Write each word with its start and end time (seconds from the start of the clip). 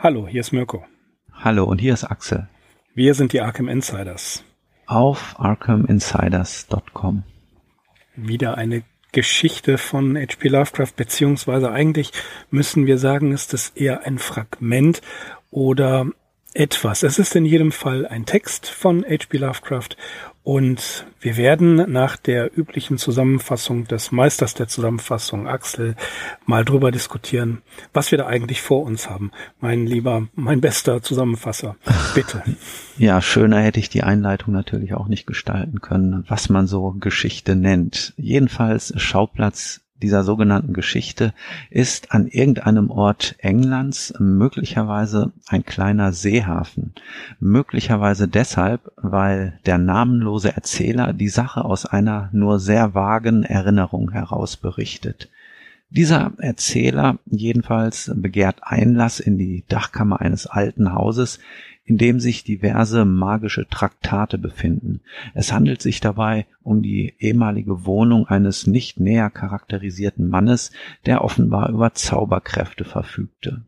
Hallo, 0.00 0.28
hier 0.28 0.42
ist 0.42 0.52
Mirko. 0.52 0.84
Hallo, 1.32 1.64
und 1.64 1.80
hier 1.80 1.92
ist 1.92 2.04
Axel. 2.04 2.46
Wir 2.94 3.14
sind 3.14 3.32
die 3.32 3.40
Arkham 3.40 3.66
Insiders. 3.66 4.44
Auf 4.86 5.34
arkhaminsiders.com. 5.40 7.24
Wieder 8.14 8.56
eine 8.56 8.84
Geschichte 9.10 9.76
von 9.76 10.16
H.P. 10.16 10.50
Lovecraft, 10.50 10.92
beziehungsweise 10.94 11.72
eigentlich 11.72 12.12
müssen 12.48 12.86
wir 12.86 12.98
sagen, 12.98 13.32
ist 13.32 13.52
es 13.54 13.70
eher 13.70 14.06
ein 14.06 14.20
Fragment 14.20 15.02
oder 15.50 16.06
etwas. 16.58 17.04
Es 17.04 17.20
ist 17.20 17.36
in 17.36 17.44
jedem 17.44 17.70
Fall 17.70 18.04
ein 18.04 18.26
Text 18.26 18.66
von 18.66 19.04
H.P. 19.04 19.38
Lovecraft 19.38 19.90
und 20.42 21.06
wir 21.20 21.36
werden 21.36 21.92
nach 21.92 22.16
der 22.16 22.56
üblichen 22.56 22.98
Zusammenfassung 22.98 23.84
des 23.84 24.10
Meisters 24.10 24.54
der 24.54 24.66
Zusammenfassung, 24.66 25.46
Axel, 25.46 25.94
mal 26.46 26.64
drüber 26.64 26.90
diskutieren, 26.90 27.62
was 27.92 28.10
wir 28.10 28.18
da 28.18 28.26
eigentlich 28.26 28.60
vor 28.60 28.82
uns 28.82 29.08
haben. 29.08 29.30
Mein 29.60 29.86
lieber, 29.86 30.26
mein 30.34 30.60
bester 30.60 31.00
Zusammenfasser, 31.00 31.76
bitte. 32.14 32.42
Ja, 32.98 33.22
schöner 33.22 33.60
hätte 33.60 33.78
ich 33.78 33.90
die 33.90 34.02
Einleitung 34.02 34.52
natürlich 34.52 34.92
auch 34.94 35.06
nicht 35.06 35.24
gestalten 35.24 35.80
können, 35.80 36.24
was 36.26 36.48
man 36.48 36.66
so 36.66 36.96
Geschichte 36.98 37.54
nennt. 37.54 38.12
Jedenfalls 38.16 38.92
Schauplatz 38.96 39.82
dieser 40.02 40.22
sogenannten 40.22 40.72
Geschichte 40.72 41.34
ist 41.70 42.12
an 42.12 42.28
irgendeinem 42.28 42.90
Ort 42.90 43.34
Englands 43.38 44.14
möglicherweise 44.18 45.32
ein 45.48 45.64
kleiner 45.64 46.12
Seehafen. 46.12 46.94
Möglicherweise 47.40 48.28
deshalb, 48.28 48.92
weil 48.96 49.58
der 49.66 49.78
namenlose 49.78 50.54
Erzähler 50.54 51.12
die 51.12 51.28
Sache 51.28 51.64
aus 51.64 51.86
einer 51.86 52.30
nur 52.32 52.60
sehr 52.60 52.94
vagen 52.94 53.42
Erinnerung 53.42 54.12
heraus 54.12 54.56
berichtet. 54.56 55.28
Dieser 55.90 56.32
Erzähler 56.38 57.18
jedenfalls 57.24 58.12
begehrt 58.14 58.58
Einlass 58.62 59.20
in 59.20 59.38
die 59.38 59.64
Dachkammer 59.68 60.20
eines 60.20 60.46
alten 60.46 60.92
Hauses, 60.92 61.38
in 61.88 61.96
dem 61.96 62.20
sich 62.20 62.44
diverse 62.44 63.06
magische 63.06 63.66
Traktate 63.66 64.36
befinden. 64.36 65.00
Es 65.32 65.54
handelt 65.54 65.80
sich 65.80 66.00
dabei 66.00 66.46
um 66.62 66.82
die 66.82 67.14
ehemalige 67.18 67.86
Wohnung 67.86 68.26
eines 68.26 68.66
nicht 68.66 69.00
näher 69.00 69.30
charakterisierten 69.30 70.28
Mannes, 70.28 70.70
der 71.06 71.24
offenbar 71.24 71.70
über 71.70 71.94
Zauberkräfte 71.94 72.84
verfügte. 72.84 73.62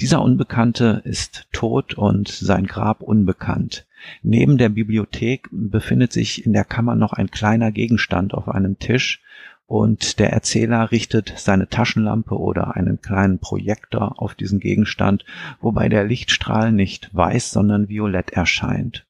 Dieser 0.00 0.22
Unbekannte 0.22 1.02
ist 1.04 1.46
tot 1.52 1.94
und 1.94 2.26
sein 2.26 2.66
Grab 2.66 3.00
unbekannt. 3.00 3.86
Neben 4.24 4.58
der 4.58 4.68
Bibliothek 4.68 5.48
befindet 5.52 6.12
sich 6.12 6.44
in 6.44 6.52
der 6.52 6.64
Kammer 6.64 6.96
noch 6.96 7.12
ein 7.12 7.30
kleiner 7.30 7.70
Gegenstand 7.70 8.34
auf 8.34 8.48
einem 8.48 8.80
Tisch, 8.80 9.22
und 9.70 10.18
der 10.18 10.32
Erzähler 10.32 10.90
richtet 10.90 11.32
seine 11.36 11.68
Taschenlampe 11.68 12.36
oder 12.36 12.74
einen 12.74 13.00
kleinen 13.00 13.38
Projektor 13.38 14.20
auf 14.20 14.34
diesen 14.34 14.58
Gegenstand, 14.58 15.24
wobei 15.60 15.88
der 15.88 16.02
Lichtstrahl 16.02 16.72
nicht 16.72 17.08
weiß, 17.14 17.52
sondern 17.52 17.88
violett 17.88 18.32
erscheint. 18.32 19.06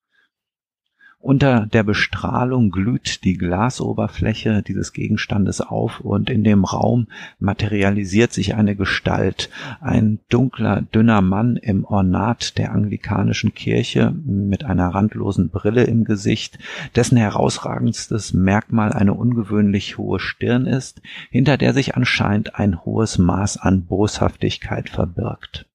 Unter 1.22 1.66
der 1.66 1.82
Bestrahlung 1.82 2.70
glüht 2.70 3.24
die 3.24 3.34
Glasoberfläche 3.34 4.62
dieses 4.62 4.94
Gegenstandes 4.94 5.60
auf 5.60 6.00
und 6.00 6.30
in 6.30 6.44
dem 6.44 6.64
Raum 6.64 7.08
materialisiert 7.38 8.32
sich 8.32 8.54
eine 8.54 8.74
Gestalt, 8.74 9.50
ein 9.82 10.20
dunkler, 10.30 10.80
dünner 10.80 11.20
Mann 11.20 11.58
im 11.58 11.84
Ornat 11.84 12.56
der 12.56 12.72
anglikanischen 12.72 13.52
Kirche 13.52 14.14
mit 14.24 14.64
einer 14.64 14.88
randlosen 14.88 15.50
Brille 15.50 15.84
im 15.84 16.04
Gesicht, 16.04 16.58
dessen 16.96 17.18
herausragendstes 17.18 18.32
Merkmal 18.32 18.94
eine 18.94 19.12
ungewöhnlich 19.12 19.98
hohe 19.98 20.20
Stirn 20.20 20.64
ist, 20.64 21.02
hinter 21.30 21.58
der 21.58 21.74
sich 21.74 21.96
anscheinend 21.96 22.54
ein 22.54 22.82
hohes 22.86 23.18
Maß 23.18 23.58
an 23.58 23.84
Boshaftigkeit 23.84 24.88
verbirgt. 24.88 25.66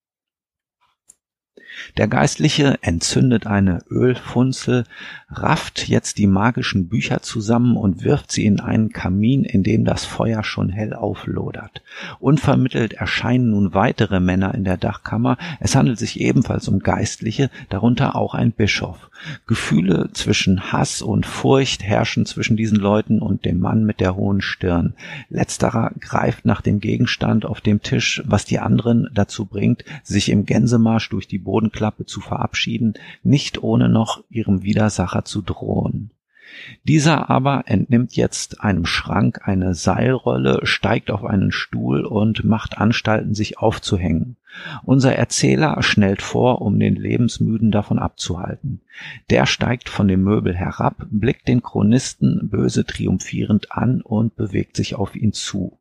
Der 1.98 2.08
Geistliche 2.08 2.78
entzündet 2.82 3.48
eine 3.48 3.80
Ölfunzel, 3.90 4.86
rafft 5.30 5.88
jetzt 5.88 6.18
die 6.18 6.28
magischen 6.28 6.88
Bücher 6.88 7.22
zusammen 7.22 7.78
und 7.78 8.04
wirft 8.04 8.32
sie 8.32 8.46
in 8.46 8.60
einen 8.60 8.90
Kamin, 8.90 9.44
in 9.44 9.64
dem 9.64 9.86
das 9.86 10.06
Feuer 10.06 10.44
schon 10.44 10.70
hell 10.70 10.94
auflodert. 10.94 11.82
Unvermittelt 12.20 12.94
erscheinen 12.94 13.52
nun 13.52 13.74
weitere 13.74 14.20
Männer 14.20 14.54
in 14.54 14.64
der 14.64 14.78
Dachkammer. 14.78 15.38
Es 15.60 15.76
handelt 15.76 16.00
sich 16.00 16.20
ebenfalls 16.20 16.68
um 16.68 16.80
Geistliche, 16.80 17.50
darunter 17.70 18.16
auch 18.16 18.34
ein 18.34 18.52
Bischof. 18.52 19.10
Gefühle 19.48 20.10
zwischen 20.14 20.72
Hass 20.72 21.02
und 21.02 21.26
Furcht 21.26 21.84
herrschen 21.84 22.26
zwischen 22.26 22.58
diesen 22.58 22.78
Leuten 22.78 23.20
und 23.20 23.46
dem 23.46 23.60
Mann 23.60 23.86
mit 23.86 24.00
der 24.00 24.16
hohen 24.16 24.42
Stirn. 24.42 24.94
Letzterer 25.30 25.92
greift 26.00 26.46
nach 26.46 26.62
dem 26.62 26.80
Gegenstand 26.80 27.46
auf 27.46 27.62
dem 27.62 27.82
Tisch, 27.82 28.22
was 28.26 28.46
die 28.46 28.60
anderen 28.60 29.10
dazu 29.14 29.46
bringt, 29.46 29.86
sich 30.04 30.30
im 30.30 30.46
Gänsemarsch 30.46 31.10
durch 31.10 31.28
die 31.28 31.40
Bodenklappe 31.66 32.06
zu 32.06 32.22
verabschieden, 32.22 32.94
nicht 33.24 33.64
ohne 33.64 33.90
noch 33.90 34.24
ihrem 34.30 34.64
Widersacher 34.64 35.26
zu 35.26 35.42
drohen. 35.42 36.12
Dieser 36.84 37.30
aber 37.30 37.64
entnimmt 37.66 38.16
jetzt 38.16 38.62
einem 38.62 38.86
Schrank 38.86 39.42
eine 39.44 39.74
Seilrolle, 39.74 40.60
steigt 40.64 41.10
auf 41.10 41.26
einen 41.26 41.52
Stuhl 41.52 42.06
und 42.06 42.44
macht 42.44 42.78
Anstalten, 42.78 43.34
sich 43.34 43.58
aufzuhängen. 43.58 44.38
Unser 44.84 45.16
Erzähler 45.16 45.82
schnellt 45.82 46.22
vor, 46.22 46.62
um 46.62 46.80
den 46.80 46.96
Lebensmüden 46.96 47.72
davon 47.72 48.00
abzuhalten. 48.00 48.82
Der 49.30 49.48
steigt 49.48 49.90
von 49.90 50.08
dem 50.08 50.24
Möbel 50.24 50.56
herab, 50.56 51.08
blickt 51.10 51.48
den 51.48 51.62
Chronisten 51.62 52.48
böse 52.50 52.86
triumphierend 52.86 53.72
an 53.72 54.02
und 54.02 54.36
bewegt 54.36 54.78
sich 54.78 54.96
auf 54.96 55.16
ihn 55.16 55.34
zu. 55.34 55.78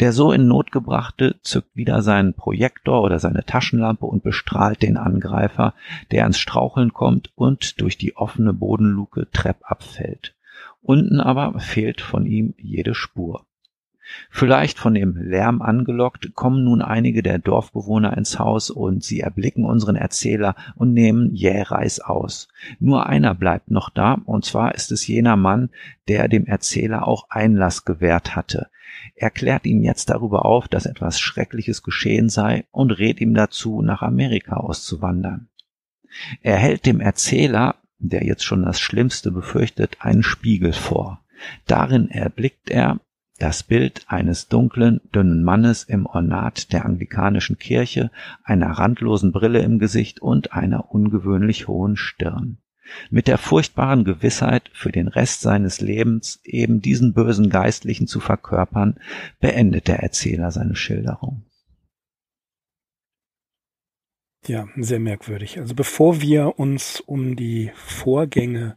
Der 0.00 0.12
so 0.12 0.32
in 0.32 0.46
Not 0.46 0.72
gebrachte 0.72 1.36
zückt 1.42 1.74
wieder 1.74 2.02
seinen 2.02 2.34
Projektor 2.34 3.02
oder 3.02 3.18
seine 3.18 3.44
Taschenlampe 3.44 4.06
und 4.06 4.22
bestrahlt 4.22 4.82
den 4.82 4.96
Angreifer, 4.96 5.74
der 6.10 6.22
ans 6.22 6.38
Straucheln 6.38 6.92
kommt 6.92 7.30
und 7.34 7.80
durch 7.80 7.96
die 7.96 8.16
offene 8.16 8.52
Bodenluke 8.52 9.28
treppab 9.30 9.82
fällt. 9.82 10.34
Unten 10.82 11.20
aber 11.20 11.58
fehlt 11.60 12.00
von 12.00 12.26
ihm 12.26 12.54
jede 12.58 12.94
Spur. 12.94 13.46
Vielleicht 14.30 14.78
von 14.78 14.94
dem 14.94 15.16
Lärm 15.16 15.62
angelockt, 15.62 16.34
kommen 16.34 16.64
nun 16.64 16.82
einige 16.82 17.22
der 17.22 17.38
Dorfbewohner 17.38 18.16
ins 18.16 18.38
Haus 18.38 18.70
und 18.70 19.02
sie 19.04 19.20
erblicken 19.20 19.64
unseren 19.64 19.96
Erzähler 19.96 20.54
und 20.74 20.92
nehmen 20.92 21.34
jähreis 21.34 22.00
aus. 22.00 22.48
Nur 22.78 23.06
einer 23.06 23.34
bleibt 23.34 23.70
noch 23.70 23.90
da, 23.90 24.18
und 24.24 24.44
zwar 24.44 24.74
ist 24.74 24.92
es 24.92 25.06
jener 25.06 25.36
Mann, 25.36 25.70
der 26.08 26.28
dem 26.28 26.46
Erzähler 26.46 27.06
auch 27.06 27.30
Einlass 27.30 27.84
gewährt 27.84 28.36
hatte. 28.36 28.68
Er 29.14 29.30
klärt 29.30 29.66
ihn 29.66 29.82
jetzt 29.82 30.10
darüber 30.10 30.44
auf, 30.44 30.68
dass 30.68 30.86
etwas 30.86 31.20
Schreckliches 31.20 31.82
geschehen 31.82 32.28
sei 32.28 32.64
und 32.70 32.90
rät 32.90 33.20
ihm 33.20 33.34
dazu, 33.34 33.82
nach 33.82 34.02
Amerika 34.02 34.56
auszuwandern. 34.56 35.48
Er 36.42 36.56
hält 36.56 36.86
dem 36.86 37.00
Erzähler, 37.00 37.76
der 37.98 38.24
jetzt 38.24 38.44
schon 38.44 38.62
das 38.62 38.80
Schlimmste 38.80 39.30
befürchtet, 39.30 39.98
einen 40.00 40.22
Spiegel 40.22 40.72
vor. 40.72 41.20
Darin 41.66 42.10
erblickt 42.10 42.70
er 42.70 43.00
das 43.38 43.62
Bild 43.62 44.04
eines 44.08 44.48
dunklen, 44.48 45.00
dünnen 45.14 45.42
Mannes 45.42 45.84
im 45.84 46.06
Ornat 46.06 46.72
der 46.72 46.84
anglikanischen 46.84 47.58
Kirche, 47.58 48.10
einer 48.44 48.70
randlosen 48.70 49.32
Brille 49.32 49.60
im 49.62 49.78
Gesicht 49.78 50.20
und 50.20 50.52
einer 50.52 50.92
ungewöhnlich 50.92 51.66
hohen 51.66 51.96
Stirn 51.96 52.58
mit 53.10 53.28
der 53.28 53.38
furchtbaren 53.38 54.04
Gewissheit, 54.04 54.70
für 54.72 54.92
den 54.92 55.08
Rest 55.08 55.40
seines 55.40 55.80
Lebens 55.80 56.40
eben 56.44 56.80
diesen 56.80 57.12
bösen 57.14 57.50
Geistlichen 57.50 58.06
zu 58.06 58.20
verkörpern, 58.20 58.96
beendet 59.40 59.88
der 59.88 60.00
Erzähler 60.00 60.50
seine 60.50 60.76
Schilderung. 60.76 61.44
Ja, 64.46 64.66
sehr 64.76 64.98
merkwürdig. 64.98 65.60
Also 65.60 65.74
bevor 65.74 66.20
wir 66.20 66.58
uns 66.58 67.00
um 67.00 67.36
die 67.36 67.70
Vorgänge 67.76 68.76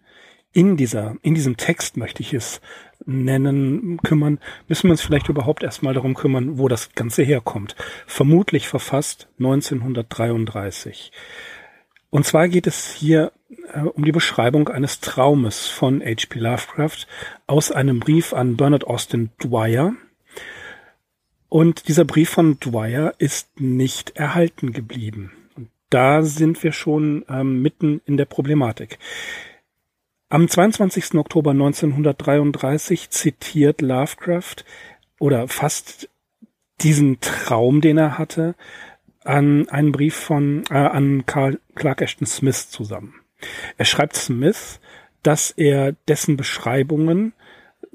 in 0.55 0.77
dieser, 0.77 1.17
in 1.21 1.33
diesem 1.33 1.57
Text 1.57 1.97
möchte 1.97 2.21
ich 2.21 2.33
es 2.33 2.61
nennen, 3.05 3.97
kümmern, 4.03 4.39
müssen 4.69 4.87
wir 4.87 4.91
uns 4.91 5.01
vielleicht 5.01 5.27
überhaupt 5.27 5.63
erstmal 5.63 5.93
darum 5.93 6.13
kümmern, 6.13 6.57
wo 6.57 6.69
das 6.69 6.93
Ganze 6.93 7.23
herkommt. 7.23 7.75
Vermutlich 8.07 8.67
verfasst 8.67 9.27
1933. 9.37 11.11
Und 12.15 12.25
zwar 12.25 12.47
geht 12.47 12.65
es 12.65 12.93
hier 12.93 13.33
äh, 13.73 13.81
um 13.81 14.05
die 14.05 14.13
Beschreibung 14.13 14.69
eines 14.69 15.01
Traumes 15.01 15.67
von 15.67 15.99
H.P. 15.99 16.39
Lovecraft 16.39 17.07
aus 17.45 17.73
einem 17.73 17.99
Brief 17.99 18.31
an 18.31 18.55
Bernard 18.55 18.87
Austin 18.87 19.31
Dwyer. 19.43 19.95
Und 21.49 21.89
dieser 21.89 22.05
Brief 22.05 22.29
von 22.29 22.57
Dwyer 22.61 23.15
ist 23.17 23.59
nicht 23.59 24.15
erhalten 24.15 24.71
geblieben. 24.71 25.33
Und 25.57 25.67
da 25.89 26.23
sind 26.23 26.63
wir 26.63 26.71
schon 26.71 27.25
ähm, 27.27 27.61
mitten 27.61 27.99
in 28.05 28.15
der 28.15 28.23
Problematik. 28.23 28.97
Am 30.29 30.47
22. 30.47 31.15
Oktober 31.15 31.51
1933 31.51 33.09
zitiert 33.09 33.81
Lovecraft 33.81 34.63
oder 35.19 35.49
fasst 35.49 36.07
diesen 36.79 37.19
Traum, 37.19 37.81
den 37.81 37.97
er 37.97 38.17
hatte, 38.17 38.55
an 39.25 39.67
einen 39.69 39.91
Brief 39.91 40.15
von 40.15 40.63
äh, 40.69 40.75
an 40.75 41.25
Carl, 41.25 41.59
Clark 41.75 42.01
Ashton 42.01 42.27
Smith 42.27 42.69
zusammen. 42.69 43.15
Er 43.77 43.85
schreibt 43.85 44.15
Smith, 44.15 44.79
dass 45.23 45.51
er 45.51 45.93
dessen 46.07 46.37
Beschreibungen 46.37 47.33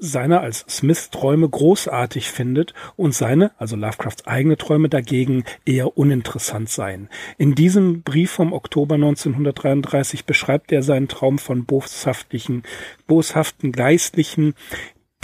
seine 0.03 0.41
als 0.41 0.65
Smith 0.67 1.11
Träume 1.11 1.47
großartig 1.47 2.29
findet 2.31 2.73
und 2.95 3.13
seine, 3.13 3.51
also 3.59 3.75
Lovecrafts 3.75 4.25
eigene 4.25 4.57
Träume 4.57 4.89
dagegen 4.89 5.43
eher 5.63 5.95
uninteressant 5.95 6.69
seien. 6.69 7.07
In 7.37 7.53
diesem 7.53 8.01
Brief 8.01 8.31
vom 8.31 8.51
Oktober 8.51 8.95
1933 8.95 10.25
beschreibt 10.25 10.71
er 10.71 10.81
seinen 10.81 11.07
Traum 11.07 11.37
von 11.37 11.65
boshaftlichen, 11.65 12.63
boshaften 13.05 13.71
Geistlichen, 13.71 14.55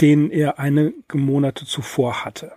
den 0.00 0.30
er 0.30 0.60
einige 0.60 1.18
Monate 1.18 1.66
zuvor 1.66 2.24
hatte. 2.24 2.52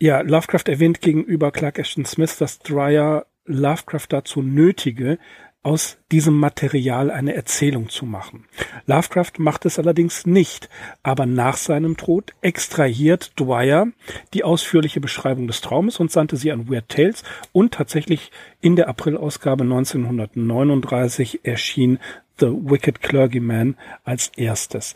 Ja, 0.00 0.20
Lovecraft 0.22 0.64
erwähnt 0.66 1.00
gegenüber 1.00 1.52
Clark 1.52 1.78
Ashton 1.78 2.04
Smith, 2.04 2.36
dass 2.38 2.58
Dreyer 2.58 3.26
Lovecraft 3.46 4.06
dazu 4.08 4.42
nötige, 4.42 5.18
aus 5.64 5.96
diesem 6.12 6.34
Material 6.34 7.10
eine 7.10 7.34
Erzählung 7.34 7.88
zu 7.88 8.04
machen. 8.04 8.44
Lovecraft 8.84 9.32
macht 9.38 9.64
es 9.64 9.78
allerdings 9.78 10.26
nicht, 10.26 10.68
aber 11.02 11.24
nach 11.24 11.56
seinem 11.56 11.96
Tod 11.96 12.32
extrahiert 12.42 13.32
Dwyer 13.40 13.88
die 14.34 14.44
ausführliche 14.44 15.00
Beschreibung 15.00 15.46
des 15.46 15.62
Traumes 15.62 15.98
und 15.98 16.12
sandte 16.12 16.36
sie 16.36 16.52
an 16.52 16.68
Weird 16.68 16.90
Tales 16.90 17.24
und 17.52 17.72
tatsächlich 17.72 18.30
in 18.60 18.76
der 18.76 18.88
Aprilausgabe 18.88 19.64
1939 19.64 21.40
erschien 21.44 21.98
The 22.38 22.48
Wicked 22.48 23.00
Clergyman 23.00 23.76
als 24.04 24.32
erstes. 24.36 24.94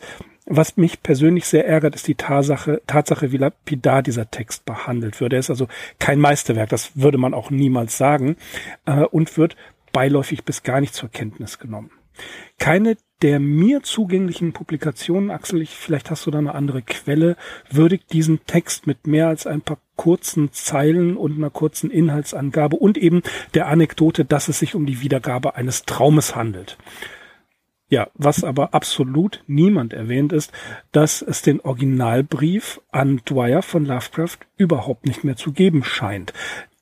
Was 0.51 0.77
mich 0.77 1.03
persönlich 1.03 1.45
sehr 1.45 1.67
ärgert, 1.67 1.93
ist 1.93 2.07
die 2.07 2.15
Tatsache, 2.15 2.81
Tatsache, 2.87 3.31
wie 3.31 3.37
lapidar 3.37 4.01
dieser 4.01 4.31
Text 4.31 4.65
behandelt 4.65 5.21
wird. 5.21 5.33
Er 5.33 5.39
ist 5.39 5.51
also 5.51 5.67
kein 5.99 6.19
Meisterwerk, 6.19 6.69
das 6.69 6.91
würde 6.95 7.19
man 7.19 7.35
auch 7.35 7.51
niemals 7.51 7.97
sagen, 7.97 8.35
äh, 8.85 9.03
und 9.03 9.37
wird 9.37 9.55
beiläufig 9.93 10.43
bis 10.43 10.63
gar 10.63 10.81
nicht 10.81 10.95
zur 10.95 11.09
Kenntnis 11.09 11.59
genommen. 11.59 11.91
Keine 12.57 12.97
der 13.21 13.39
mir 13.39 13.83
zugänglichen 13.83 14.53
Publikationen, 14.53 15.29
Axel, 15.29 15.61
ich, 15.61 15.71
vielleicht 15.71 16.09
hast 16.09 16.25
du 16.25 16.31
da 16.31 16.37
eine 16.37 16.55
andere 16.55 16.81
Quelle, 16.81 17.35
würdigt 17.69 18.13
diesen 18.13 18.45
Text 18.45 18.87
mit 18.87 19.07
mehr 19.07 19.27
als 19.27 19.45
ein 19.45 19.61
paar 19.61 19.77
kurzen 19.97 20.53
Zeilen 20.53 21.17
und 21.17 21.37
einer 21.37 21.49
kurzen 21.49 21.91
Inhaltsangabe 21.91 22.77
und 22.77 22.97
eben 22.97 23.21
der 23.53 23.67
Anekdote, 23.67 24.23
dass 24.23 24.47
es 24.47 24.59
sich 24.59 24.73
um 24.73 24.85
die 24.85 25.01
Wiedergabe 25.01 25.55
eines 25.55 25.83
Traumes 25.83 26.35
handelt. 26.35 26.77
Ja, 27.89 28.07
was 28.13 28.43
aber 28.43 28.75
absolut 28.75 29.43
niemand 29.47 29.93
erwähnt 29.93 30.31
ist, 30.31 30.51
dass 30.91 31.23
es 31.23 31.41
den 31.41 31.59
Originalbrief 31.59 32.79
an 32.91 33.21
Dwyer 33.25 33.63
von 33.63 33.85
Lovecraft 33.85 34.37
überhaupt 34.57 35.07
nicht 35.07 35.23
mehr 35.23 35.35
zu 35.35 35.51
geben 35.51 35.83
scheint. 35.83 36.31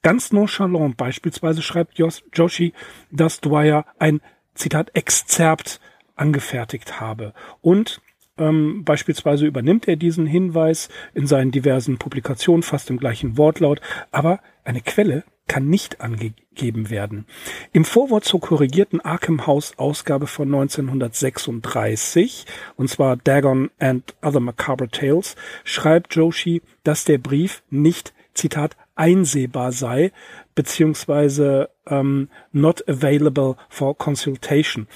Ganz 0.04 0.34
nonchalant 0.34 0.98
beispielsweise 0.98 1.62
schreibt 1.62 1.98
Joshi, 1.98 2.74
dass 3.10 3.40
Dwyer 3.40 3.86
ein 4.00 4.22
Zitat 4.54 4.92
Exzerpt 4.96 5.80
angefertigt 6.16 7.00
habe 7.00 7.34
und 7.62 8.02
ähm, 8.38 8.84
beispielsweise 8.84 9.46
übernimmt 9.46 9.88
er 9.88 9.96
diesen 9.96 10.28
Hinweis 10.28 10.90
in 11.14 11.26
seinen 11.26 11.52
diversen 11.52 11.98
Publikationen 11.98 12.64
fast 12.64 12.90
im 12.90 12.98
gleichen 12.98 13.38
Wortlaut, 13.38 13.82
aber 14.12 14.40
eine 14.68 14.82
Quelle 14.82 15.24
kann 15.48 15.70
nicht 15.70 16.02
angegeben 16.02 16.90
werden. 16.90 17.26
Im 17.72 17.86
Vorwort 17.86 18.26
zur 18.26 18.42
korrigierten 18.42 19.00
Arkham 19.00 19.48
House 19.48 19.74
Ausgabe 19.78 20.28
von 20.28 20.54
1936, 20.54 22.46
und 22.76 22.90
zwar 22.90 23.16
Dagon 23.16 23.72
and 23.80 24.14
Other 24.22 24.42
Macabre 24.42 24.90
Tales, 24.90 25.38
schreibt 25.64 26.16
Joshi, 26.16 26.62
dass 26.84 27.06
der 27.06 27.18
Brief 27.18 27.64
nicht, 27.70 28.14
Zitat, 28.34 28.76
einsehbar 28.96 29.72
sei, 29.72 30.12
beziehungsweise 30.54 31.70
ähm, 31.88 32.30
not 32.52 32.88
available 32.90 33.56
for 33.70 33.98
consultation 33.98 34.88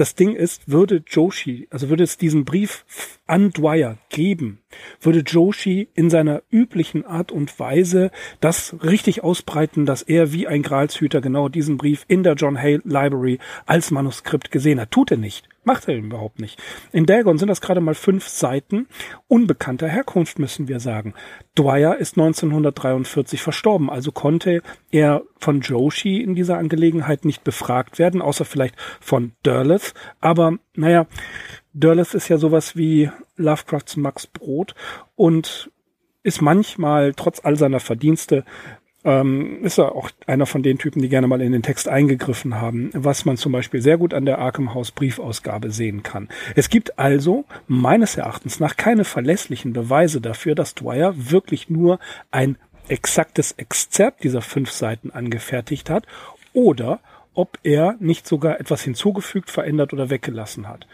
das 0.00 0.14
Ding 0.14 0.34
ist, 0.34 0.70
würde 0.70 1.02
Joshi, 1.06 1.68
also 1.70 1.90
würde 1.90 2.04
es 2.04 2.16
diesen 2.16 2.46
Brief 2.46 2.86
an 3.30 3.52
Dwyer 3.52 3.96
geben, 4.08 4.58
würde 5.00 5.20
Joshi 5.20 5.88
in 5.94 6.10
seiner 6.10 6.42
üblichen 6.50 7.06
Art 7.06 7.30
und 7.30 7.60
Weise 7.60 8.10
das 8.40 8.74
richtig 8.82 9.22
ausbreiten, 9.22 9.86
dass 9.86 10.02
er 10.02 10.32
wie 10.32 10.48
ein 10.48 10.62
Gralshüter 10.62 11.20
genau 11.20 11.48
diesen 11.48 11.76
Brief 11.76 12.04
in 12.08 12.24
der 12.24 12.34
John 12.34 12.58
Hale 12.58 12.82
Library 12.84 13.38
als 13.66 13.92
Manuskript 13.92 14.50
gesehen 14.50 14.80
hat. 14.80 14.90
Tut 14.90 15.12
er 15.12 15.16
nicht. 15.16 15.48
Macht 15.62 15.86
er 15.88 15.96
überhaupt 15.96 16.40
nicht. 16.40 16.60
In 16.90 17.06
Dagon 17.06 17.38
sind 17.38 17.48
das 17.48 17.60
gerade 17.60 17.80
mal 17.80 17.94
fünf 17.94 18.26
Seiten 18.26 18.88
unbekannter 19.28 19.88
Herkunft, 19.88 20.38
müssen 20.38 20.68
wir 20.68 20.80
sagen. 20.80 21.14
Dwyer 21.56 21.98
ist 21.98 22.16
1943 22.16 23.42
verstorben, 23.42 23.90
also 23.90 24.10
konnte 24.10 24.62
er 24.90 25.22
von 25.38 25.60
Joshi 25.60 26.22
in 26.22 26.34
dieser 26.34 26.56
Angelegenheit 26.58 27.24
nicht 27.24 27.44
befragt 27.44 27.98
werden, 27.98 28.22
außer 28.22 28.46
vielleicht 28.46 28.74
von 29.00 29.32
Derleth. 29.44 29.92
Aber 30.20 30.56
naja, 30.74 31.06
Derleth 31.72 32.14
ist 32.14 32.28
ja 32.28 32.38
sowas 32.38 32.76
wie 32.76 33.10
Lovecrafts 33.36 33.96
Max 33.96 34.26
Brot 34.26 34.74
und 35.16 35.70
ist 36.22 36.42
manchmal 36.42 37.14
trotz 37.14 37.44
all 37.44 37.56
seiner 37.56 37.80
Verdienste 37.80 38.44
ähm, 39.04 39.64
ist 39.64 39.78
er 39.78 39.94
auch 39.94 40.10
einer 40.26 40.46
von 40.46 40.62
den 40.62 40.78
Typen, 40.78 41.00
die 41.00 41.08
gerne 41.08 41.26
mal 41.26 41.40
in 41.40 41.52
den 41.52 41.62
Text 41.62 41.88
eingegriffen 41.88 42.60
haben, 42.60 42.90
was 42.92 43.24
man 43.24 43.36
zum 43.36 43.52
Beispiel 43.52 43.80
sehr 43.80 43.96
gut 43.96 44.12
an 44.12 44.26
der 44.26 44.38
Arkham 44.38 44.74
House 44.74 44.90
Briefausgabe 44.90 45.70
sehen 45.70 46.02
kann. 46.02 46.28
Es 46.54 46.68
gibt 46.68 46.98
also 46.98 47.44
meines 47.66 48.16
Erachtens 48.16 48.60
nach 48.60 48.76
keine 48.76 49.04
verlässlichen 49.04 49.72
Beweise 49.72 50.20
dafür, 50.20 50.54
dass 50.54 50.74
Dwyer 50.74 51.14
wirklich 51.16 51.70
nur 51.70 51.98
ein 52.30 52.58
exaktes 52.88 53.52
Exzerpt 53.52 54.22
dieser 54.24 54.42
fünf 54.42 54.70
Seiten 54.70 55.10
angefertigt 55.10 55.88
hat 55.88 56.06
oder 56.52 57.00
ob 57.40 57.58
er 57.62 57.96
nicht 58.00 58.26
sogar 58.26 58.60
etwas 58.60 58.82
hinzugefügt, 58.82 59.50
verändert 59.50 59.94
oder 59.94 60.10
weggelassen 60.10 60.68
hat. 60.68 60.86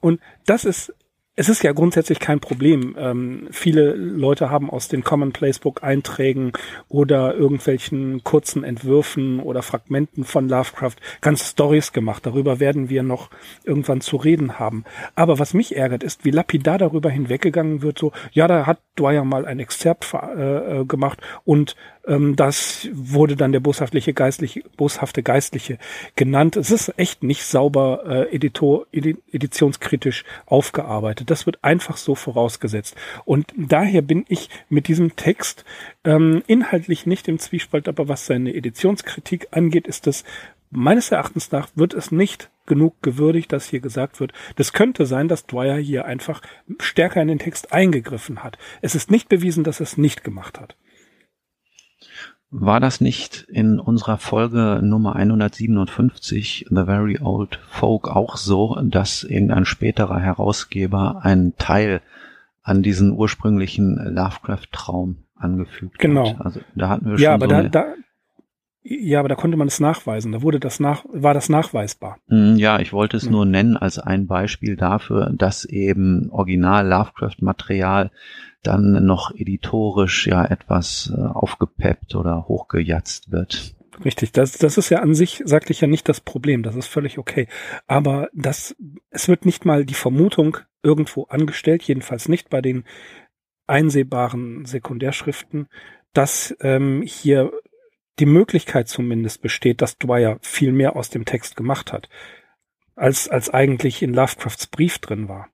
Und 0.00 0.20
das 0.44 0.66
ist 0.66 0.92
es 1.36 1.48
ist 1.48 1.64
ja 1.64 1.72
grundsätzlich 1.72 2.20
kein 2.20 2.38
Problem. 2.38 2.94
Ähm, 2.96 3.48
viele 3.50 3.94
Leute 3.94 4.50
haben 4.50 4.70
aus 4.70 4.86
den 4.86 5.02
Common 5.02 5.32
Placebook 5.32 5.82
Einträgen 5.82 6.52
oder 6.88 7.34
irgendwelchen 7.34 8.22
kurzen 8.22 8.62
Entwürfen 8.62 9.40
oder 9.40 9.62
Fragmenten 9.62 10.24
von 10.24 10.48
Lovecraft 10.48 10.94
ganze 11.20 11.44
Stories 11.46 11.92
gemacht. 11.92 12.24
Darüber 12.24 12.60
werden 12.60 12.88
wir 12.88 13.02
noch 13.02 13.30
irgendwann 13.64 14.00
zu 14.00 14.16
reden 14.16 14.60
haben. 14.60 14.84
Aber 15.16 15.40
was 15.40 15.54
mich 15.54 15.76
ärgert, 15.76 16.04
ist, 16.04 16.24
wie 16.24 16.30
lapidar 16.30 16.78
darüber 16.78 17.10
hinweggegangen 17.10 17.82
wird, 17.82 17.98
so, 17.98 18.12
ja, 18.30 18.46
da 18.46 18.66
hat 18.66 18.80
Dwyer 18.96 19.24
mal 19.24 19.44
ein 19.44 19.58
Exzerpt 19.58 20.14
äh, 20.14 20.80
äh 20.80 20.84
gemacht 20.84 21.20
und 21.44 21.74
ähm, 22.06 22.36
das 22.36 22.88
wurde 22.92 23.36
dann 23.36 23.52
der 23.52 23.60
boshaftliche 23.60 24.12
Geistliche, 24.12 24.62
boshafte 24.76 25.22
Geistliche 25.22 25.78
genannt. 26.16 26.56
Es 26.56 26.70
ist 26.70 26.98
echt 26.98 27.22
nicht 27.22 27.44
sauber 27.44 28.02
äh, 28.06 28.34
editor, 28.34 28.86
editionskritisch 28.92 30.24
aufgearbeitet. 30.46 31.30
Das 31.30 31.46
wird 31.46 31.62
einfach 31.62 31.96
so 31.96 32.14
vorausgesetzt. 32.14 32.96
Und 33.24 33.52
daher 33.56 34.02
bin 34.02 34.24
ich 34.28 34.50
mit 34.68 34.88
diesem 34.88 35.16
Text 35.16 35.64
ähm, 36.04 36.42
inhaltlich 36.46 37.06
nicht 37.06 37.28
im 37.28 37.38
Zwiespalt, 37.38 37.88
aber 37.88 38.08
was 38.08 38.26
seine 38.26 38.54
Editionskritik 38.54 39.48
angeht, 39.50 39.86
ist 39.86 40.06
das 40.06 40.24
meines 40.70 41.12
Erachtens 41.12 41.52
nach 41.52 41.68
wird 41.76 41.94
es 41.94 42.10
nicht 42.10 42.50
genug 42.66 43.00
gewürdigt, 43.02 43.52
dass 43.52 43.68
hier 43.68 43.80
gesagt 43.80 44.20
wird, 44.20 44.32
das 44.56 44.72
könnte 44.72 45.06
sein, 45.06 45.28
dass 45.28 45.46
Dwyer 45.46 45.76
hier 45.76 46.04
einfach 46.04 46.42
stärker 46.80 47.22
in 47.22 47.28
den 47.28 47.38
Text 47.38 47.72
eingegriffen 47.72 48.42
hat. 48.42 48.58
Es 48.80 48.94
ist 48.94 49.10
nicht 49.10 49.28
bewiesen, 49.28 49.64
dass 49.64 49.80
er 49.80 49.84
es 49.84 49.98
nicht 49.98 50.24
gemacht 50.24 50.58
hat. 50.58 50.76
War 52.56 52.78
das 52.78 53.00
nicht 53.00 53.46
in 53.48 53.80
unserer 53.80 54.16
Folge 54.16 54.78
Nummer 54.80 55.16
157, 55.16 56.66
The 56.70 56.84
Very 56.84 57.18
Old 57.20 57.58
Folk, 57.68 58.06
auch 58.06 58.36
so, 58.36 58.78
dass 58.80 59.24
irgendein 59.24 59.64
späterer 59.64 60.20
Herausgeber 60.20 61.24
einen 61.24 61.56
Teil 61.56 62.00
an 62.62 62.84
diesen 62.84 63.10
ursprünglichen 63.10 63.96
Lovecraft-Traum 63.96 65.16
angefügt 65.34 65.98
genau. 65.98 66.28
hat? 66.28 66.32
Genau. 66.34 66.44
Also 66.44 66.60
da 66.76 66.88
hatten 66.90 67.06
wir 67.06 67.18
ja, 67.18 67.32
schon 67.32 67.42
aber 67.42 67.46
so 67.46 67.62
da, 67.62 67.68
da, 67.68 67.94
ja, 68.86 69.18
aber 69.18 69.30
da 69.30 69.34
konnte 69.34 69.56
man 69.56 69.66
es 69.66 69.80
nachweisen. 69.80 70.32
Da 70.32 70.42
wurde 70.42 70.60
das 70.60 70.78
nach, 70.78 71.06
war 71.10 71.32
das 71.32 71.48
nachweisbar. 71.48 72.18
Hm, 72.28 72.56
ja, 72.56 72.80
ich 72.80 72.92
wollte 72.92 73.16
es 73.16 73.24
ja. 73.24 73.30
nur 73.30 73.46
nennen 73.46 73.78
als 73.78 73.98
ein 73.98 74.26
Beispiel 74.26 74.76
dafür, 74.76 75.32
dass 75.34 75.64
eben 75.64 76.28
Original 76.30 76.86
Lovecraft-Material 76.86 78.10
dann 78.62 79.06
noch 79.06 79.34
editorisch 79.34 80.26
ja 80.26 80.44
etwas 80.44 81.10
äh, 81.16 81.20
aufgepeppt 81.20 82.14
oder 82.14 82.46
hochgejatzt 82.46 83.32
wird. 83.32 83.74
Richtig, 84.04 84.32
das, 84.32 84.52
das 84.52 84.76
ist 84.76 84.90
ja 84.90 84.98
an 85.00 85.14
sich, 85.14 85.42
sagte 85.46 85.72
ich 85.72 85.80
ja 85.80 85.86
nicht 85.86 86.08
das 86.08 86.20
Problem, 86.20 86.62
das 86.62 86.76
ist 86.76 86.88
völlig 86.88 87.16
okay. 87.16 87.46
Aber 87.86 88.28
das, 88.34 88.76
es 89.10 89.28
wird 89.28 89.46
nicht 89.46 89.64
mal 89.64 89.86
die 89.86 89.94
Vermutung 89.94 90.58
irgendwo 90.82 91.24
angestellt, 91.24 91.82
jedenfalls 91.84 92.28
nicht 92.28 92.50
bei 92.50 92.60
den 92.60 92.84
einsehbaren 93.66 94.66
Sekundärschriften, 94.66 95.68
dass 96.12 96.54
ähm, 96.60 97.02
hier 97.06 97.50
die 98.18 98.26
Möglichkeit 98.26 98.88
zumindest 98.88 99.42
besteht, 99.42 99.82
dass 99.82 99.98
Dwyer 99.98 100.38
viel 100.40 100.72
mehr 100.72 100.96
aus 100.96 101.10
dem 101.10 101.24
Text 101.24 101.56
gemacht 101.56 101.92
hat, 101.92 102.08
als, 102.94 103.28
als 103.28 103.50
eigentlich 103.50 104.02
in 104.02 104.14
Lovecrafts 104.14 104.66
Brief 104.68 104.98
drin 104.98 105.28
war. 105.28 105.48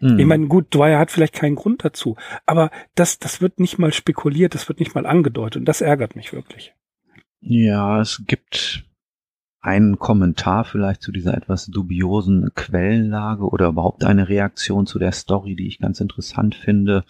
Mhm. 0.00 0.18
Ich 0.18 0.26
meine, 0.26 0.46
gut, 0.46 0.74
Dwyer 0.74 0.98
hat 0.98 1.10
vielleicht 1.10 1.34
keinen 1.34 1.54
Grund 1.54 1.84
dazu, 1.84 2.16
aber 2.46 2.70
das, 2.94 3.18
das 3.18 3.40
wird 3.40 3.60
nicht 3.60 3.78
mal 3.78 3.92
spekuliert, 3.92 4.54
das 4.54 4.68
wird 4.68 4.80
nicht 4.80 4.94
mal 4.94 5.06
angedeutet 5.06 5.60
und 5.60 5.64
das 5.64 5.80
ärgert 5.80 6.16
mich 6.16 6.32
wirklich. 6.32 6.74
Ja, 7.40 8.00
es 8.00 8.22
gibt 8.26 8.84
einen 9.60 9.98
Kommentar 9.98 10.64
vielleicht 10.64 11.00
zu 11.00 11.10
dieser 11.10 11.34
etwas 11.34 11.66
dubiosen 11.66 12.50
Quellenlage 12.54 13.48
oder 13.48 13.68
überhaupt 13.68 14.04
eine 14.04 14.28
Reaktion 14.28 14.86
zu 14.86 14.98
der 14.98 15.12
Story, 15.12 15.56
die 15.56 15.66
ich 15.66 15.78
ganz 15.78 16.00
interessant 16.00 16.54
finde. 16.54 17.04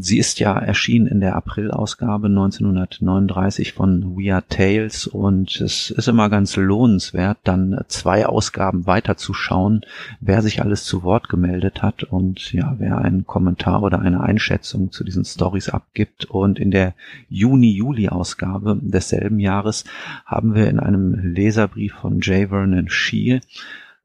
Sie 0.00 0.18
ist 0.18 0.38
ja 0.38 0.58
erschienen 0.58 1.06
in 1.06 1.20
der 1.20 1.36
Aprilausgabe 1.36 2.26
1939 2.26 3.72
von 3.72 4.16
We 4.16 4.32
Are 4.32 4.44
Tales 4.48 5.06
und 5.06 5.60
es 5.60 5.90
ist 5.90 6.08
immer 6.08 6.28
ganz 6.28 6.56
lohnenswert, 6.56 7.38
dann 7.44 7.80
zwei 7.88 8.26
Ausgaben 8.26 8.86
weiterzuschauen, 8.86 9.82
wer 10.20 10.42
sich 10.42 10.62
alles 10.62 10.84
zu 10.84 11.02
Wort 11.02 11.28
gemeldet 11.28 11.82
hat 11.82 12.04
und 12.04 12.52
ja, 12.52 12.76
wer 12.78 12.98
einen 12.98 13.26
Kommentar 13.26 13.82
oder 13.82 14.00
eine 14.00 14.20
Einschätzung 14.20 14.92
zu 14.92 15.04
diesen 15.04 15.24
Stories 15.24 15.68
abgibt. 15.68 16.26
Und 16.26 16.58
in 16.58 16.70
der 16.70 16.94
Juni-Juli-Ausgabe 17.28 18.78
desselben 18.80 19.38
Jahres 19.38 19.84
haben 20.26 20.54
wir 20.54 20.68
in 20.68 20.78
einem 20.78 21.14
Leserbrief 21.14 21.94
von 21.94 22.20
J. 22.20 22.48
Vernon 22.48 22.88
Shee 22.88 23.40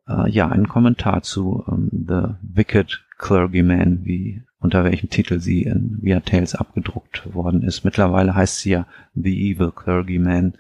äh, 0.08 0.30
ja 0.30 0.48
einen 0.48 0.68
Kommentar 0.68 1.24
zu 1.24 1.64
ähm, 1.68 1.90
The 2.08 2.36
Wicked 2.42 3.04
Clergyman, 3.18 4.02
wie 4.04 4.44
unter 4.60 4.84
welchem 4.84 5.10
Titel 5.10 5.40
sie 5.40 5.64
in 5.64 6.00
Via 6.02 6.20
Tales 6.20 6.56
abgedruckt 6.56 7.34
worden 7.34 7.64
ist. 7.64 7.84
Mittlerweile 7.84 8.36
heißt 8.36 8.60
sie 8.60 8.72
ja 8.72 8.88
The 9.14 9.52
Evil 9.52 9.72
Clergyman. 9.72 10.54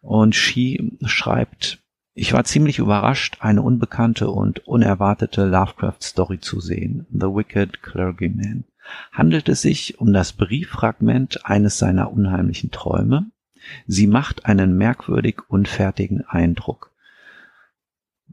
Und 0.00 0.34
She 0.34 0.92
schreibt, 1.04 1.78
ich 2.14 2.32
war 2.32 2.44
ziemlich 2.44 2.78
überrascht, 2.78 3.38
eine 3.40 3.62
unbekannte 3.62 4.30
und 4.30 4.66
unerwartete 4.66 5.46
Lovecraft-Story 5.46 6.40
zu 6.40 6.60
sehen. 6.60 7.06
The 7.10 7.26
Wicked 7.26 7.82
Clergyman. 7.82 8.64
Handelt 9.12 9.48
es 9.48 9.62
sich 9.62 9.98
um 10.00 10.12
das 10.12 10.32
Brieffragment 10.32 11.46
eines 11.46 11.78
seiner 11.78 12.12
unheimlichen 12.12 12.70
Träume? 12.70 13.30
Sie 13.86 14.06
macht 14.06 14.44
einen 14.44 14.76
merkwürdig 14.76 15.40
unfertigen 15.48 16.22
Eindruck. 16.22 16.91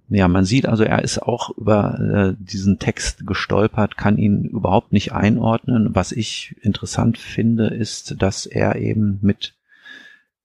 Ja, 0.09 0.27
man 0.27 0.43
sieht 0.43 0.65
also, 0.65 0.83
er 0.83 1.03
ist 1.03 1.21
auch 1.21 1.55
über 1.55 1.99
äh, 1.99 2.43
diesen 2.43 2.79
Text 2.79 3.27
gestolpert, 3.27 3.95
kann 3.95 4.17
ihn 4.17 4.43
überhaupt 4.45 4.91
nicht 4.91 5.13
einordnen. 5.13 5.93
Was 5.93 6.11
ich 6.11 6.55
interessant 6.61 7.19
finde, 7.19 7.67
ist, 7.67 8.21
dass 8.21 8.47
er 8.47 8.77
eben 8.77 9.19
mit 9.21 9.55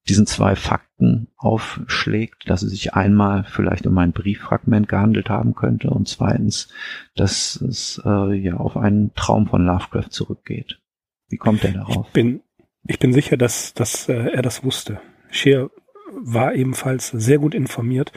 diesen 0.07 0.27
zwei 0.27 0.55
Fakten 0.55 1.29
aufschlägt, 1.37 2.51
dass 2.51 2.63
es 2.63 2.73
sich 2.73 2.93
einmal 2.93 3.45
vielleicht 3.45 3.87
um 3.87 3.97
ein 3.97 4.13
Brieffragment 4.13 4.87
gehandelt 4.87 5.31
haben 5.31 5.55
könnte 5.55 5.89
und 5.89 6.09
zweitens, 6.09 6.69
dass 7.17 7.57
es 7.57 8.03
äh, 8.05 8.35
ja 8.35 8.59
auf 8.59 8.77
einen 8.77 9.15
Traum 9.15 9.47
von 9.47 9.65
Lovecraft 9.65 10.11
zurückgeht. 10.11 10.79
Wie 11.29 11.39
kommt 11.39 11.65
er 11.65 11.73
darauf? 11.73 12.07
Ich 12.09 12.13
bin, 12.13 12.43
ich 12.87 12.99
bin 12.99 13.15
sicher, 13.15 13.39
dass, 13.39 13.73
dass 13.73 14.11
äh, 14.11 14.29
er 14.29 14.43
das 14.43 14.63
wusste. 14.63 15.01
Scheer 15.31 15.71
war 16.13 16.55
ebenfalls 16.55 17.09
sehr 17.09 17.39
gut 17.39 17.55
informiert 17.55 18.13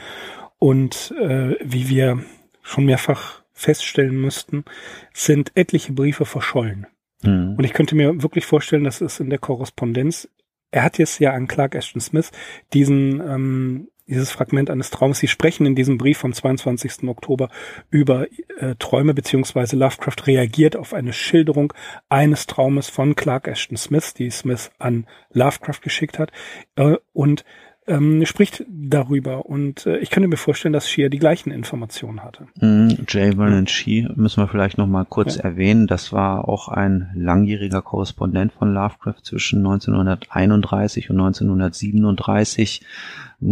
und 0.60 1.14
äh, 1.20 1.56
wie 1.64 1.90
wir 1.90 2.24
schon 2.62 2.86
mehrfach 2.86 3.44
feststellen 3.54 4.20
müssten, 4.20 4.66
sind 5.14 5.52
etliche 5.56 5.94
Briefe 5.94 6.26
verschollen. 6.26 6.88
Mhm. 7.24 7.56
Und 7.58 7.64
ich 7.64 7.74
könnte 7.74 7.96
mir 7.96 8.22
wirklich 8.22 8.46
vorstellen, 8.46 8.84
dass 8.84 9.02
es 9.02 9.20
in 9.20 9.30
der 9.30 9.40
Korrespondenz, 9.40 10.30
er 10.72 10.84
hat 10.84 10.98
jetzt 10.98 11.20
ja 11.20 11.34
an 11.34 11.48
Clark 11.48 11.76
Ashton 11.76 12.02
Smith 12.02 12.32
diesen 12.74 13.22
ähm, 13.22 13.88
dieses 14.08 14.32
Fragment 14.32 14.70
eines 14.70 14.90
Traums. 14.90 15.20
Sie 15.20 15.28
sprechen 15.28 15.66
in 15.66 15.76
diesem 15.76 15.98
Brief 15.98 16.18
vom 16.18 16.34
22. 16.34 17.08
Oktober 17.08 17.50
über 17.90 18.28
äh, 18.58 18.76
Träume, 18.80 19.14
beziehungsweise 19.14 19.76
Lovecraft 19.76 20.26
reagiert 20.26 20.76
auf 20.76 20.94
eine 20.94 21.14
Schilderung 21.14 21.74
eines 22.10 22.48
Traumes 22.48 22.90
von 22.90 23.16
Clark 23.16 23.48
Ashton 23.48 23.78
Smith, 23.78 24.14
die 24.14 24.30
Smith 24.30 24.72
an 24.80 25.06
Lovecraft 25.32 25.82
geschickt 25.82 26.20
hat. 26.20 26.32
Äh, 26.76 26.96
und 27.14 27.44
ähm, 27.88 28.26
spricht 28.26 28.64
darüber 28.68 29.46
und 29.46 29.86
äh, 29.86 29.98
ich 29.98 30.10
könnte 30.10 30.28
mir 30.28 30.38
vorstellen, 30.38 30.74
dass 30.74 30.90
Shea 30.90 31.10
die 31.10 31.20
gleichen 31.20 31.52
Informationen 31.52 32.24
hatte. 32.24 32.48
Mm, 32.60 32.90
J. 33.08 33.36
Vernon 33.36 33.68
Shea 33.68 34.10
müssen 34.16 34.44
wir 34.44 34.48
vielleicht 34.48 34.78
noch 34.78 34.88
mal 34.88 35.06
kurz 35.06 35.38
ja. 35.38 35.44
erwähnen. 35.44 35.88
Das 35.88 36.12
war 36.12 36.48
auch 36.48 36.68
ein 36.68 37.10
langjähriger 37.16 37.82
Korrespondent 37.82 38.52
von 38.54 38.74
Lovecraft 38.74 39.24
zwischen 39.24 39.60
1931 39.60 41.10
und 41.10 41.20
1937. 41.20 42.82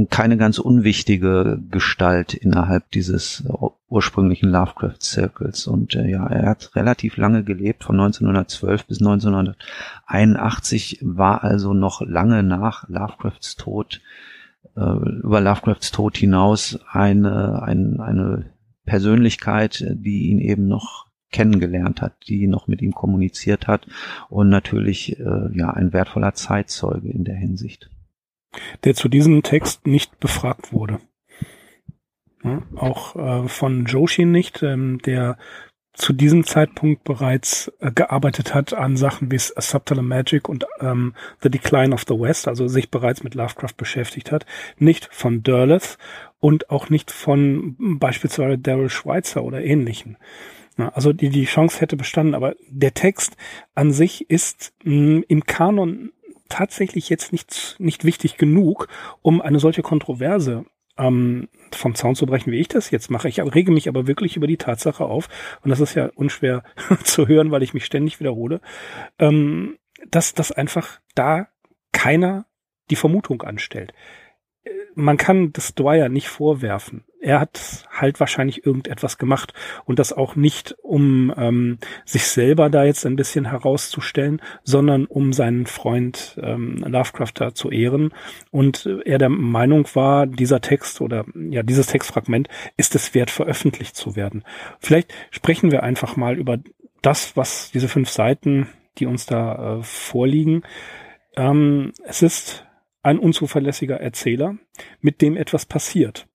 Keine 0.10 0.38
ganz 0.38 0.58
unwichtige 0.58 1.60
Gestalt 1.70 2.34
innerhalb 2.34 2.90
dieses 2.92 3.44
ursprünglichen 3.88 4.50
Lovecraft 4.50 5.02
Circles. 5.02 5.68
Und 5.68 5.96
äh, 5.96 6.10
ja, 6.10 6.26
er 6.26 6.50
hat 6.50 6.76
relativ 6.76 7.18
lange 7.18 7.44
gelebt, 7.44 7.84
von 7.84 8.00
1912 8.00 8.88
bis 8.88 9.00
1981, 9.00 11.00
war 11.02 11.44
also 11.44 11.74
noch 11.74 12.02
lange 12.02 12.42
nach 12.42 12.90
Lovecrafts 12.90 13.58
Tod 13.58 14.02
äh, 14.76 14.82
über 14.82 15.42
Lovecrafts 15.42 15.92
Tod 15.92 16.18
hinaus 16.18 16.80
eine, 16.92 17.62
eine, 17.62 18.04
eine 18.04 18.46
Persönlichkeit, 18.86 19.86
die 19.96 20.30
ihn 20.30 20.40
eben 20.40 20.68
noch 20.68 21.06
kennengelernt 21.32 22.02
hat, 22.02 22.14
die 22.28 22.48
noch 22.48 22.68
mit 22.68 22.82
ihm 22.82 22.94
kommuniziert 22.94 23.68
hat 23.68 23.88
und 24.30 24.50
natürlich 24.50 25.20
äh, 25.20 25.50
ja 25.54 25.72
ein 25.72 25.92
wertvoller 25.92 26.34
Zeitzeuge 26.34 27.10
in 27.10 27.24
der 27.24 27.36
Hinsicht. 27.36 27.90
Der 28.84 28.96
zu 28.96 29.10
diesem 29.10 29.44
Text 29.44 29.88
nicht 29.88 30.20
befragt 30.20 30.74
wurde. 30.74 31.00
Ja, 32.44 32.62
auch 32.76 33.16
äh, 33.16 33.48
von 33.48 33.86
Joshi 33.86 34.26
nicht, 34.26 34.62
ähm, 34.62 35.00
der 35.00 35.38
zu 35.96 36.14
diesem 36.14 36.44
Zeitpunkt 36.44 37.04
bereits 37.04 37.72
äh, 37.80 37.92
gearbeitet 37.92 38.54
hat 38.54 38.74
an 38.74 38.98
Sachen 38.98 39.32
wie 39.32 39.40
Subtile 39.40 40.02
Magic 40.02 40.48
und 40.50 40.66
ähm, 40.80 41.14
The 41.42 41.50
Decline 41.50 41.94
of 41.94 42.04
the 42.08 42.20
West, 42.20 42.48
also 42.48 42.68
sich 42.68 42.92
bereits 42.92 43.24
mit 43.24 43.34
Lovecraft 43.34 43.76
beschäftigt 43.78 44.32
hat, 44.32 44.46
nicht 44.78 45.08
von 45.12 45.42
Derleth 45.42 45.98
und 46.40 46.70
auch 46.70 46.90
nicht 46.90 47.12
von 47.12 47.76
beispielsweise 47.98 48.58
Daryl 48.58 48.90
Schweitzer 48.90 49.44
oder 49.44 49.64
ähnlichen. 49.64 50.18
Ja, 50.78 50.90
also 50.90 51.14
die, 51.14 51.30
die 51.30 51.46
Chance 51.46 51.80
hätte 51.80 51.96
bestanden, 51.96 52.36
aber 52.36 52.56
der 52.68 52.94
Text 52.94 53.38
an 53.74 53.92
sich 53.92 54.30
ist 54.30 54.74
mh, 54.84 55.24
im 55.30 55.46
Kanon 55.46 56.12
tatsächlich 56.50 57.10
jetzt 57.10 57.32
nicht, 57.32 57.76
nicht 57.80 58.04
wichtig 58.04 58.38
genug, 58.38 58.88
um 59.22 59.42
eine 59.42 59.60
solche 59.60 59.82
Kontroverse 59.82 60.66
ähm, 60.98 61.50
vom 61.72 61.96
Zaun 61.96 62.16
zu 62.16 62.26
brechen, 62.26 62.52
wie 62.52 62.60
ich 62.60 62.68
das 62.68 62.92
jetzt 62.92 63.10
mache. 63.10 63.28
Ich 63.28 63.40
rege 63.40 63.72
mich 63.72 63.88
aber 63.90 64.08
wirklich 64.08 64.38
über 64.38 64.48
die 64.48 64.58
Tatsache 64.58 65.06
auf, 65.06 65.28
und 65.64 65.70
das 65.70 65.80
ist 65.80 65.96
ja 65.96 66.10
unschwer 66.16 66.64
zu 67.04 67.28
hören, 67.28 67.52
weil 67.52 67.64
ich 67.64 67.74
mich 67.74 67.86
ständig 67.86 68.20
wiederhole, 68.20 68.62
ähm, 69.20 69.78
dass 70.08 70.34
das 70.34 70.52
einfach 70.52 71.00
da 71.16 71.48
keiner 71.92 72.46
die 72.90 72.96
Vermutung 72.96 73.42
anstellt 73.42 73.94
man 74.96 75.18
kann 75.18 75.52
das 75.54 75.76
Dwyer 75.76 76.10
nicht 76.10 76.30
vorwerfen. 76.30 77.04
Er 77.20 77.40
hat 77.40 77.88
halt 77.92 78.20
wahrscheinlich 78.20 78.66
irgendetwas 78.66 79.18
gemacht 79.18 79.54
und 79.86 80.00
das 80.00 80.14
auch 80.14 80.36
nicht, 80.36 80.76
um 80.84 81.34
ähm, 81.38 81.80
sich 82.06 82.28
selber 82.28 82.70
da 82.70 82.84
jetzt 82.84 83.06
ein 83.06 83.16
bisschen 83.16 83.46
herauszustellen, 83.46 84.42
sondern 84.64 85.06
um 85.06 85.34
seinen 85.34 85.66
Freund 85.66 86.40
ähm, 86.42 86.78
Lovecraft 86.86 87.34
da 87.36 87.54
zu 87.54 87.72
ehren. 87.72 88.14
Und 88.52 88.88
er 89.06 89.18
der 89.18 89.30
Meinung 89.30 89.88
war, 89.96 90.28
dieser 90.28 90.62
Text 90.62 91.02
oder 91.02 91.26
ja, 91.50 91.64
dieses 91.64 91.88
Textfragment 91.88 92.48
ist 92.78 92.96
es 92.96 93.14
wert, 93.14 93.32
veröffentlicht 93.32 93.96
zu 93.96 94.16
werden. 94.16 94.44
Vielleicht 94.80 95.14
sprechen 95.32 95.72
wir 95.72 95.84
einfach 95.84 96.16
mal 96.16 96.38
über 96.38 96.60
das, 97.02 97.36
was 97.36 97.72
diese 97.72 97.88
fünf 97.88 98.10
Seiten, 98.10 98.68
die 98.98 99.08
uns 99.08 99.26
da 99.26 99.80
äh, 99.80 99.84
vorliegen. 99.84 100.64
Ähm, 101.36 101.92
es 102.06 102.22
ist 102.22 102.66
ein 103.06 103.20
unzuverlässiger 103.20 104.00
Erzähler, 104.00 104.58
mit 105.00 105.22
dem 105.22 105.38
etwas 105.38 105.66
passiert. 105.66 106.28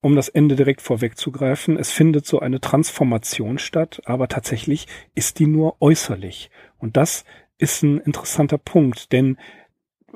Um 0.00 0.16
das 0.16 0.28
Ende 0.28 0.56
direkt 0.56 0.80
vorwegzugreifen, 0.82 1.76
es 1.76 1.90
findet 1.90 2.26
so 2.26 2.40
eine 2.40 2.60
Transformation 2.60 3.58
statt, 3.58 4.00
aber 4.04 4.28
tatsächlich 4.28 4.86
ist 5.14 5.38
die 5.38 5.46
nur 5.46 5.76
äußerlich. 5.80 6.50
Und 6.78 6.96
das 6.96 7.24
ist 7.58 7.82
ein 7.82 7.98
interessanter 7.98 8.58
Punkt, 8.58 9.12
denn 9.12 9.36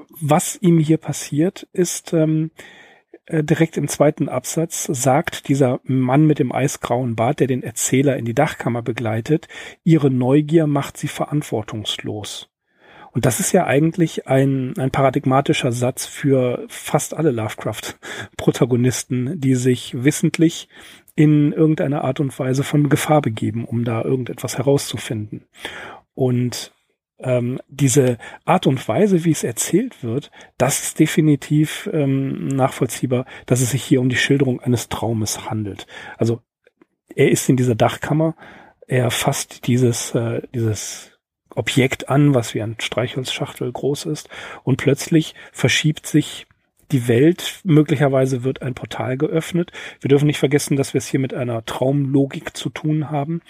was 0.08 0.56
ihm 0.60 0.78
hier 0.78 0.96
passiert, 0.96 1.68
ist 1.72 2.12
ähm, 2.14 2.52
äh, 3.26 3.44
direkt 3.44 3.76
im 3.76 3.88
zweiten 3.88 4.28
Absatz 4.28 4.84
sagt 4.84 5.48
dieser 5.48 5.80
Mann 5.84 6.26
mit 6.26 6.38
dem 6.38 6.52
eisgrauen 6.52 7.16
Bart, 7.16 7.40
der 7.40 7.48
den 7.48 7.62
Erzähler 7.62 8.16
in 8.16 8.24
die 8.24 8.34
Dachkammer 8.34 8.82
begleitet, 8.82 9.46
ihre 9.84 10.10
Neugier 10.10 10.66
macht 10.66 10.96
sie 10.96 11.08
verantwortungslos. 11.08 12.50
Und 13.12 13.26
das 13.26 13.40
ist 13.40 13.52
ja 13.52 13.66
eigentlich 13.66 14.28
ein, 14.28 14.74
ein 14.78 14.90
paradigmatischer 14.90 15.72
Satz 15.72 16.06
für 16.06 16.64
fast 16.68 17.14
alle 17.14 17.30
Lovecraft-Protagonisten, 17.30 19.40
die 19.40 19.54
sich 19.54 20.04
wissentlich 20.04 20.68
in 21.16 21.52
irgendeiner 21.52 22.04
Art 22.04 22.20
und 22.20 22.36
Weise 22.38 22.62
von 22.62 22.88
Gefahr 22.88 23.20
begeben, 23.20 23.64
um 23.64 23.84
da 23.84 24.02
irgendetwas 24.02 24.58
herauszufinden. 24.58 25.46
Und 26.14 26.72
ähm, 27.18 27.60
diese 27.68 28.18
Art 28.44 28.66
und 28.66 28.86
Weise, 28.88 29.24
wie 29.24 29.30
es 29.30 29.44
erzählt 29.44 30.02
wird, 30.02 30.30
das 30.56 30.82
ist 30.82 30.98
definitiv 30.98 31.90
ähm, 31.92 32.48
nachvollziehbar, 32.48 33.26
dass 33.46 33.60
es 33.60 33.72
sich 33.72 33.82
hier 33.82 34.00
um 34.00 34.08
die 34.08 34.16
Schilderung 34.16 34.60
eines 34.60 34.88
Traumes 34.88 35.50
handelt. 35.50 35.86
Also 36.16 36.40
er 37.14 37.30
ist 37.30 37.48
in 37.48 37.56
dieser 37.56 37.74
Dachkammer, 37.74 38.36
er 38.86 39.10
fasst 39.10 39.66
dieses, 39.66 40.14
äh, 40.14 40.42
dieses 40.54 41.19
Objekt 41.54 42.08
an, 42.08 42.34
was 42.34 42.54
wie 42.54 42.62
ein 42.62 42.76
Streichholzschachtel 42.78 43.70
groß 43.70 44.06
ist, 44.06 44.28
und 44.62 44.76
plötzlich 44.76 45.34
verschiebt 45.52 46.06
sich 46.06 46.46
die 46.92 47.08
Welt, 47.08 47.60
möglicherweise 47.64 48.42
wird 48.42 48.62
ein 48.62 48.74
Portal 48.74 49.16
geöffnet. 49.16 49.70
Wir 50.00 50.08
dürfen 50.08 50.26
nicht 50.26 50.38
vergessen, 50.38 50.76
dass 50.76 50.94
wir 50.94 50.98
es 50.98 51.06
hier 51.06 51.20
mit 51.20 51.34
einer 51.34 51.64
Traumlogik 51.64 52.56
zu 52.56 52.68
tun 52.68 53.10
haben. 53.10 53.42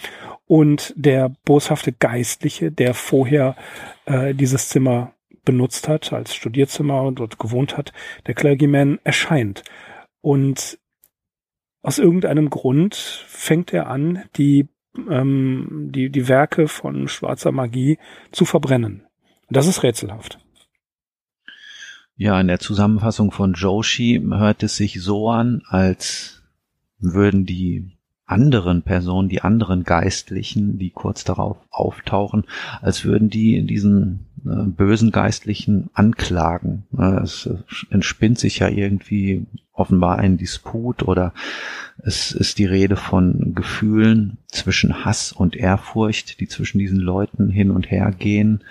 Und 0.47 0.92
der 0.97 1.33
boshafte 1.45 1.92
Geistliche, 1.92 2.71
der 2.71 2.95
vorher 2.95 3.57
äh, 4.04 4.35
dieses 4.35 4.69
Zimmer 4.69 5.14
benutzt 5.45 5.88
hat 5.88 6.12
als 6.12 6.35
Studierzimmer 6.35 7.02
und 7.02 7.19
dort 7.19 7.38
gewohnt 7.38 7.76
hat, 7.76 7.92
der 8.26 8.35
Clergyman 8.35 8.99
erscheint. 9.04 9.62
Und 10.21 10.78
aus 11.83 11.99
irgendeinem 11.99 12.50
Grund 12.50 12.95
fängt 12.95 13.73
er 13.73 13.87
an, 13.87 14.25
die, 14.37 14.69
ähm, 15.09 15.90
die, 15.92 16.11
die 16.11 16.28
Werke 16.28 16.68
von 16.68 17.09
schwarzer 17.09 17.52
Magie 17.52 17.99
zu 18.32 18.44
verbrennen. 18.44 19.06
Das 19.49 19.66
ist 19.66 19.82
rätselhaft. 19.82 20.38
Ja, 22.16 22.38
in 22.40 22.49
der 22.49 22.61
Zusammenfassung 22.61 23.32
von 23.32 23.54
Joshi 23.54 24.23
hört 24.30 24.62
es 24.62 24.76
sich 24.76 25.00
so 25.02 25.30
an, 25.30 25.62
als 25.66 26.42
würden 26.99 27.47
die 27.47 27.97
anderen 28.30 28.82
Personen, 28.82 29.28
die 29.28 29.42
anderen 29.42 29.84
Geistlichen, 29.84 30.78
die 30.78 30.90
kurz 30.90 31.25
darauf 31.25 31.58
auftauchen, 31.70 32.44
als 32.80 33.04
würden 33.04 33.30
die 33.30 33.66
diesen 33.66 34.26
äh, 34.44 34.64
bösen 34.64 35.10
Geistlichen 35.10 35.90
anklagen. 35.94 36.84
Äh, 36.96 37.22
es 37.22 37.49
entspinnt 37.90 38.38
sich 38.38 38.60
ja 38.60 38.68
irgendwie 38.68 39.46
offenbar 39.72 40.18
ein 40.18 40.37
Disput 40.37 41.02
oder 41.02 41.32
es 42.02 42.32
ist 42.32 42.58
die 42.58 42.66
Rede 42.66 42.96
von 42.96 43.54
Gefühlen 43.54 44.38
zwischen 44.49 45.04
Hass 45.04 45.32
und 45.32 45.56
Ehrfurcht, 45.56 46.40
die 46.40 46.49
zwischen 46.49 46.78
diesen 46.78 47.00
Leuten 47.00 47.49
hin 47.49 47.70
und 47.70 47.90
her 47.90 48.12
gehen 48.16 48.62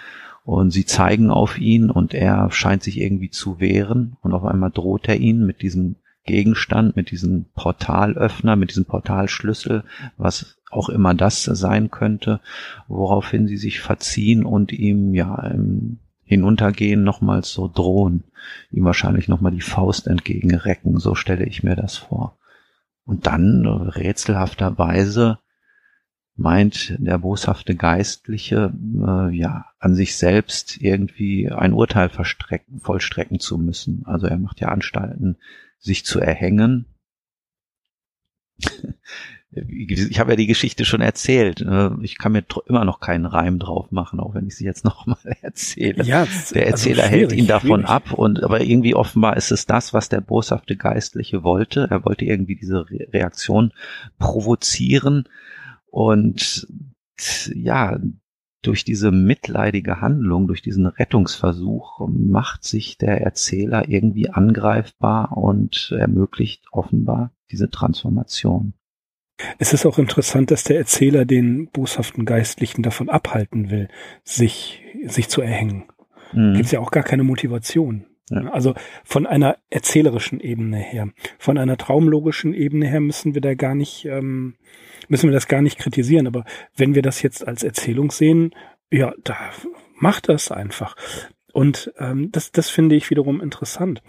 und 0.46 0.72
sie 0.72 0.86
zeigen 0.86 1.30
auf 1.30 1.60
ihn 1.60 1.90
und 1.90 2.14
er 2.14 2.52
scheint 2.52 2.84
sich 2.84 3.00
irgendwie 3.00 3.30
zu 3.30 3.60
wehren 3.60 4.18
und 4.22 4.34
auf 4.34 4.46
einmal 4.46 4.72
droht 4.72 5.08
er 5.08 5.18
ihnen 5.18 5.46
mit 5.46 5.62
diesem 5.62 5.96
Gegenstand, 6.30 6.96
mit 6.96 7.10
diesem 7.10 7.46
Portalöffner, 7.56 8.56
mit 8.56 8.70
diesem 8.70 8.86
Portalschlüssel, 8.86 9.84
was 10.16 10.58
auch 10.70 10.90
immer 10.90 11.16
das 11.16 11.44
sein 11.44 11.90
könnte, 11.90 12.40
woraufhin 12.88 13.48
sie 13.48 13.58
sich 13.58 13.80
verziehen 13.80 14.46
und 14.46 14.72
ihm 14.72 15.16
ja 15.16 15.36
im 15.48 15.98
Hinuntergehen 16.24 17.04
nochmals 17.04 17.52
so 17.52 17.68
drohen, 17.68 18.26
ihm 18.70 18.86
wahrscheinlich 18.86 19.28
nochmal 19.28 19.54
die 19.54 19.62
Faust 19.62 20.06
entgegenrecken, 20.06 21.00
so 21.00 21.16
stelle 21.16 21.46
ich 21.46 21.64
mir 21.64 21.76
das 21.76 21.98
vor. 21.98 22.38
Und 23.04 23.26
dann 23.26 23.66
rätselhafterweise 23.66 25.40
meint 26.36 26.96
der 27.00 27.18
boshafte 27.18 27.76
Geistliche, 27.76 28.72
äh, 29.04 29.36
ja, 29.36 29.66
an 29.80 29.96
sich 29.96 30.16
selbst 30.16 30.80
irgendwie 30.80 31.50
ein 31.52 31.74
Urteil 31.74 32.10
vollstrecken 32.10 33.40
zu 33.40 33.58
müssen. 33.58 34.04
Also 34.06 34.28
er 34.28 34.38
macht 34.38 34.60
ja 34.60 34.68
Anstalten, 34.68 35.38
sich 35.80 36.06
zu 36.06 36.20
erhängen. 36.20 36.86
ich 39.52 40.20
habe 40.20 40.32
ja 40.32 40.36
die 40.36 40.48
Geschichte 40.48 40.86
schon 40.86 41.02
erzählt. 41.02 41.62
Äh, 41.62 41.90
ich 42.02 42.18
kann 42.18 42.34
mir 42.34 42.44
immer 42.68 42.86
noch 42.86 43.00
keinen 43.00 43.26
Reim 43.26 43.60
drauf 43.60 43.92
machen, 43.92 44.20
auch 44.20 44.36
wenn 44.36 44.48
ich 44.48 44.56
sie 44.56 44.66
jetzt 44.66 44.86
nochmal 44.86 45.18
erzähle. 45.42 46.04
Ja, 46.04 46.26
der 46.26 46.28
also 46.28 46.56
Erzähler 46.56 47.04
also 47.04 47.16
hält 47.16 47.32
ihn 47.32 47.48
davon 47.48 47.82
schwierig. 47.82 47.90
ab 47.90 48.14
und 48.14 48.44
aber 48.44 48.62
irgendwie 48.62 48.96
offenbar 48.96 49.38
ist 49.38 49.52
es 49.52 49.66
das, 49.66 49.94
was 49.94 50.10
der 50.10 50.22
boshafte 50.22 50.76
Geistliche 50.76 51.44
wollte. 51.44 51.88
Er 51.90 52.06
wollte 52.06 52.26
irgendwie 52.26 52.56
diese 52.56 52.86
Reaktion 52.90 53.74
provozieren 54.20 55.28
und 55.88 56.68
ja, 57.54 58.00
durch 58.62 58.84
diese 58.84 59.12
mitleidige 59.12 60.02
Handlung, 60.02 60.48
durch 60.48 60.62
diesen 60.62 60.86
Rettungsversuch 60.86 62.08
macht 62.10 62.64
sich 62.64 62.98
der 62.98 63.22
Erzähler 63.22 63.88
irgendwie 63.88 64.30
angreifbar 64.30 65.38
und 65.38 65.96
ermöglicht 65.98 66.66
offenbar 66.72 67.32
diese 67.52 67.70
Transformation. 67.70 68.74
Es 69.58 69.74
ist 69.74 69.86
auch 69.86 69.98
interessant, 69.98 70.52
dass 70.52 70.66
der 70.66 70.78
Erzähler 70.78 71.26
den 71.26 71.70
boshaften 71.70 72.26
Geistlichen 72.26 72.84
davon 72.84 73.10
abhalten 73.10 73.70
will, 73.70 73.88
sich, 74.24 74.82
sich 75.06 75.30
zu 75.30 75.42
erhängen. 75.42 75.86
Mhm. 76.34 76.56
Gibt 76.56 76.72
ja 76.72 76.80
auch 76.80 76.92
gar 76.92 77.04
keine 77.04 77.24
Motivation. 77.24 78.06
Ja. 78.30 78.52
Also 78.52 78.76
von 79.04 79.26
einer 79.26 79.58
erzählerischen 79.70 80.40
Ebene 80.40 80.78
her, 80.78 81.10
von 81.38 81.58
einer 81.58 81.78
traumlogischen 81.78 82.54
Ebene 82.54 82.88
her 82.88 83.00
müssen 83.00 83.34
wir 83.34 83.42
da 83.42 83.56
gar 83.56 83.76
nicht, 83.76 84.06
ähm, 84.06 84.56
müssen 85.10 85.30
wir 85.30 85.34
das 85.34 85.48
gar 85.48 85.62
nicht 85.62 85.78
kritisieren. 85.78 86.28
Aber 86.28 86.46
wenn 86.76 86.96
wir 86.96 87.02
das 87.02 87.22
jetzt 87.22 87.46
als 87.46 87.64
Erzählung 87.64 88.12
sehen, 88.12 88.56
ja, 88.92 89.14
da 89.24 89.36
macht 89.96 90.30
das 90.30 90.52
einfach. 90.52 90.96
Und 91.52 91.92
ähm, 91.98 92.32
das, 92.32 92.52
das 92.52 92.70
finde 92.70 92.96
ich 92.96 93.10
wiederum 93.10 93.42
interessant. 93.42 94.02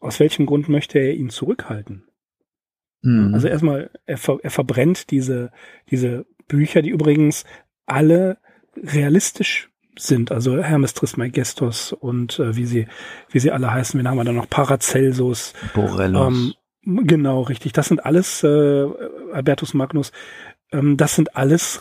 Aus 0.00 0.20
welchem 0.20 0.46
Grund 0.46 0.68
möchte 0.68 0.98
er 0.98 1.14
ihn 1.14 1.28
zurückhalten? 1.28 2.04
Mhm. 3.02 3.34
Also 3.34 3.48
erstmal, 3.48 3.90
er, 4.06 4.16
ver, 4.16 4.38
er 4.42 4.50
verbrennt 4.50 5.10
diese, 5.10 5.50
diese 5.90 6.24
Bücher, 6.46 6.82
die 6.82 6.90
übrigens 6.90 7.44
alle 7.86 8.38
realistisch 8.76 9.70
sind, 9.96 10.30
also 10.30 10.62
Hermes 10.62 10.94
Trismegistus 10.94 11.92
und 11.92 12.38
äh, 12.38 12.56
wie 12.56 12.66
sie, 12.66 12.86
wie 13.30 13.40
sie 13.40 13.50
alle 13.50 13.72
heißen. 13.72 13.98
Wen 13.98 14.08
haben 14.08 14.16
wir 14.16 14.24
da 14.24 14.32
noch? 14.32 14.48
Paracelsus. 14.48 15.54
Borellus. 15.74 16.28
Ähm, 16.28 16.54
genau, 16.82 17.42
richtig. 17.42 17.72
Das 17.72 17.88
sind 17.88 18.04
alles, 18.04 18.42
äh, 18.42 18.86
Albertus 19.32 19.74
Magnus, 19.74 20.12
ähm, 20.72 20.96
das 20.96 21.14
sind 21.14 21.36
alles 21.36 21.80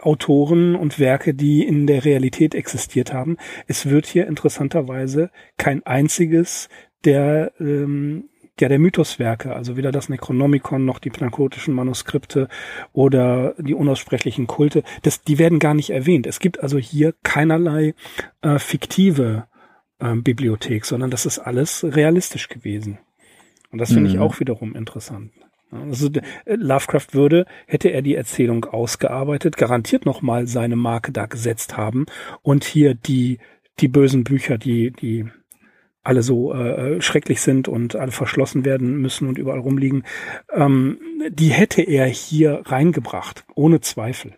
Autoren 0.00 0.74
und 0.74 0.98
Werke, 0.98 1.34
die 1.34 1.64
in 1.64 1.86
der 1.86 2.04
Realität 2.04 2.54
existiert 2.54 3.12
haben. 3.12 3.36
Es 3.66 3.88
wird 3.88 4.06
hier 4.06 4.26
interessanterweise 4.26 5.30
kein 5.56 5.84
einziges 5.86 6.68
der 7.04 7.52
ähm, 7.60 8.28
ja 8.60 8.68
der 8.68 8.78
Mythoswerke, 8.78 9.54
also 9.54 9.76
weder 9.76 9.92
das 9.92 10.08
Necronomicon 10.08 10.84
noch 10.84 10.98
die 10.98 11.10
planakotischen 11.10 11.74
Manuskripte 11.74 12.48
oder 12.92 13.54
die 13.58 13.74
unaussprechlichen 13.74 14.46
Kulte, 14.46 14.82
das, 15.02 15.22
die 15.22 15.38
werden 15.38 15.58
gar 15.58 15.74
nicht 15.74 15.90
erwähnt. 15.90 16.26
Es 16.26 16.38
gibt 16.38 16.62
also 16.62 16.78
hier 16.78 17.14
keinerlei 17.22 17.94
äh, 18.42 18.58
fiktive 18.58 19.46
äh, 19.98 20.14
Bibliothek, 20.14 20.84
sondern 20.84 21.10
das 21.10 21.26
ist 21.26 21.38
alles 21.38 21.84
realistisch 21.84 22.48
gewesen. 22.48 22.98
Und 23.72 23.80
das 23.80 23.92
finde 23.92 24.10
mhm. 24.10 24.14
ich 24.14 24.20
auch 24.20 24.38
wiederum 24.38 24.76
interessant. 24.76 25.32
Also 25.72 26.08
äh, 26.44 26.54
Lovecraft 26.54 27.08
würde, 27.12 27.46
hätte 27.66 27.88
er 27.88 28.02
die 28.02 28.14
Erzählung 28.14 28.66
ausgearbeitet, 28.66 29.56
garantiert 29.56 30.06
nochmal 30.06 30.46
seine 30.46 30.76
Marke 30.76 31.12
da 31.12 31.26
gesetzt 31.26 31.76
haben 31.76 32.06
und 32.42 32.64
hier 32.64 32.94
die, 32.94 33.38
die 33.80 33.88
bösen 33.88 34.22
Bücher, 34.22 34.58
die, 34.58 34.90
die 34.90 35.26
alle 36.02 36.22
so 36.22 36.52
äh, 36.52 37.00
schrecklich 37.00 37.40
sind 37.40 37.68
und 37.68 37.96
alle 37.96 38.12
verschlossen 38.12 38.64
werden 38.64 38.96
müssen 38.96 39.28
und 39.28 39.38
überall 39.38 39.60
rumliegen, 39.60 40.04
ähm, 40.52 40.98
die 41.30 41.48
hätte 41.48 41.80
er 41.82 42.06
hier 42.06 42.62
reingebracht, 42.66 43.44
ohne 43.54 43.80
Zweifel. 43.80 44.34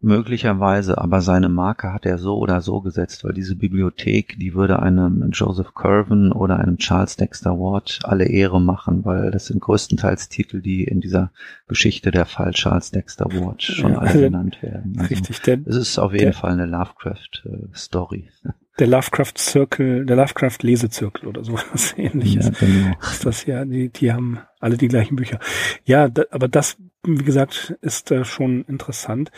Möglicherweise, 0.00 0.98
aber 0.98 1.20
seine 1.20 1.48
Marke 1.48 1.92
hat 1.92 2.06
er 2.06 2.18
so 2.18 2.38
oder 2.38 2.60
so 2.60 2.80
gesetzt, 2.80 3.24
weil 3.24 3.32
diese 3.32 3.56
Bibliothek, 3.56 4.38
die 4.38 4.54
würde 4.54 4.80
einem 4.80 5.30
Joseph 5.32 5.74
Curven 5.74 6.32
oder 6.32 6.58
einem 6.58 6.78
Charles 6.78 7.16
Dexter 7.16 7.58
Ward 7.58 8.00
alle 8.04 8.26
Ehre 8.26 8.60
machen, 8.60 9.04
weil 9.04 9.30
das 9.30 9.46
sind 9.46 9.60
größtenteils 9.60 10.28
Titel, 10.28 10.60
die 10.60 10.84
in 10.84 11.00
dieser 11.00 11.32
Geschichte 11.68 12.10
der 12.10 12.26
Fall 12.26 12.52
Charles 12.52 12.90
Dexter 12.90 13.26
Ward 13.26 13.62
schon 13.62 13.92
ja, 13.92 13.98
alle 13.98 14.08
also 14.08 14.20
genannt 14.20 14.62
werden. 14.62 14.94
Also 14.98 15.08
richtig. 15.08 15.40
Der, 15.42 15.58
es 15.66 15.76
ist 15.76 15.98
auf 15.98 16.12
jeden 16.12 16.24
der, 16.24 16.32
Fall 16.32 16.52
eine 16.52 16.66
Lovecraft-Story. 16.66 18.28
der 18.80 18.86
Lovecraft 18.86 19.34
Circle, 19.36 20.06
der 20.06 20.16
Lovecraft 20.16 20.58
Lesezirkel 20.62 21.28
oder 21.28 21.44
so 21.44 21.52
was 21.52 21.94
ähnliches. 21.98 22.46
Ja, 22.46 22.66
genau. 22.66 22.96
Ist 23.00 23.26
das 23.26 23.46
ja, 23.46 23.64
die, 23.64 23.90
die 23.90 24.12
haben 24.12 24.38
alle 24.58 24.76
die 24.76 24.88
gleichen 24.88 25.16
Bücher. 25.16 25.38
Ja, 25.84 26.08
da, 26.08 26.24
aber 26.30 26.48
das, 26.48 26.78
wie 27.04 27.24
gesagt, 27.24 27.76
ist 27.82 28.10
äh, 28.10 28.24
schon 28.24 28.64
interessant. 28.64 29.30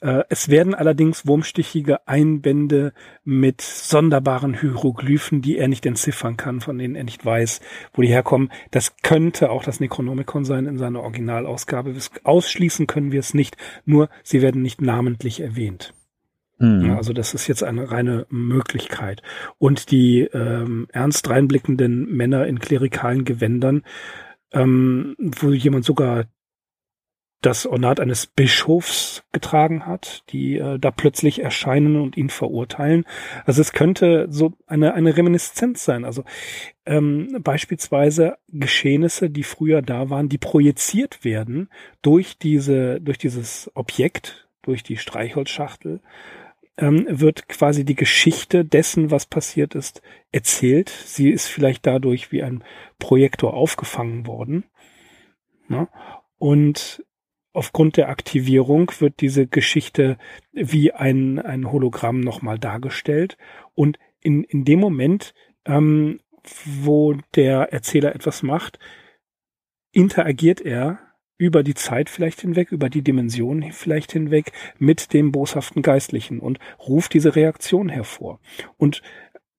Äh, 0.00 0.24
es 0.28 0.48
werden 0.48 0.74
allerdings 0.74 1.26
wurmstichige 1.26 2.06
Einbände 2.08 2.92
mit 3.24 3.60
sonderbaren 3.60 4.58
Hieroglyphen, 4.58 5.42
die 5.42 5.58
er 5.58 5.68
nicht 5.68 5.86
entziffern 5.86 6.36
kann, 6.36 6.60
von 6.60 6.78
denen 6.78 6.94
er 6.94 7.04
nicht 7.04 7.24
weiß, 7.24 7.60
wo 7.92 8.02
die 8.02 8.08
herkommen. 8.08 8.50
Das 8.70 8.96
könnte 9.02 9.50
auch 9.50 9.62
das 9.62 9.80
Necronomicon 9.80 10.44
sein 10.44 10.66
in 10.66 10.78
seiner 10.78 11.00
Originalausgabe. 11.00 11.94
Ausschließen 12.24 12.86
können 12.86 13.12
wir 13.12 13.20
es 13.20 13.34
nicht, 13.34 13.56
nur 13.84 14.08
sie 14.22 14.42
werden 14.42 14.62
nicht 14.62 14.80
namentlich 14.80 15.40
erwähnt. 15.40 15.92
Mhm. 16.58 16.86
Ja, 16.86 16.96
also 16.96 17.12
das 17.12 17.34
ist 17.34 17.46
jetzt 17.46 17.62
eine 17.62 17.90
reine 17.90 18.26
Möglichkeit. 18.28 19.22
Und 19.58 19.90
die 19.90 20.20
ähm, 20.32 20.86
ernst 20.92 21.28
reinblickenden 21.28 22.14
Männer 22.14 22.46
in 22.46 22.58
klerikalen 22.58 23.24
Gewändern, 23.24 23.82
ähm, 24.52 25.16
wo 25.18 25.50
jemand 25.50 25.84
sogar 25.84 26.24
das 27.40 27.66
Ornat 27.66 28.00
eines 28.00 28.26
Bischofs 28.26 29.22
getragen 29.32 29.86
hat, 29.86 30.24
die 30.30 30.58
äh, 30.58 30.78
da 30.78 30.90
plötzlich 30.90 31.40
erscheinen 31.40 31.96
und 31.96 32.16
ihn 32.16 32.28
verurteilen. 32.28 33.04
Also 33.46 33.62
es 33.62 33.72
könnte 33.72 34.26
so 34.30 34.52
eine, 34.66 34.94
eine 34.94 35.16
Reminiszenz 35.16 35.84
sein. 35.84 36.04
Also 36.04 36.24
ähm, 36.84 37.38
beispielsweise 37.42 38.36
Geschehnisse, 38.48 39.30
die 39.30 39.42
früher 39.42 39.80
da 39.80 40.10
waren, 40.10 40.28
die 40.28 40.38
projiziert 40.38 41.24
werden 41.24 41.70
durch 42.02 42.36
diese, 42.36 43.00
durch 43.00 43.18
dieses 43.18 43.70
Objekt, 43.74 44.48
durch 44.62 44.82
die 44.82 44.98
Streichholzschachtel 44.98 46.00
ähm, 46.76 47.06
wird 47.08 47.48
quasi 47.48 47.84
die 47.84 47.94
Geschichte 47.94 48.64
dessen, 48.64 49.10
was 49.10 49.26
passiert 49.26 49.74
ist, 49.74 50.02
erzählt. 50.32 50.88
Sie 50.88 51.30
ist 51.30 51.46
vielleicht 51.46 51.86
dadurch 51.86 52.32
wie 52.32 52.42
ein 52.42 52.64
Projektor 52.98 53.54
aufgefangen 53.54 54.26
worden. 54.26 54.64
Ne? 55.68 55.88
Und 56.38 57.04
aufgrund 57.52 57.96
der 57.96 58.08
Aktivierung 58.08 58.92
wird 58.98 59.20
diese 59.20 59.46
Geschichte 59.46 60.18
wie 60.52 60.92
ein, 60.92 61.38
ein 61.38 61.70
Hologramm 61.70 62.20
nochmal 62.20 62.58
dargestellt. 62.58 63.36
Und 63.74 63.98
in, 64.20 64.44
in 64.44 64.64
dem 64.64 64.80
Moment, 64.80 65.34
ähm, 65.64 66.20
wo 66.64 67.14
der 67.34 67.72
Erzähler 67.72 68.14
etwas 68.14 68.42
macht, 68.42 68.78
interagiert 69.92 70.60
er 70.60 71.00
über 71.40 71.62
die 71.62 71.74
Zeit 71.74 72.10
vielleicht 72.10 72.42
hinweg, 72.42 72.70
über 72.70 72.90
die 72.90 73.02
Dimension 73.02 73.72
vielleicht 73.72 74.12
hinweg 74.12 74.52
mit 74.78 75.14
dem 75.14 75.32
boshaften 75.32 75.80
Geistlichen 75.80 76.38
und 76.38 76.58
ruft 76.78 77.14
diese 77.14 77.34
Reaktion 77.34 77.88
hervor 77.88 78.40
und 78.76 79.00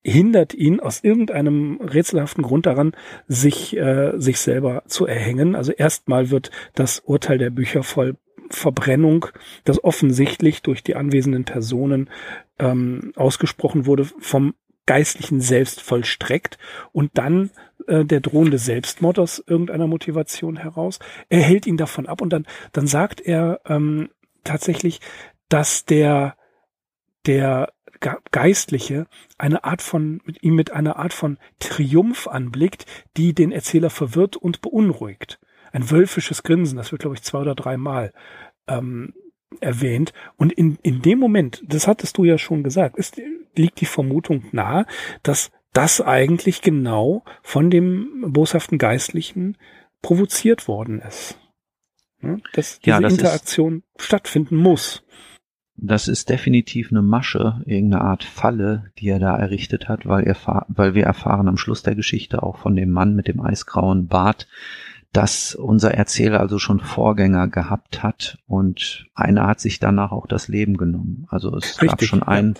hindert 0.03 0.53
ihn 0.53 0.79
aus 0.79 1.03
irgendeinem 1.03 1.79
rätselhaften 1.81 2.43
Grund 2.43 2.65
daran, 2.65 2.93
sich, 3.27 3.77
äh, 3.77 4.13
sich 4.17 4.39
selber 4.39 4.83
zu 4.87 5.05
erhängen. 5.05 5.55
Also 5.55 5.71
erstmal 5.71 6.31
wird 6.31 6.51
das 6.73 6.99
Urteil 6.99 7.37
der 7.37 7.49
Bücher 7.49 7.83
voll 7.83 8.17
Verbrennung, 8.49 9.27
das 9.63 9.83
offensichtlich 9.83 10.61
durch 10.61 10.83
die 10.83 10.95
anwesenden 10.95 11.45
Personen 11.45 12.09
ähm, 12.59 13.13
ausgesprochen 13.15 13.85
wurde, 13.85 14.05
vom 14.05 14.53
Geistlichen 14.85 15.39
selbst 15.41 15.81
vollstreckt 15.81 16.57
und 16.91 17.11
dann 17.13 17.51
äh, 17.87 18.03
der 18.03 18.19
drohende 18.19 18.57
Selbstmord 18.57 19.19
aus 19.19 19.41
irgendeiner 19.45 19.87
Motivation 19.87 20.57
heraus. 20.57 20.99
Er 21.29 21.41
hält 21.41 21.65
ihn 21.65 21.77
davon 21.77 22.07
ab 22.07 22.21
und 22.21 22.33
dann, 22.33 22.45
dann 22.73 22.87
sagt 22.87 23.21
er 23.21 23.61
ähm, 23.65 24.09
tatsächlich, 24.43 24.99
dass 25.49 25.85
der, 25.85 26.35
der 27.25 27.71
Geistliche 28.31 29.07
eine 29.37 29.63
Art 29.63 29.81
von, 29.81 30.21
mit 30.25 30.43
ihm 30.43 30.55
mit 30.55 30.71
einer 30.71 30.97
Art 30.97 31.13
von 31.13 31.37
Triumph 31.59 32.27
anblickt, 32.27 32.85
die 33.17 33.33
den 33.33 33.51
Erzähler 33.51 33.89
verwirrt 33.89 34.35
und 34.35 34.61
beunruhigt. 34.61 35.39
Ein 35.71 35.89
wölfisches 35.89 36.43
Grinsen, 36.43 36.77
das 36.77 36.91
wird, 36.91 37.01
glaube 37.01 37.15
ich, 37.15 37.23
zwei 37.23 37.39
oder 37.39 37.55
dreimal 37.55 38.11
ähm, 38.67 39.13
erwähnt. 39.59 40.13
Und 40.37 40.51
in, 40.51 40.77
in 40.81 41.01
dem 41.01 41.19
Moment, 41.19 41.63
das 41.65 41.87
hattest 41.87 42.17
du 42.17 42.23
ja 42.23 42.37
schon 42.37 42.63
gesagt, 42.63 42.97
ist, 42.97 43.21
liegt 43.55 43.81
die 43.81 43.85
Vermutung 43.85 44.45
nahe, 44.51 44.85
dass 45.23 45.51
das 45.73 46.01
eigentlich 46.01 46.61
genau 46.61 47.23
von 47.41 47.69
dem 47.69 48.25
boshaften 48.33 48.77
Geistlichen 48.77 49.57
provoziert 50.01 50.67
worden 50.67 51.01
ist. 51.01 51.37
Dass 52.53 52.79
diese 52.79 52.89
ja, 52.89 52.99
das 52.99 53.13
Interaktion 53.13 53.83
stattfinden 53.97 54.55
muss. 54.55 55.03
Das 55.77 56.07
ist 56.07 56.29
definitiv 56.29 56.91
eine 56.91 57.01
Masche, 57.01 57.61
irgendeine 57.65 58.03
Art 58.03 58.23
Falle, 58.23 58.91
die 58.99 59.07
er 59.07 59.19
da 59.19 59.35
errichtet 59.35 59.89
hat, 59.89 60.05
weil, 60.05 60.23
er, 60.25 60.35
weil 60.67 60.93
wir 60.93 61.05
erfahren 61.05 61.47
am 61.47 61.57
Schluss 61.57 61.81
der 61.81 61.95
Geschichte 61.95 62.43
auch 62.43 62.57
von 62.57 62.75
dem 62.75 62.91
Mann 62.91 63.15
mit 63.15 63.27
dem 63.27 63.41
eisgrauen 63.41 64.07
Bart, 64.07 64.47
dass 65.13 65.55
unser 65.55 65.93
Erzähler 65.93 66.39
also 66.39 66.59
schon 66.59 66.79
Vorgänger 66.79 67.47
gehabt 67.47 68.03
hat 68.03 68.37
und 68.47 69.07
einer 69.13 69.47
hat 69.47 69.59
sich 69.59 69.79
danach 69.79 70.11
auch 70.11 70.27
das 70.27 70.47
Leben 70.47 70.77
genommen. 70.77 71.25
Also 71.29 71.55
es 71.55 71.81
Richtig, 71.81 71.89
gab 71.89 72.03
schon 72.03 72.23
einen, 72.23 72.55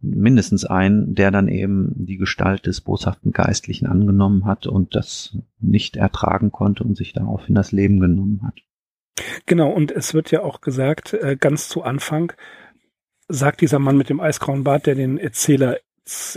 mindestens 0.00 0.64
einen, 0.64 1.14
der 1.14 1.30
dann 1.30 1.48
eben 1.48 1.92
die 1.96 2.16
Gestalt 2.16 2.66
des 2.66 2.80
boshaften 2.80 3.32
Geistlichen 3.32 3.86
angenommen 3.86 4.44
hat 4.44 4.66
und 4.66 4.94
das 4.94 5.38
nicht 5.60 5.96
ertragen 5.96 6.50
konnte 6.50 6.84
und 6.84 6.96
sich 6.96 7.12
daraufhin 7.12 7.54
das 7.54 7.72
Leben 7.72 8.00
genommen 8.00 8.42
hat. 8.42 8.60
Genau, 9.46 9.70
und 9.70 9.90
es 9.90 10.14
wird 10.14 10.30
ja 10.30 10.42
auch 10.42 10.60
gesagt, 10.60 11.14
äh, 11.14 11.36
ganz 11.38 11.68
zu 11.68 11.82
Anfang 11.82 12.32
sagt 13.28 13.60
dieser 13.60 13.78
Mann 13.78 13.96
mit 13.96 14.08
dem 14.08 14.20
eisgrauen 14.20 14.64
Bart, 14.64 14.86
der 14.86 14.94
den 14.94 15.18
Erzähler 15.18 15.78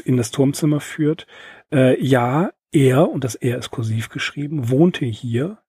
in 0.04 0.18
das 0.18 0.32
Turmzimmer 0.32 0.82
führt, 0.82 1.28
äh, 1.72 2.02
ja, 2.04 2.52
er, 2.72 3.10
und 3.10 3.24
das 3.24 3.36
er 3.36 3.58
ist 3.58 3.72
kursiv 3.72 4.10
geschrieben, 4.10 4.70
wohnte 4.70 5.06
hier. 5.06 5.60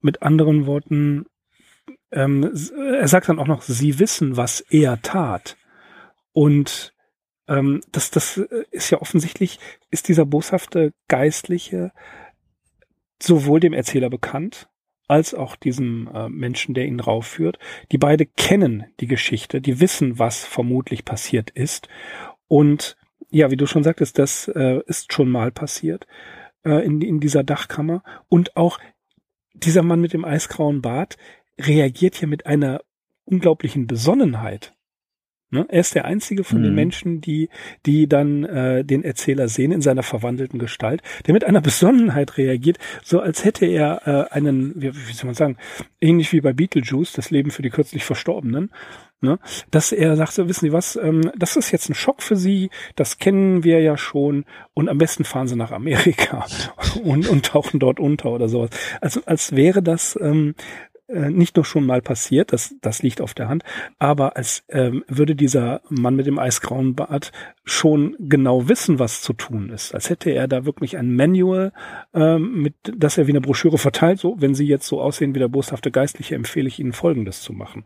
Mit 0.00 0.22
anderen 0.22 0.66
Worten, 0.66 1.26
ähm, 2.10 2.52
er 2.76 3.06
sagt 3.06 3.28
dann 3.28 3.38
auch 3.38 3.46
noch, 3.46 3.62
sie 3.62 3.98
wissen, 3.98 4.36
was 4.36 4.60
er 4.60 5.00
tat. 5.02 5.56
Und 6.32 6.92
ähm, 7.48 7.80
das, 7.92 8.10
das 8.10 8.38
äh, 8.38 8.64
ist 8.70 8.90
ja 8.90 9.00
offensichtlich, 9.00 9.58
ist 9.90 10.08
dieser 10.08 10.24
boshafte 10.24 10.92
Geistliche 11.08 11.92
sowohl 13.22 13.60
dem 13.60 13.72
Erzähler 13.72 14.10
bekannt, 14.10 14.68
als 15.12 15.34
auch 15.34 15.56
diesem 15.56 16.08
äh, 16.14 16.30
Menschen, 16.30 16.72
der 16.72 16.86
ihn 16.86 16.98
raufführt. 16.98 17.58
Die 17.92 17.98
beide 17.98 18.24
kennen 18.24 18.86
die 18.98 19.06
Geschichte, 19.06 19.60
die 19.60 19.78
wissen, 19.78 20.18
was 20.18 20.42
vermutlich 20.46 21.04
passiert 21.04 21.50
ist. 21.50 21.88
Und 22.48 22.96
ja, 23.30 23.50
wie 23.50 23.58
du 23.58 23.66
schon 23.66 23.84
sagtest, 23.84 24.18
das 24.18 24.48
äh, 24.48 24.80
ist 24.86 25.12
schon 25.12 25.28
mal 25.28 25.52
passiert 25.52 26.06
äh, 26.64 26.82
in, 26.82 27.02
in 27.02 27.20
dieser 27.20 27.44
Dachkammer. 27.44 28.02
Und 28.30 28.56
auch 28.56 28.78
dieser 29.52 29.82
Mann 29.82 30.00
mit 30.00 30.14
dem 30.14 30.24
eisgrauen 30.24 30.80
Bart 30.80 31.18
reagiert 31.60 32.14
hier 32.14 32.28
mit 32.28 32.46
einer 32.46 32.80
unglaublichen 33.26 33.86
Besonnenheit. 33.86 34.72
Ne? 35.52 35.66
Er 35.68 35.80
ist 35.80 35.94
der 35.94 36.06
einzige 36.06 36.44
von 36.44 36.60
mhm. 36.60 36.64
den 36.64 36.74
Menschen, 36.74 37.20
die, 37.20 37.50
die 37.84 38.08
dann 38.08 38.44
äh, 38.44 38.84
den 38.84 39.04
Erzähler 39.04 39.48
sehen 39.48 39.70
in 39.70 39.82
seiner 39.82 40.02
verwandelten 40.02 40.58
Gestalt, 40.58 41.02
der 41.26 41.34
mit 41.34 41.44
einer 41.44 41.60
Besonnenheit 41.60 42.38
reagiert, 42.38 42.78
so 43.04 43.20
als 43.20 43.44
hätte 43.44 43.66
er 43.66 44.00
äh, 44.06 44.34
einen, 44.34 44.72
wie, 44.80 44.94
wie 44.94 45.12
soll 45.12 45.26
man 45.26 45.34
sagen, 45.34 45.58
ähnlich 46.00 46.32
wie 46.32 46.40
bei 46.40 46.54
Beetlejuice, 46.54 47.12
das 47.12 47.30
Leben 47.30 47.50
für 47.50 47.60
die 47.60 47.68
kürzlich 47.68 48.02
Verstorbenen, 48.02 48.70
ne? 49.20 49.38
dass 49.70 49.92
er 49.92 50.16
sagt, 50.16 50.32
so, 50.32 50.48
wissen 50.48 50.64
Sie 50.66 50.72
was, 50.72 50.96
ähm, 50.96 51.30
das 51.36 51.56
ist 51.56 51.70
jetzt 51.70 51.90
ein 51.90 51.94
Schock 51.94 52.22
für 52.22 52.36
Sie, 52.36 52.70
das 52.96 53.18
kennen 53.18 53.62
wir 53.62 53.80
ja 53.80 53.98
schon 53.98 54.46
und 54.72 54.88
am 54.88 54.96
besten 54.96 55.24
fahren 55.24 55.48
Sie 55.48 55.56
nach 55.56 55.70
Amerika 55.70 56.46
und, 57.04 57.28
und 57.28 57.44
tauchen 57.44 57.78
dort 57.78 58.00
unter 58.00 58.30
oder 58.30 58.48
sowas. 58.48 58.70
Also 59.02 59.20
als 59.26 59.54
wäre 59.54 59.82
das 59.82 60.18
ähm, 60.18 60.54
äh, 61.12 61.30
nicht 61.30 61.56
nur 61.56 61.64
schon 61.64 61.86
mal 61.86 62.02
passiert, 62.02 62.52
das, 62.52 62.74
das 62.80 63.02
liegt 63.02 63.20
auf 63.20 63.34
der 63.34 63.48
Hand, 63.48 63.64
aber 63.98 64.36
als 64.36 64.64
ähm, 64.68 65.04
würde 65.08 65.34
dieser 65.34 65.80
Mann 65.88 66.16
mit 66.16 66.26
dem 66.26 66.38
eisgrauen 66.38 66.94
Bart 66.94 67.32
schon 67.64 68.16
genau 68.18 68.68
wissen, 68.68 68.98
was 68.98 69.22
zu 69.22 69.32
tun 69.32 69.70
ist. 69.70 69.94
Als 69.94 70.10
hätte 70.10 70.30
er 70.30 70.48
da 70.48 70.64
wirklich 70.64 70.96
ein 70.96 71.14
Manual, 71.14 71.72
ähm, 72.14 72.62
mit, 72.62 72.74
das 72.96 73.18
er 73.18 73.26
wie 73.26 73.32
eine 73.32 73.40
Broschüre 73.40 73.78
verteilt, 73.78 74.18
so, 74.18 74.36
wenn 74.40 74.54
Sie 74.54 74.66
jetzt 74.66 74.86
so 74.86 75.00
aussehen 75.00 75.34
wie 75.34 75.38
der 75.38 75.48
boshafte 75.48 75.90
Geistliche, 75.90 76.34
empfehle 76.34 76.68
ich 76.68 76.78
Ihnen 76.78 76.92
Folgendes 76.92 77.42
zu 77.42 77.52
machen. 77.52 77.84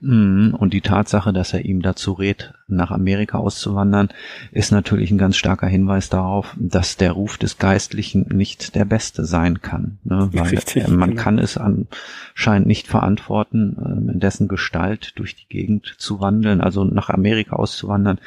Mhm. 0.00 0.54
Und 0.58 0.72
die 0.72 0.80
Tatsache, 0.80 1.32
dass 1.32 1.52
er 1.52 1.64
ihm 1.64 1.82
dazu 1.82 2.12
rät, 2.12 2.54
nach 2.68 2.90
Amerika 2.90 3.38
auszuwandern, 3.38 4.08
ist 4.52 4.72
natürlich 4.72 5.10
ein 5.10 5.18
ganz 5.18 5.36
starker 5.36 5.66
Hinweis 5.66 6.08
darauf, 6.08 6.54
dass 6.58 6.96
der 6.96 7.12
Ruf 7.12 7.36
des 7.36 7.58
Geistlichen 7.58 8.26
nicht 8.32 8.74
der 8.74 8.84
beste 8.84 9.24
sein 9.24 9.60
kann. 9.60 9.98
Ne? 10.04 10.28
Weil 10.32 10.48
Richtig, 10.48 10.88
man 10.88 11.10
genau. 11.10 11.22
kann 11.22 11.38
es 11.38 11.58
anscheinend 11.58 12.66
nicht 12.66 12.86
verantworten, 12.86 13.76
ähm, 13.84 14.08
in 14.08 14.20
dessen 14.20 14.48
Gestalt 14.48 15.12
durch 15.16 15.36
die 15.36 15.48
Gegend 15.48 15.94
zu 15.98 16.20
wandeln, 16.20 16.60
also 16.60 16.84
nach 16.84 17.10
Amerika 17.10 17.56
auszuwandern, 17.56 18.18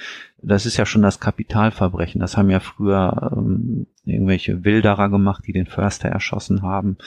das 0.43 0.65
ist 0.65 0.77
ja 0.77 0.85
schon 0.85 1.01
das 1.01 1.19
Kapitalverbrechen. 1.19 2.19
Das 2.19 2.37
haben 2.37 2.49
ja 2.49 2.59
früher 2.59 3.31
ähm, 3.35 3.87
irgendwelche 4.05 4.63
Wilderer 4.65 5.09
gemacht, 5.09 5.45
die 5.47 5.53
den 5.53 5.65
Förster 5.65 6.09
erschossen 6.09 6.61
haben. 6.61 6.97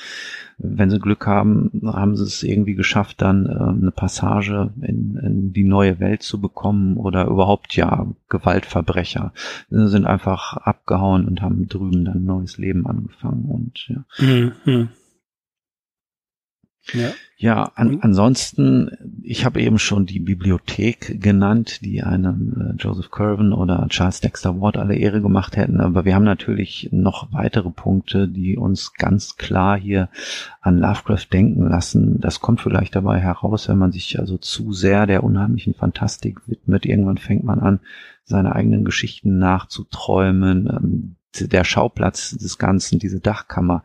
Wenn 0.59 0.89
sie 0.89 0.99
Glück 0.99 1.27
haben, 1.27 1.71
haben 1.85 2.17
sie 2.17 2.25
es 2.25 2.43
irgendwie 2.43 2.75
geschafft, 2.75 3.21
dann 3.21 3.47
äh, 3.47 3.51
eine 3.51 3.91
Passage 3.91 4.71
in, 4.81 5.17
in 5.23 5.53
die 5.53 5.65
neue 5.65 6.01
Welt 6.01 6.23
zu 6.23 6.41
bekommen 6.41 6.97
oder 6.97 7.27
überhaupt 7.27 7.77
ja 7.77 8.07
Gewaltverbrecher 8.29 9.33
sie 9.71 9.89
sind 9.89 10.07
einfach 10.07 10.57
abgehauen 10.57 11.27
und 11.27 11.43
haben 11.43 11.69
drüben 11.69 12.05
dann 12.05 12.17
ein 12.17 12.25
neues 12.25 12.59
Leben 12.59 12.87
angefangen 12.87 13.45
und 13.45 13.89
ja. 13.89 14.05
Mhm. 14.65 14.89
Ja, 16.93 17.13
ja 17.37 17.73
an, 17.75 17.99
ansonsten, 18.01 18.91
ich 19.23 19.45
habe 19.45 19.61
eben 19.61 19.79
schon 19.79 20.07
die 20.07 20.21
Bibliothek 20.21 21.21
genannt, 21.21 21.85
die 21.85 22.03
einem 22.03 22.75
äh, 22.79 22.83
Joseph 22.83 23.11
Curven 23.11 23.53
oder 23.53 23.87
Charles 23.89 24.21
Dexter 24.21 24.61
Ward 24.61 24.77
alle 24.77 24.95
Ehre 24.97 25.21
gemacht 25.21 25.57
hätten, 25.57 25.81
aber 25.81 26.05
wir 26.05 26.15
haben 26.15 26.25
natürlich 26.25 26.89
noch 26.93 27.33
weitere 27.33 27.71
Punkte, 27.71 28.29
die 28.29 28.57
uns 28.57 28.95
ganz 28.95 29.37
klar 29.37 29.79
hier 29.79 30.09
an 30.61 30.79
Lovecraft 30.79 31.27
denken 31.33 31.69
lassen. 31.69 32.21
Das 32.21 32.41
kommt 32.41 32.61
vielleicht 32.61 32.95
dabei 32.95 33.19
heraus, 33.19 33.69
wenn 33.69 33.79
man 33.79 33.93
sich 33.93 34.19
also 34.19 34.39
zu 34.39 34.73
sehr 34.73 35.07
der 35.07 35.25
unheimlichen 35.25 35.75
Fantastik 35.75 36.41
widmet. 36.47 36.87
Irgendwann 36.87 37.19
fängt 37.19 37.45
man 37.45 37.61
an, 37.61 37.81
seine 38.25 38.55
eigenen 38.55 38.85
Geschichten 38.85 39.39
nachzuträumen. 39.39 40.69
Ähm, 40.69 41.17
der 41.41 41.65
Schauplatz 41.65 42.31
des 42.31 42.57
Ganzen, 42.57 42.99
diese 42.99 43.21
Dachkammer, 43.21 43.83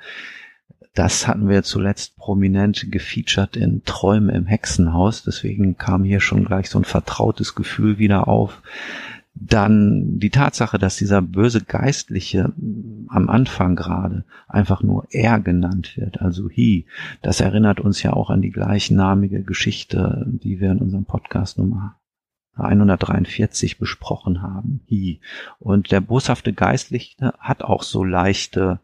das 0.93 1.27
hatten 1.27 1.47
wir 1.47 1.63
zuletzt 1.63 2.17
prominent 2.17 2.91
gefeatured 2.91 3.55
in 3.55 3.83
Träume 3.85 4.33
im 4.33 4.45
Hexenhaus. 4.45 5.23
Deswegen 5.23 5.77
kam 5.77 6.03
hier 6.03 6.19
schon 6.19 6.43
gleich 6.43 6.69
so 6.69 6.79
ein 6.79 6.85
vertrautes 6.85 7.55
Gefühl 7.55 7.97
wieder 7.97 8.27
auf. 8.27 8.61
Dann 9.33 10.19
die 10.19 10.29
Tatsache, 10.29 10.77
dass 10.77 10.97
dieser 10.97 11.21
böse 11.21 11.63
Geistliche 11.63 12.51
am 13.07 13.29
Anfang 13.29 13.77
gerade 13.77 14.25
einfach 14.49 14.83
nur 14.83 15.07
er 15.11 15.39
genannt 15.39 15.95
wird, 15.95 16.19
also 16.21 16.49
he, 16.49 16.85
das 17.21 17.39
erinnert 17.39 17.79
uns 17.79 18.03
ja 18.03 18.11
auch 18.11 18.29
an 18.29 18.41
die 18.41 18.51
gleichnamige 18.51 19.43
Geschichte, 19.43 20.25
die 20.27 20.59
wir 20.59 20.71
in 20.71 20.79
unserem 20.79 21.05
Podcast 21.05 21.57
Nummer 21.57 21.95
143 22.55 23.79
besprochen 23.79 24.41
haben. 24.41 24.81
Hi. 24.89 25.21
Und 25.59 25.91
der 25.91 26.01
boshafte 26.01 26.51
Geistliche 26.51 27.33
hat 27.39 27.63
auch 27.63 27.83
so 27.83 28.03
leichte 28.03 28.81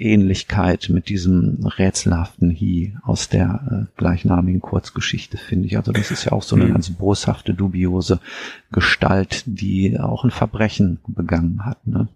Ähnlichkeit 0.00 0.88
mit 0.88 1.08
diesem 1.08 1.58
rätselhaften 1.64 2.50
Hi 2.50 2.94
aus 3.02 3.28
der 3.28 3.88
äh, 3.88 3.98
gleichnamigen 3.98 4.60
Kurzgeschichte, 4.60 5.36
finde 5.36 5.66
ich. 5.66 5.76
Also 5.76 5.92
das 5.92 6.10
ist 6.10 6.24
ja 6.24 6.32
auch 6.32 6.42
so 6.42 6.56
eine 6.56 6.66
mhm. 6.66 6.72
ganz 6.72 6.90
boshafte, 6.90 7.54
dubiose 7.54 8.20
Gestalt, 8.72 9.44
die 9.46 9.98
auch 9.98 10.24
ein 10.24 10.30
Verbrechen 10.30 11.00
begangen 11.06 11.64
hat. 11.64 11.86
Ne? 11.86 12.08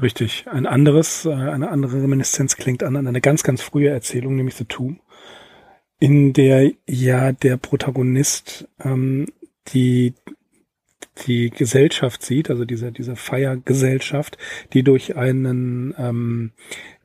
Richtig. 0.00 0.46
Ein 0.50 0.66
anderes, 0.66 1.24
äh, 1.24 1.32
eine 1.32 1.70
andere 1.70 2.02
Reminiszenz 2.02 2.56
klingt 2.56 2.82
an, 2.82 2.96
an 2.96 3.06
eine 3.06 3.20
ganz, 3.20 3.42
ganz 3.42 3.62
frühe 3.62 3.90
Erzählung, 3.90 4.36
nämlich 4.36 4.54
The 4.54 4.64
Tomb, 4.64 5.00
in 5.98 6.32
der 6.32 6.72
ja 6.86 7.32
der 7.32 7.56
Protagonist 7.56 8.68
ähm, 8.80 9.26
die 9.68 10.14
die 11.26 11.50
Gesellschaft 11.50 12.22
sieht, 12.22 12.50
also 12.50 12.64
diese, 12.64 12.92
diese 12.92 13.16
Feiergesellschaft, 13.16 14.36
die 14.72 14.82
durch 14.82 15.16
einen 15.16 15.94
ähm, 15.98 16.52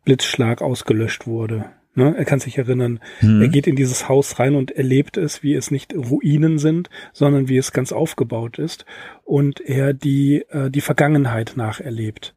Blitzschlag 0.04 0.62
ausgelöscht 0.62 1.28
wurde. 1.28 1.66
Ne? 1.94 2.16
Er 2.18 2.26
kann 2.26 2.40
sich 2.40 2.58
erinnern, 2.58 3.00
mhm. 3.20 3.42
er 3.42 3.48
geht 3.50 3.68
in 3.68 3.76
dieses 3.76 4.08
Haus 4.08 4.40
rein 4.40 4.56
und 4.56 4.72
erlebt 4.72 5.18
es, 5.18 5.44
wie 5.44 5.54
es 5.54 5.72
nicht 5.72 5.94
Ruinen 5.94 6.58
sind, 6.58 6.90
sondern 7.12 7.50
wie 7.50 7.58
es 7.58 7.74
ganz 7.74 7.92
aufgebaut 7.92 8.60
ist 8.60 8.86
und 9.24 9.60
er 9.60 9.94
die, 9.94 10.46
äh, 10.50 10.70
die 10.70 10.82
Vergangenheit 10.82 11.54
nacherlebt 11.56 12.34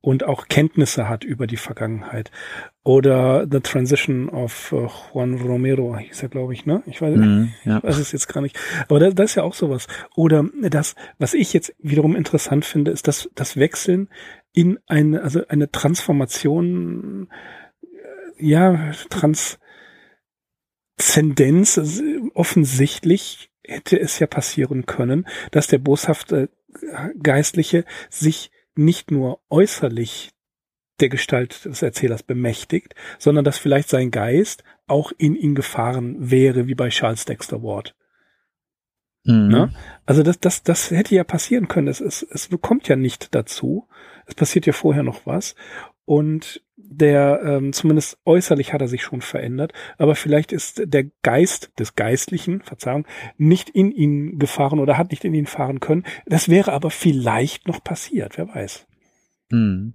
und 0.00 0.24
auch 0.24 0.46
Kenntnisse 0.48 1.08
hat 1.08 1.24
über 1.24 1.46
die 1.46 1.56
Vergangenheit. 1.56 2.30
Oder 2.84 3.46
The 3.50 3.60
Transition 3.60 4.28
of 4.28 4.72
uh, 4.72 4.88
Juan 5.12 5.34
Romero 5.34 5.98
hieß 5.98 6.22
er, 6.22 6.28
glaube 6.28 6.54
ich, 6.54 6.64
ne? 6.64 6.82
Ich 6.86 7.02
weiß, 7.02 7.16
mm, 7.16 7.48
ja. 7.64 7.82
weiß 7.82 7.98
es 7.98 8.12
jetzt 8.12 8.28
gar 8.28 8.40
nicht. 8.40 8.58
Aber 8.88 9.00
das, 9.00 9.14
das 9.14 9.30
ist 9.30 9.34
ja 9.34 9.42
auch 9.42 9.54
sowas. 9.54 9.88
Oder 10.14 10.46
das, 10.62 10.94
was 11.18 11.34
ich 11.34 11.52
jetzt 11.52 11.74
wiederum 11.80 12.16
interessant 12.16 12.64
finde, 12.64 12.90
ist 12.92 13.08
das, 13.08 13.28
das 13.34 13.56
Wechseln 13.56 14.08
in 14.58 14.78
eine, 14.88 15.22
also 15.22 15.46
eine 15.46 15.70
Transformation, 15.70 17.28
äh, 17.80 17.86
ja, 18.44 18.90
Transzendenz. 19.08 21.78
Also 21.78 22.02
offensichtlich 22.34 23.52
hätte 23.62 24.00
es 24.00 24.18
ja 24.18 24.26
passieren 24.26 24.84
können, 24.84 25.28
dass 25.52 25.68
der 25.68 25.78
boshafte 25.78 26.50
Geistliche 27.22 27.84
sich 28.10 28.50
nicht 28.74 29.12
nur 29.12 29.40
äußerlich 29.48 30.32
der 30.98 31.08
Gestalt 31.08 31.64
des 31.64 31.82
Erzählers 31.82 32.24
bemächtigt, 32.24 32.96
sondern 33.20 33.44
dass 33.44 33.58
vielleicht 33.58 33.88
sein 33.88 34.10
Geist 34.10 34.64
auch 34.88 35.12
in 35.18 35.36
ihn 35.36 35.54
gefahren 35.54 36.16
wäre, 36.18 36.66
wie 36.66 36.74
bei 36.74 36.88
Charles 36.88 37.26
Dexter 37.26 37.62
Ward. 37.62 37.94
Mhm. 39.22 39.48
Ne? 39.48 39.72
Also 40.04 40.24
das, 40.24 40.40
das, 40.40 40.64
das 40.64 40.90
hätte 40.90 41.14
ja 41.14 41.22
passieren 41.22 41.68
können. 41.68 41.86
Es, 41.86 42.00
es, 42.00 42.24
es 42.24 42.48
bekommt 42.48 42.88
ja 42.88 42.96
nicht 42.96 43.36
dazu. 43.36 43.86
Es 44.28 44.34
passiert 44.34 44.66
ja 44.66 44.72
vorher 44.72 45.02
noch 45.02 45.26
was. 45.26 45.56
Und 46.04 46.62
der, 46.76 47.42
ähm, 47.44 47.72
zumindest 47.72 48.18
äußerlich 48.24 48.72
hat 48.72 48.80
er 48.80 48.88
sich 48.88 49.02
schon 49.02 49.20
verändert, 49.20 49.72
aber 49.98 50.14
vielleicht 50.14 50.52
ist 50.52 50.82
der 50.86 51.04
Geist 51.22 51.70
des 51.78 51.96
Geistlichen, 51.96 52.62
Verzeihung, 52.62 53.06
nicht 53.36 53.68
in 53.68 53.90
ihn 53.90 54.38
gefahren 54.38 54.78
oder 54.78 54.96
hat 54.96 55.10
nicht 55.10 55.24
in 55.24 55.34
ihn 55.34 55.46
fahren 55.46 55.80
können. 55.80 56.04
Das 56.24 56.48
wäre 56.48 56.72
aber 56.72 56.90
vielleicht 56.90 57.68
noch 57.68 57.84
passiert, 57.84 58.38
wer 58.38 58.48
weiß. 58.48 58.86
Mhm. 59.50 59.94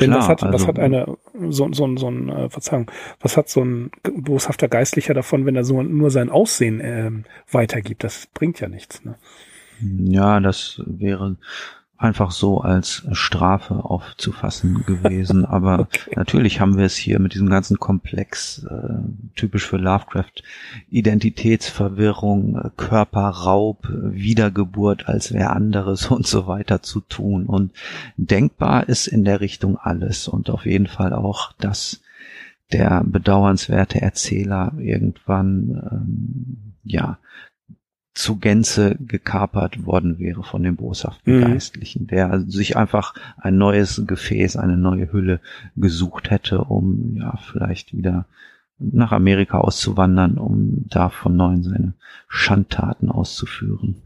Denn 0.00 0.10
Klar, 0.10 0.20
was 0.20 0.28
hat, 0.28 0.42
also, 0.42 0.54
was 0.54 0.66
hat 0.66 0.78
eine, 0.78 1.18
so, 1.50 1.70
so, 1.72 1.96
so 1.96 2.08
ein, 2.08 2.28
äh, 2.30 2.48
Verzeihung, 2.48 2.90
was 3.20 3.36
hat 3.36 3.50
so 3.50 3.62
ein 3.62 3.90
boshafter 4.02 4.68
Geistlicher 4.68 5.12
davon, 5.12 5.44
wenn 5.44 5.56
er 5.56 5.64
so 5.64 5.82
nur 5.82 6.10
sein 6.10 6.30
Aussehen 6.30 6.80
äh, 6.80 7.10
weitergibt? 7.50 8.02
Das 8.02 8.28
bringt 8.32 8.60
ja 8.60 8.68
nichts. 8.68 9.04
Ne? 9.04 9.16
Ja, 9.80 10.40
das 10.40 10.80
wäre 10.86 11.36
einfach 12.02 12.30
so 12.30 12.60
als 12.60 13.06
Strafe 13.12 13.84
aufzufassen 13.84 14.82
gewesen. 14.86 15.44
Aber 15.44 15.80
okay. 15.80 16.14
natürlich 16.16 16.60
haben 16.60 16.76
wir 16.76 16.84
es 16.84 16.96
hier 16.96 17.18
mit 17.18 17.34
diesem 17.34 17.48
ganzen 17.48 17.78
Komplex, 17.78 18.64
äh, 18.64 18.94
typisch 19.36 19.66
für 19.66 19.76
Lovecraft, 19.76 20.42
Identitätsverwirrung, 20.90 22.56
äh, 22.56 22.70
Körperraub, 22.76 23.88
Wiedergeburt 23.90 25.08
als 25.08 25.32
wer 25.32 25.54
anderes 25.54 26.06
und 26.10 26.26
so 26.26 26.46
weiter 26.46 26.82
zu 26.82 27.00
tun. 27.00 27.46
Und 27.46 27.72
denkbar 28.16 28.88
ist 28.88 29.06
in 29.06 29.24
der 29.24 29.40
Richtung 29.40 29.76
alles 29.76 30.28
und 30.28 30.50
auf 30.50 30.66
jeden 30.66 30.86
Fall 30.86 31.12
auch, 31.12 31.52
dass 31.58 32.00
der 32.72 33.04
bedauernswerte 33.04 34.00
Erzähler 34.00 34.72
irgendwann 34.78 35.82
ähm, 35.92 36.72
ja 36.84 37.18
zu 38.14 38.36
Gänze 38.36 38.96
gekapert 39.00 39.86
worden 39.86 40.18
wäre 40.18 40.42
von 40.42 40.62
dem 40.62 40.76
boshaften 40.76 41.36
mhm. 41.36 41.40
Geistlichen, 41.40 42.06
der 42.06 42.30
also 42.30 42.50
sich 42.50 42.76
einfach 42.76 43.14
ein 43.38 43.56
neues 43.56 44.02
Gefäß, 44.06 44.56
eine 44.56 44.76
neue 44.76 45.12
Hülle 45.12 45.40
gesucht 45.76 46.30
hätte, 46.30 46.62
um 46.62 47.16
ja 47.16 47.38
vielleicht 47.38 47.96
wieder 47.96 48.26
nach 48.78 49.12
Amerika 49.12 49.58
auszuwandern, 49.58 50.38
um 50.38 50.84
da 50.88 51.08
von 51.08 51.36
neuem 51.36 51.62
seine 51.62 51.94
Schandtaten 52.28 53.10
auszuführen. 53.10 54.02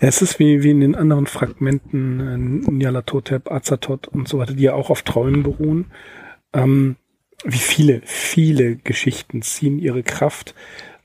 Ja, 0.00 0.08
es 0.08 0.22
ist 0.22 0.38
wie, 0.38 0.62
wie 0.62 0.70
in 0.70 0.80
den 0.80 0.94
anderen 0.94 1.26
Fragmenten, 1.26 2.20
äh, 2.20 2.70
Nyarlathotep, 2.70 3.50
Azathoth 3.50 4.06
und 4.08 4.28
so 4.28 4.38
weiter, 4.38 4.54
die 4.54 4.64
ja 4.64 4.74
auch 4.74 4.90
auf 4.90 5.02
Träumen 5.02 5.42
beruhen. 5.42 5.86
Ähm, 6.52 6.96
wie 7.44 7.58
viele, 7.58 8.02
viele 8.04 8.76
Geschichten 8.76 9.42
ziehen 9.42 9.78
ihre 9.78 10.02
Kraft 10.02 10.54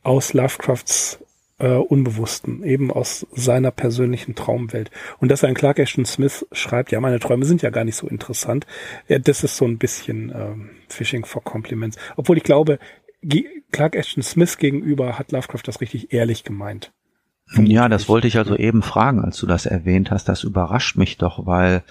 aus 0.03 0.33
Lovecrafts 0.33 1.22
äh, 1.63 1.77
Unbewussten, 1.77 2.63
eben 2.63 2.91
aus 2.91 3.25
seiner 3.31 3.71
persönlichen 3.71 4.35
Traumwelt. 4.35 4.91
Und 5.19 5.29
dass 5.29 5.45
ein 5.45 5.53
Clark 5.53 5.79
Ashton 5.79 6.05
Smith 6.05 6.45
schreibt, 6.51 6.91
ja, 6.91 6.99
meine 6.99 7.19
Träume 7.19 7.45
sind 7.45 7.61
ja 7.61 7.69
gar 7.69 7.85
nicht 7.85 7.95
so 7.95 8.07
interessant, 8.07 8.67
ja, 9.07 9.17
das 9.17 9.43
ist 9.43 9.55
so 9.55 9.65
ein 9.65 9.77
bisschen 9.77 10.33
ähm, 10.35 10.69
Fishing 10.89 11.23
for 11.25 11.43
Compliments. 11.43 11.97
Obwohl 12.17 12.37
ich 12.37 12.43
glaube, 12.43 12.79
Clark 13.71 13.95
Ashton 13.95 14.23
Smith 14.23 14.57
gegenüber 14.57 15.17
hat 15.17 15.31
Lovecraft 15.31 15.61
das 15.65 15.79
richtig 15.79 16.11
ehrlich 16.11 16.43
gemeint. 16.43 16.91
Ja, 17.51 17.87
das 17.87 18.09
wollte 18.09 18.27
ich 18.27 18.37
also 18.37 18.55
eben 18.55 18.81
fragen, 18.81 19.23
als 19.23 19.37
du 19.37 19.45
das 19.45 19.65
erwähnt 19.65 20.11
hast. 20.11 20.27
Das 20.27 20.43
überrascht 20.43 20.95
mich 20.97 21.17
doch, 21.17 21.45
weil 21.45 21.83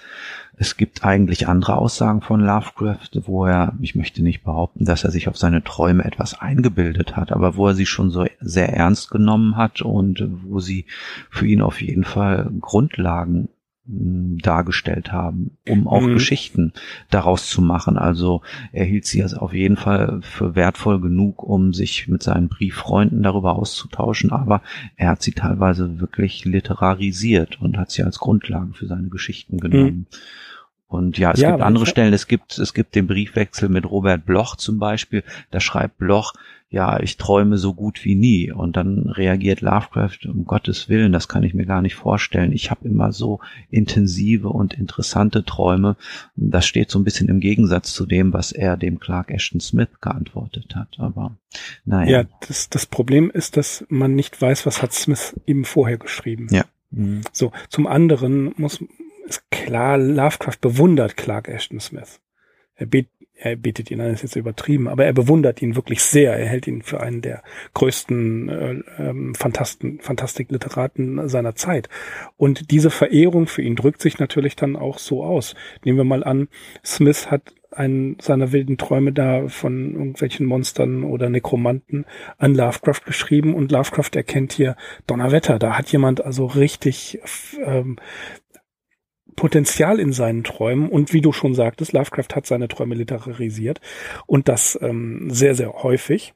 es 0.57 0.77
gibt 0.77 1.03
eigentlich 1.03 1.47
andere 1.47 1.77
Aussagen 1.77 2.21
von 2.21 2.41
Lovecraft, 2.41 3.09
wo 3.25 3.45
er, 3.45 3.73
ich 3.81 3.95
möchte 3.95 4.21
nicht 4.21 4.43
behaupten, 4.43 4.85
dass 4.85 5.03
er 5.03 5.11
sich 5.11 5.27
auf 5.27 5.37
seine 5.37 5.63
Träume 5.63 6.03
etwas 6.03 6.39
eingebildet 6.39 7.15
hat, 7.15 7.31
aber 7.31 7.55
wo 7.55 7.67
er 7.67 7.75
sie 7.75 7.85
schon 7.85 8.11
so 8.11 8.25
sehr 8.39 8.69
ernst 8.73 9.09
genommen 9.09 9.55
hat 9.55 9.81
und 9.81 10.27
wo 10.43 10.59
sie 10.59 10.85
für 11.29 11.47
ihn 11.47 11.61
auf 11.61 11.81
jeden 11.81 12.03
Fall 12.03 12.51
Grundlagen 12.59 13.49
dargestellt 13.85 15.11
haben, 15.11 15.57
um 15.67 15.87
auch 15.87 16.01
mhm. 16.01 16.13
Geschichten 16.13 16.71
daraus 17.09 17.49
zu 17.49 17.61
machen. 17.61 17.97
Also 17.97 18.41
er 18.71 18.85
hielt 18.85 19.05
sie 19.05 19.21
also 19.21 19.37
auf 19.37 19.53
jeden 19.53 19.75
Fall 19.75 20.21
für 20.21 20.55
wertvoll 20.55 21.01
genug, 21.01 21.43
um 21.43 21.73
sich 21.73 22.07
mit 22.07 22.23
seinen 22.23 22.47
Brieffreunden 22.47 23.23
darüber 23.23 23.57
auszutauschen, 23.57 24.31
aber 24.31 24.61
er 24.95 25.09
hat 25.09 25.21
sie 25.21 25.33
teilweise 25.33 25.99
wirklich 25.99 26.45
literarisiert 26.45 27.59
und 27.61 27.77
hat 27.77 27.91
sie 27.91 28.03
als 28.03 28.19
Grundlage 28.19 28.73
für 28.73 28.87
seine 28.87 29.09
Geschichten 29.09 29.57
genommen. 29.57 29.95
Mhm. 29.95 30.05
Und 30.93 31.17
ja, 31.17 31.31
es 31.31 31.39
ja, 31.39 31.51
gibt 31.51 31.63
andere 31.63 31.85
Stellen, 31.87 32.13
es 32.13 32.27
gibt, 32.27 32.57
es 32.59 32.73
gibt 32.73 32.93
den 32.93 33.07
Briefwechsel 33.07 33.67
mit 33.67 33.89
Robert 33.89 34.25
Bloch 34.25 34.55
zum 34.55 34.77
Beispiel, 34.77 35.23
da 35.49 35.59
schreibt 35.59 35.97
Bloch, 35.97 36.33
ja, 36.69 36.99
ich 36.99 37.17
träume 37.17 37.57
so 37.57 37.75
gut 37.75 38.03
wie 38.03 38.15
nie. 38.15 38.51
Und 38.51 38.77
dann 38.77 39.09
reagiert 39.09 39.61
Lovecraft, 39.61 40.25
um 40.27 40.45
Gottes 40.45 40.89
Willen, 40.89 41.11
das 41.11 41.27
kann 41.27 41.43
ich 41.43 41.53
mir 41.53 41.67
gar 41.67 41.83
nicht 41.83 41.93
vorstellen. 41.93 42.51
Ich 42.51 42.71
habe 42.71 42.87
immer 42.87 43.11
so 43.11 43.39
intensive 43.69 44.49
und 44.49 44.73
interessante 44.73 45.43
Träume. 45.43 45.97
Das 46.35 46.65
steht 46.65 46.89
so 46.89 46.97
ein 46.97 47.03
bisschen 47.03 47.29
im 47.29 47.39
Gegensatz 47.39 47.93
zu 47.93 48.07
dem, 48.07 48.33
was 48.33 48.51
er 48.51 48.75
dem 48.75 48.99
Clark 48.99 49.29
Ashton 49.29 49.61
Smith 49.61 49.89
geantwortet 50.01 50.75
hat. 50.75 50.89
Aber 50.97 51.37
naja. 51.85 52.21
Ja, 52.21 52.23
das, 52.47 52.69
das 52.69 52.87
Problem 52.87 53.29
ist, 53.29 53.55
dass 53.55 53.85
man 53.89 54.15
nicht 54.15 54.41
weiß, 54.41 54.65
was 54.65 54.81
hat 54.81 54.93
Smith 54.93 55.39
ihm 55.45 55.65
vorher 55.65 55.97
geschrieben. 55.97 56.47
Ja. 56.49 56.65
So, 57.31 57.51
zum 57.69 57.87
anderen 57.87 58.53
muss, 58.57 58.83
ist 59.23 59.49
klar, 59.51 59.97
Lovecraft 59.97 60.57
bewundert 60.61 61.17
Clark 61.17 61.47
Ashton 61.47 61.79
Smith. 61.79 62.19
Er, 62.75 62.85
bet, 62.85 63.07
er 63.35 63.55
betet 63.55 63.91
ihn 63.91 64.01
an, 64.01 64.11
ist 64.11 64.23
jetzt 64.23 64.35
übertrieben, 64.35 64.87
aber 64.87 65.05
er 65.05 65.13
bewundert 65.13 65.61
ihn 65.61 65.75
wirklich 65.75 66.01
sehr. 66.01 66.33
Er 66.33 66.47
hält 66.47 66.67
ihn 66.67 66.81
für 66.81 66.99
einen 66.99 67.21
der 67.21 67.43
größten 67.73 68.49
äh, 68.49 68.83
ähm, 68.99 69.35
Fantasten, 69.35 69.99
Fantastikliteraten 69.99 71.29
seiner 71.29 71.55
Zeit. 71.55 71.89
Und 72.37 72.71
diese 72.71 72.89
Verehrung 72.89 73.47
für 73.47 73.61
ihn 73.61 73.75
drückt 73.75 74.01
sich 74.01 74.19
natürlich 74.19 74.55
dann 74.55 74.75
auch 74.75 74.97
so 74.97 75.23
aus. 75.23 75.55
Nehmen 75.83 75.97
wir 75.97 76.03
mal 76.03 76.23
an, 76.23 76.47
Smith 76.83 77.29
hat 77.31 77.53
einen 77.75 78.17
seiner 78.19 78.51
wilden 78.51 78.77
Träume 78.77 79.11
da 79.11 79.47
von 79.47 79.93
irgendwelchen 79.93 80.45
Monstern 80.45 81.03
oder 81.03 81.29
Nekromanten 81.29 82.05
an 82.37 82.55
Lovecraft 82.55 83.01
geschrieben 83.05 83.55
und 83.55 83.71
Lovecraft 83.71 84.11
erkennt 84.13 84.53
hier 84.53 84.75
Donnerwetter. 85.07 85.59
Da 85.59 85.77
hat 85.77 85.91
jemand 85.91 86.23
also 86.23 86.45
richtig 86.45 87.19
ähm, 87.65 87.97
Potenzial 89.35 89.99
in 89.99 90.13
seinen 90.13 90.43
Träumen 90.43 90.89
und 90.89 91.13
wie 91.13 91.21
du 91.21 91.31
schon 91.31 91.53
sagtest, 91.53 91.93
Lovecraft 91.93 92.35
hat 92.35 92.45
seine 92.45 92.67
Träume 92.67 92.95
literarisiert 92.95 93.81
und 94.25 94.47
das 94.47 94.77
ähm, 94.81 95.29
sehr, 95.29 95.55
sehr 95.55 95.73
häufig. 95.73 96.33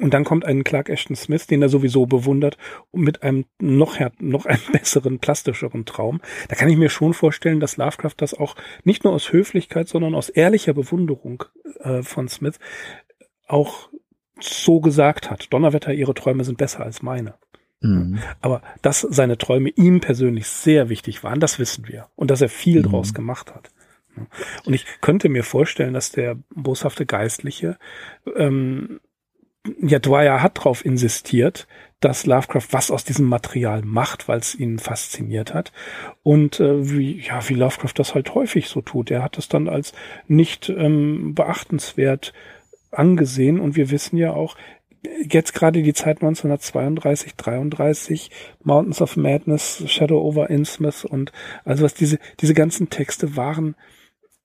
Und 0.00 0.14
dann 0.14 0.22
kommt 0.22 0.44
ein 0.44 0.62
Clark 0.62 0.88
Ashton 0.88 1.16
Smith, 1.16 1.48
den 1.48 1.62
er 1.62 1.68
sowieso 1.68 2.06
bewundert, 2.06 2.56
mit 2.92 3.24
einem 3.24 3.46
noch, 3.60 3.98
noch 4.20 4.46
einem 4.46 4.60
besseren, 4.72 5.18
plastischeren 5.18 5.84
Traum. 5.84 6.20
Da 6.48 6.54
kann 6.54 6.68
ich 6.68 6.76
mir 6.76 6.90
schon 6.90 7.12
vorstellen, 7.12 7.58
dass 7.58 7.76
Lovecraft 7.76 8.14
das 8.18 8.34
auch 8.34 8.54
nicht 8.84 9.02
nur 9.02 9.12
aus 9.12 9.32
Höflichkeit, 9.32 9.88
sondern 9.88 10.14
aus 10.14 10.28
ehrlicher 10.28 10.74
Bewunderung 10.74 11.42
äh, 11.80 12.02
von 12.02 12.28
Smith 12.28 12.60
auch 13.48 13.88
so 14.38 14.80
gesagt 14.80 15.28
hat. 15.28 15.52
Donnerwetter, 15.52 15.92
ihre 15.92 16.14
Träume 16.14 16.44
sind 16.44 16.58
besser 16.58 16.84
als 16.84 17.02
meine. 17.02 17.34
Mhm. 17.80 18.18
Aber 18.40 18.62
dass 18.82 19.00
seine 19.00 19.38
Träume 19.38 19.70
ihm 19.70 20.00
persönlich 20.00 20.48
sehr 20.48 20.88
wichtig 20.88 21.24
waren, 21.24 21.40
das 21.40 21.58
wissen 21.58 21.88
wir. 21.88 22.08
Und 22.16 22.30
dass 22.30 22.40
er 22.40 22.48
viel 22.48 22.80
mhm. 22.80 22.90
draus 22.90 23.14
gemacht 23.14 23.54
hat. 23.54 23.70
Und 24.64 24.74
ich 24.74 24.84
könnte 25.00 25.28
mir 25.28 25.44
vorstellen, 25.44 25.94
dass 25.94 26.10
der 26.12 26.36
boshafte 26.54 27.06
Geistliche 27.06 27.78
ähm, 28.36 29.00
ja, 29.80 29.98
Dwyer 29.98 30.42
hat 30.42 30.58
darauf 30.58 30.84
insistiert, 30.84 31.66
dass 32.00 32.24
Lovecraft 32.24 32.68
was 32.70 32.90
aus 32.90 33.04
diesem 33.04 33.26
Material 33.26 33.82
macht, 33.82 34.26
weil 34.26 34.38
es 34.38 34.54
ihn 34.54 34.78
fasziniert 34.78 35.52
hat. 35.52 35.70
Und 36.22 36.60
äh, 36.60 36.90
wie, 36.90 37.20
ja, 37.20 37.46
wie 37.48 37.54
Lovecraft 37.54 37.92
das 37.96 38.14
halt 38.14 38.34
häufig 38.34 38.68
so 38.68 38.80
tut. 38.80 39.10
Er 39.10 39.22
hat 39.22 39.36
es 39.36 39.48
dann 39.48 39.68
als 39.68 39.92
nicht 40.26 40.70
ähm, 40.70 41.34
beachtenswert 41.34 42.32
angesehen. 42.90 43.60
Und 43.60 43.76
wir 43.76 43.90
wissen 43.90 44.16
ja 44.16 44.32
auch, 44.32 44.56
jetzt 45.02 45.54
gerade 45.54 45.82
die 45.82 45.94
Zeit 45.94 46.18
1932, 46.18 47.34
33, 47.36 48.30
Mountains 48.62 49.00
of 49.00 49.16
Madness, 49.16 49.82
Shadow 49.86 50.20
over 50.20 50.50
Innsmouth 50.50 51.04
und 51.04 51.32
also 51.64 51.84
was 51.84 51.94
diese, 51.94 52.18
diese 52.40 52.54
ganzen 52.54 52.90
Texte 52.90 53.36
waren, 53.36 53.76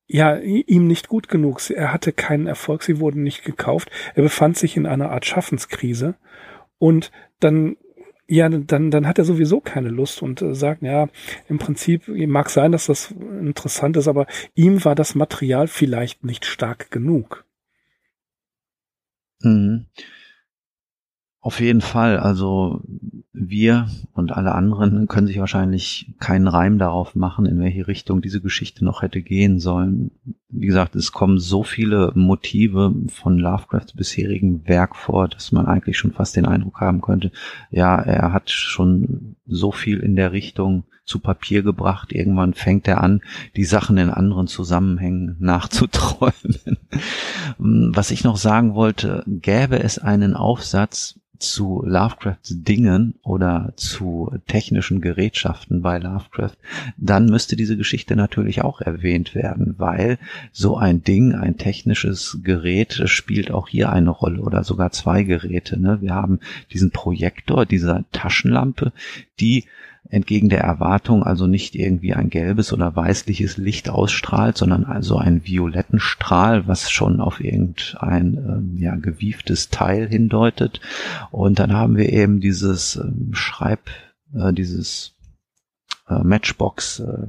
ja, 0.07 0.37
ihm 0.37 0.87
nicht 0.87 1.07
gut 1.07 1.27
genug. 1.27 1.67
Er 1.71 1.91
hatte 1.91 2.13
keinen 2.13 2.47
Erfolg, 2.47 2.83
sie 2.83 2.99
wurden 2.99 3.23
nicht 3.23 3.43
gekauft. 3.43 3.89
Er 4.13 4.21
befand 4.21 4.55
sich 4.55 4.77
in 4.77 4.85
einer 4.85 5.09
Art 5.09 5.25
Schaffenskrise 5.25 6.15
und 6.77 7.11
dann 7.39 7.77
ja, 8.27 8.49
dann, 8.49 8.89
dann 8.89 9.07
hat 9.07 9.19
er 9.19 9.25
sowieso 9.25 9.61
keine 9.61 9.89
Lust 9.89 10.23
und 10.23 10.41
äh, 10.41 10.55
sagt, 10.55 10.81
ja, 10.81 11.09
im 11.47 11.59
Prinzip 11.59 12.07
mag 12.07 12.49
sein, 12.49 12.71
dass 12.71 12.87
das 12.87 13.11
interessant 13.11 13.97
ist, 13.97 14.07
aber 14.07 14.25
ihm 14.55 14.83
war 14.83 14.95
das 14.95 15.13
Material 15.13 15.67
vielleicht 15.67 16.23
nicht 16.23 16.45
stark 16.45 16.89
genug. 16.89 17.45
Mhm. 19.41 19.85
Auf 21.45 21.59
jeden 21.59 21.81
Fall. 21.81 22.17
Also 22.17 22.81
wir 23.31 23.87
und 24.13 24.31
alle 24.31 24.55
anderen 24.55 25.07
können 25.07 25.27
sich 25.27 25.37
wahrscheinlich 25.37 26.11
keinen 26.19 26.47
Reim 26.47 26.79
darauf 26.79 27.13
machen, 27.13 27.45
in 27.45 27.59
welche 27.59 27.87
Richtung 27.87 28.23
diese 28.23 28.41
Geschichte 28.41 28.83
noch 28.83 29.03
hätte 29.03 29.21
gehen 29.21 29.59
sollen. 29.59 30.09
Wie 30.49 30.65
gesagt, 30.65 30.95
es 30.95 31.11
kommen 31.11 31.37
so 31.37 31.61
viele 31.61 32.11
Motive 32.15 32.95
von 33.09 33.37
Lovecrafts 33.37 33.93
bisherigen 33.93 34.67
Werk 34.67 34.95
vor, 34.95 35.27
dass 35.27 35.51
man 35.51 35.67
eigentlich 35.67 35.99
schon 35.99 36.13
fast 36.13 36.35
den 36.35 36.47
Eindruck 36.47 36.81
haben 36.81 37.01
könnte, 37.01 37.31
ja, 37.69 37.95
er 37.95 38.33
hat 38.33 38.49
schon 38.49 39.35
so 39.45 39.71
viel 39.71 39.99
in 39.99 40.15
der 40.15 40.31
Richtung 40.31 40.85
zu 41.03 41.19
Papier 41.19 41.61
gebracht. 41.61 42.11
Irgendwann 42.11 42.55
fängt 42.55 42.87
er 42.87 43.01
an, 43.01 43.21
die 43.55 43.65
Sachen 43.65 43.99
in 43.99 44.09
anderen 44.09 44.47
Zusammenhängen 44.47 45.37
nachzuträumen. 45.39 46.79
Was 47.59 48.09
ich 48.09 48.23
noch 48.23 48.37
sagen 48.37 48.73
wollte, 48.73 49.23
gäbe 49.27 49.79
es 49.79 49.99
einen 49.99 50.33
Aufsatz, 50.33 51.19
zu 51.39 51.83
Lovecrafts 51.85 52.63
Dingen 52.63 53.15
oder 53.23 53.73
zu 53.75 54.31
technischen 54.47 55.01
Gerätschaften 55.01 55.81
bei 55.81 55.97
Lovecraft, 55.97 56.55
dann 56.97 57.25
müsste 57.27 57.55
diese 57.55 57.77
Geschichte 57.77 58.15
natürlich 58.15 58.61
auch 58.61 58.81
erwähnt 58.81 59.35
werden, 59.35 59.75
weil 59.77 60.17
so 60.51 60.77
ein 60.77 61.03
Ding, 61.03 61.33
ein 61.33 61.57
technisches 61.57 62.39
Gerät 62.43 63.01
spielt 63.05 63.51
auch 63.51 63.67
hier 63.67 63.91
eine 63.91 64.09
Rolle 64.09 64.41
oder 64.41 64.63
sogar 64.63 64.91
zwei 64.91 65.23
Geräte. 65.23 65.79
Ne? 65.79 66.01
Wir 66.01 66.13
haben 66.13 66.39
diesen 66.71 66.91
Projektor, 66.91 67.65
diese 67.65 68.05
Taschenlampe, 68.11 68.91
die 69.39 69.65
entgegen 70.09 70.49
der 70.49 70.61
Erwartung 70.61 71.23
also 71.23 71.47
nicht 71.47 71.75
irgendwie 71.75 72.13
ein 72.13 72.29
gelbes 72.29 72.71
oder 72.73 72.95
weißliches 72.95 73.57
Licht 73.57 73.89
ausstrahlt, 73.89 74.57
sondern 74.57 74.85
also 74.85 75.17
einen 75.17 75.45
violetten 75.45 75.99
Strahl, 75.99 76.67
was 76.67 76.91
schon 76.91 77.21
auf 77.21 77.43
irgendein 77.43 78.35
ähm, 78.35 78.77
ja, 78.77 78.95
gewieftes 78.95 79.69
Teil 79.69 80.07
hindeutet. 80.07 80.79
Und 81.31 81.59
dann 81.59 81.73
haben 81.73 81.97
wir 81.97 82.11
eben 82.11 82.39
dieses 82.39 82.97
ähm, 82.97 83.31
Schreib, 83.33 83.89
äh, 84.33 84.53
dieses 84.53 85.15
äh, 86.07 86.19
Matchbox 86.23 86.99
äh, 86.99 87.27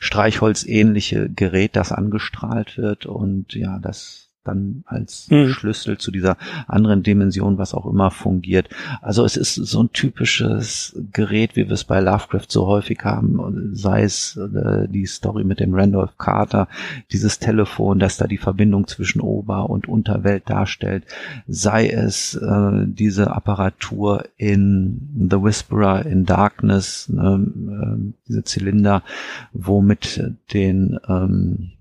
Streichholz 0.00 0.64
ähnliche 0.64 1.28
Gerät, 1.28 1.76
das 1.76 1.92
angestrahlt 1.92 2.78
wird 2.78 3.06
und 3.06 3.54
ja, 3.54 3.78
das 3.78 4.29
dann 4.44 4.84
als 4.86 5.28
mhm. 5.30 5.48
Schlüssel 5.48 5.98
zu 5.98 6.10
dieser 6.10 6.36
anderen 6.66 7.02
Dimension, 7.02 7.58
was 7.58 7.74
auch 7.74 7.86
immer 7.86 8.10
fungiert. 8.10 8.68
Also 9.02 9.24
es 9.24 9.36
ist 9.36 9.54
so 9.54 9.82
ein 9.82 9.92
typisches 9.92 10.96
Gerät, 11.12 11.56
wie 11.56 11.66
wir 11.66 11.72
es 11.72 11.84
bei 11.84 12.00
Lovecraft 12.00 12.46
so 12.48 12.66
häufig 12.66 13.00
haben, 13.04 13.70
sei 13.74 14.02
es 14.02 14.36
äh, 14.36 14.88
die 14.88 15.06
Story 15.06 15.44
mit 15.44 15.60
dem 15.60 15.74
Randolph 15.74 16.16
Carter, 16.16 16.68
dieses 17.12 17.38
Telefon, 17.38 17.98
das 17.98 18.16
da 18.16 18.26
die 18.26 18.38
Verbindung 18.38 18.86
zwischen 18.86 19.20
Ober- 19.20 19.68
und 19.68 19.88
Unterwelt 19.88 20.48
darstellt, 20.48 21.04
sei 21.46 21.88
es 21.90 22.34
äh, 22.34 22.86
diese 22.86 23.34
Apparatur 23.34 24.24
in 24.36 25.28
The 25.30 25.42
Whisperer 25.42 26.06
in 26.06 26.24
Darkness, 26.24 27.08
ne, 27.08 27.46
äh, 27.46 28.12
diese 28.26 28.44
Zylinder, 28.44 29.02
wo 29.52 29.82
mit 29.82 30.34
den 30.52 30.98
ähm, 31.08 31.72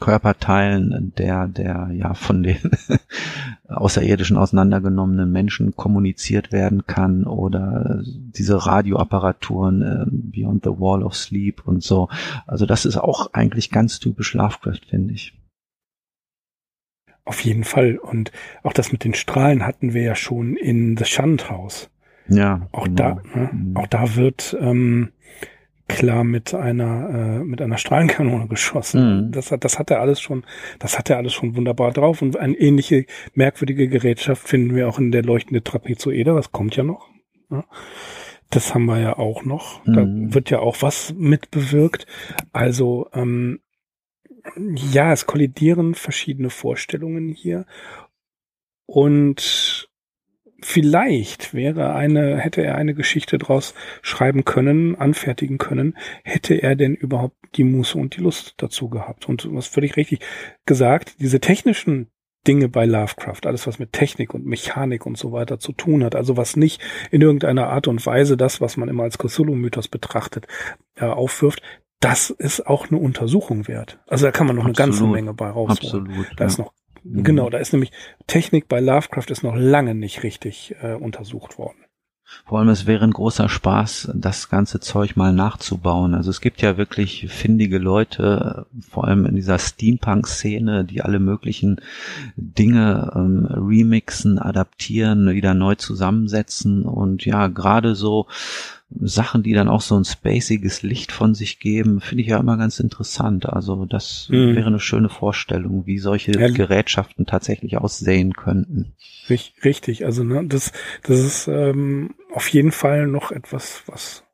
Körperteilen 0.00 1.12
der, 1.16 1.46
der 1.46 1.90
ja 1.92 2.14
von 2.14 2.42
den 2.42 2.58
außerirdischen 3.68 4.36
auseinandergenommenen 4.36 5.30
Menschen 5.30 5.76
kommuniziert 5.76 6.52
werden 6.52 6.86
kann 6.86 7.24
oder 7.24 8.02
diese 8.04 8.66
Radioapparaturen 8.66 9.82
äh, 9.82 10.04
Beyond 10.10 10.64
the 10.64 10.70
Wall 10.70 11.02
of 11.02 11.14
Sleep 11.14 11.66
und 11.66 11.82
so. 11.82 12.08
Also 12.46 12.66
das 12.66 12.84
ist 12.84 12.96
auch 12.96 13.32
eigentlich 13.32 13.70
ganz 13.70 14.00
typisch 14.00 14.34
Lovecraft, 14.34 14.80
finde 14.88 15.14
ich. 15.14 15.32
Auf 17.24 17.40
jeden 17.40 17.64
Fall. 17.64 17.96
Und 17.96 18.32
auch 18.62 18.72
das 18.72 18.92
mit 18.92 19.04
den 19.04 19.14
Strahlen 19.14 19.64
hatten 19.64 19.94
wir 19.94 20.02
ja 20.02 20.14
schon 20.14 20.56
in 20.56 20.96
The 20.96 21.04
Shunt 21.04 21.50
House. 21.50 21.88
Ja. 22.28 22.68
Auch 22.72 22.84
genau. 22.84 22.96
da, 22.96 23.38
ne? 23.38 23.50
Mhm. 23.52 23.76
auch 23.76 23.86
da 23.86 24.16
wird 24.16 24.56
ähm, 24.60 25.12
klar 25.88 26.24
mit 26.24 26.54
einer 26.54 27.40
äh, 27.40 27.44
mit 27.44 27.60
einer 27.60 27.78
Strahlenkanone 27.78 28.48
geschossen. 28.48 29.26
Mhm. 29.26 29.32
Das 29.32 29.52
hat 29.52 29.64
das 29.64 29.78
hat 29.78 29.90
er 29.90 30.00
alles 30.00 30.20
schon, 30.20 30.44
das 30.78 30.98
hat 30.98 31.10
er 31.10 31.18
alles 31.18 31.32
schon 31.32 31.56
wunderbar 31.56 31.92
drauf 31.92 32.22
und 32.22 32.36
eine 32.36 32.56
ähnliche 32.56 33.06
merkwürdige 33.34 33.88
Gerätschaft 33.88 34.48
finden 34.48 34.74
wir 34.74 34.88
auch 34.88 34.98
in 34.98 35.12
der 35.12 35.22
leuchtende 35.22 35.62
Trapezoeder, 35.62 36.34
das 36.34 36.52
kommt 36.52 36.76
ja 36.76 36.84
noch. 36.84 37.08
Ja. 37.50 37.64
Das 38.50 38.74
haben 38.74 38.84
wir 38.84 39.00
ja 39.00 39.18
auch 39.18 39.44
noch. 39.44 39.82
Da 39.84 40.04
mhm. 40.04 40.32
wird 40.32 40.50
ja 40.50 40.60
auch 40.60 40.76
was 40.80 41.12
mit 41.16 41.50
bewirkt. 41.50 42.06
Also 42.52 43.08
ähm, 43.12 43.60
ja, 44.56 45.12
es 45.12 45.26
kollidieren 45.26 45.94
verschiedene 45.94 46.50
Vorstellungen 46.50 47.30
hier 47.30 47.66
und 48.86 49.88
vielleicht 50.64 51.52
wäre 51.52 51.94
eine, 51.94 52.38
hätte 52.38 52.62
er 52.62 52.76
eine 52.76 52.94
Geschichte 52.94 53.36
draus 53.38 53.74
schreiben 54.02 54.44
können, 54.44 54.96
anfertigen 54.96 55.58
können, 55.58 55.96
hätte 56.24 56.54
er 56.54 56.74
denn 56.74 56.94
überhaupt 56.94 57.36
die 57.56 57.64
Muße 57.64 57.98
und 57.98 58.16
die 58.16 58.22
Lust 58.22 58.54
dazu 58.56 58.88
gehabt. 58.88 59.28
Und 59.28 59.46
was 59.54 59.66
völlig 59.66 59.96
richtig 59.96 60.20
gesagt, 60.64 61.20
diese 61.20 61.38
technischen 61.38 62.08
Dinge 62.46 62.68
bei 62.68 62.86
Lovecraft, 62.86 63.46
alles 63.46 63.66
was 63.66 63.78
mit 63.78 63.92
Technik 63.92 64.34
und 64.34 64.46
Mechanik 64.46 65.06
und 65.06 65.18
so 65.18 65.32
weiter 65.32 65.58
zu 65.58 65.72
tun 65.72 66.02
hat, 66.02 66.14
also 66.14 66.36
was 66.36 66.56
nicht 66.56 66.80
in 67.10 67.20
irgendeiner 67.20 67.68
Art 67.68 67.86
und 67.86 68.04
Weise 68.04 68.36
das, 68.36 68.60
was 68.60 68.76
man 68.76 68.88
immer 68.88 69.02
als 69.02 69.18
Cthulhu-Mythos 69.18 69.88
betrachtet, 69.88 70.46
äh, 70.96 71.04
aufwirft, 71.04 71.62
das 72.00 72.30
ist 72.30 72.66
auch 72.66 72.88
eine 72.90 72.98
Untersuchung 72.98 73.68
wert. 73.68 73.98
Also 74.06 74.26
da 74.26 74.32
kann 74.32 74.46
man 74.46 74.56
noch 74.56 74.66
Absolut. 74.66 74.80
eine 74.80 74.92
ganze 74.92 75.06
Menge 75.06 75.34
bei 75.34 75.48
rausholen. 75.48 76.06
Absolut, 76.08 76.26
da 76.36 76.44
ja. 76.44 76.46
ist 76.46 76.58
noch 76.58 76.72
Mhm. 77.04 77.22
Genau, 77.22 77.50
da 77.50 77.58
ist 77.58 77.72
nämlich 77.72 77.92
Technik 78.26 78.68
bei 78.68 78.80
Lovecraft 78.80 79.26
ist 79.28 79.42
noch 79.42 79.54
lange 79.54 79.94
nicht 79.94 80.22
richtig 80.22 80.74
äh, 80.82 80.94
untersucht 80.94 81.58
worden. 81.58 81.84
Vor 82.46 82.58
allem, 82.58 82.70
es 82.70 82.86
wäre 82.86 83.04
ein 83.04 83.12
großer 83.12 83.48
Spaß, 83.48 84.12
das 84.14 84.48
ganze 84.48 84.80
Zeug 84.80 85.14
mal 85.14 85.32
nachzubauen. 85.32 86.14
Also 86.14 86.30
es 86.30 86.40
gibt 86.40 86.62
ja 86.62 86.76
wirklich 86.78 87.26
findige 87.28 87.78
Leute, 87.78 88.66
vor 88.80 89.04
allem 89.04 89.26
in 89.26 89.36
dieser 89.36 89.58
Steampunk-Szene, 89.58 90.84
die 90.84 91.02
alle 91.02 91.20
möglichen 91.20 91.80
Dinge 92.36 93.12
ähm, 93.14 93.46
remixen, 93.46 94.38
adaptieren, 94.38 95.34
wieder 95.34 95.54
neu 95.54 95.74
zusammensetzen 95.74 96.84
und 96.84 97.24
ja, 97.24 97.46
gerade 97.48 97.94
so 97.94 98.26
Sachen, 99.00 99.42
die 99.42 99.52
dann 99.52 99.68
auch 99.68 99.80
so 99.80 99.96
ein 99.96 100.04
spaciges 100.04 100.82
Licht 100.82 101.12
von 101.12 101.34
sich 101.34 101.58
geben, 101.58 102.00
finde 102.00 102.22
ich 102.22 102.28
ja 102.28 102.38
immer 102.38 102.56
ganz 102.56 102.80
interessant. 102.80 103.46
Also 103.46 103.84
das 103.86 104.28
mhm. 104.30 104.54
wäre 104.54 104.66
eine 104.66 104.80
schöne 104.80 105.08
Vorstellung, 105.08 105.86
wie 105.86 105.98
solche 105.98 106.32
ja. 106.32 106.48
Gerätschaften 106.48 107.26
tatsächlich 107.26 107.78
aussehen 107.78 108.34
könnten. 108.34 108.92
Richtig, 109.28 110.04
also 110.04 110.22
ne, 110.22 110.44
das, 110.46 110.72
das 111.02 111.18
ist 111.20 111.48
ähm, 111.48 112.14
auf 112.32 112.48
jeden 112.48 112.72
Fall 112.72 113.06
noch 113.06 113.32
etwas, 113.32 113.82
was 113.86 114.24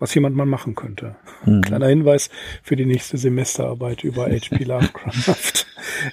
was 0.00 0.14
jemand 0.14 0.34
mal 0.34 0.46
machen 0.46 0.74
könnte. 0.74 1.16
Mhm. 1.44 1.60
Kleiner 1.60 1.88
Hinweis 1.88 2.30
für 2.62 2.74
die 2.74 2.86
nächste 2.86 3.18
Semesterarbeit 3.18 4.02
über 4.02 4.24
H.P. 4.26 4.64
Lovecraft. 4.64 5.66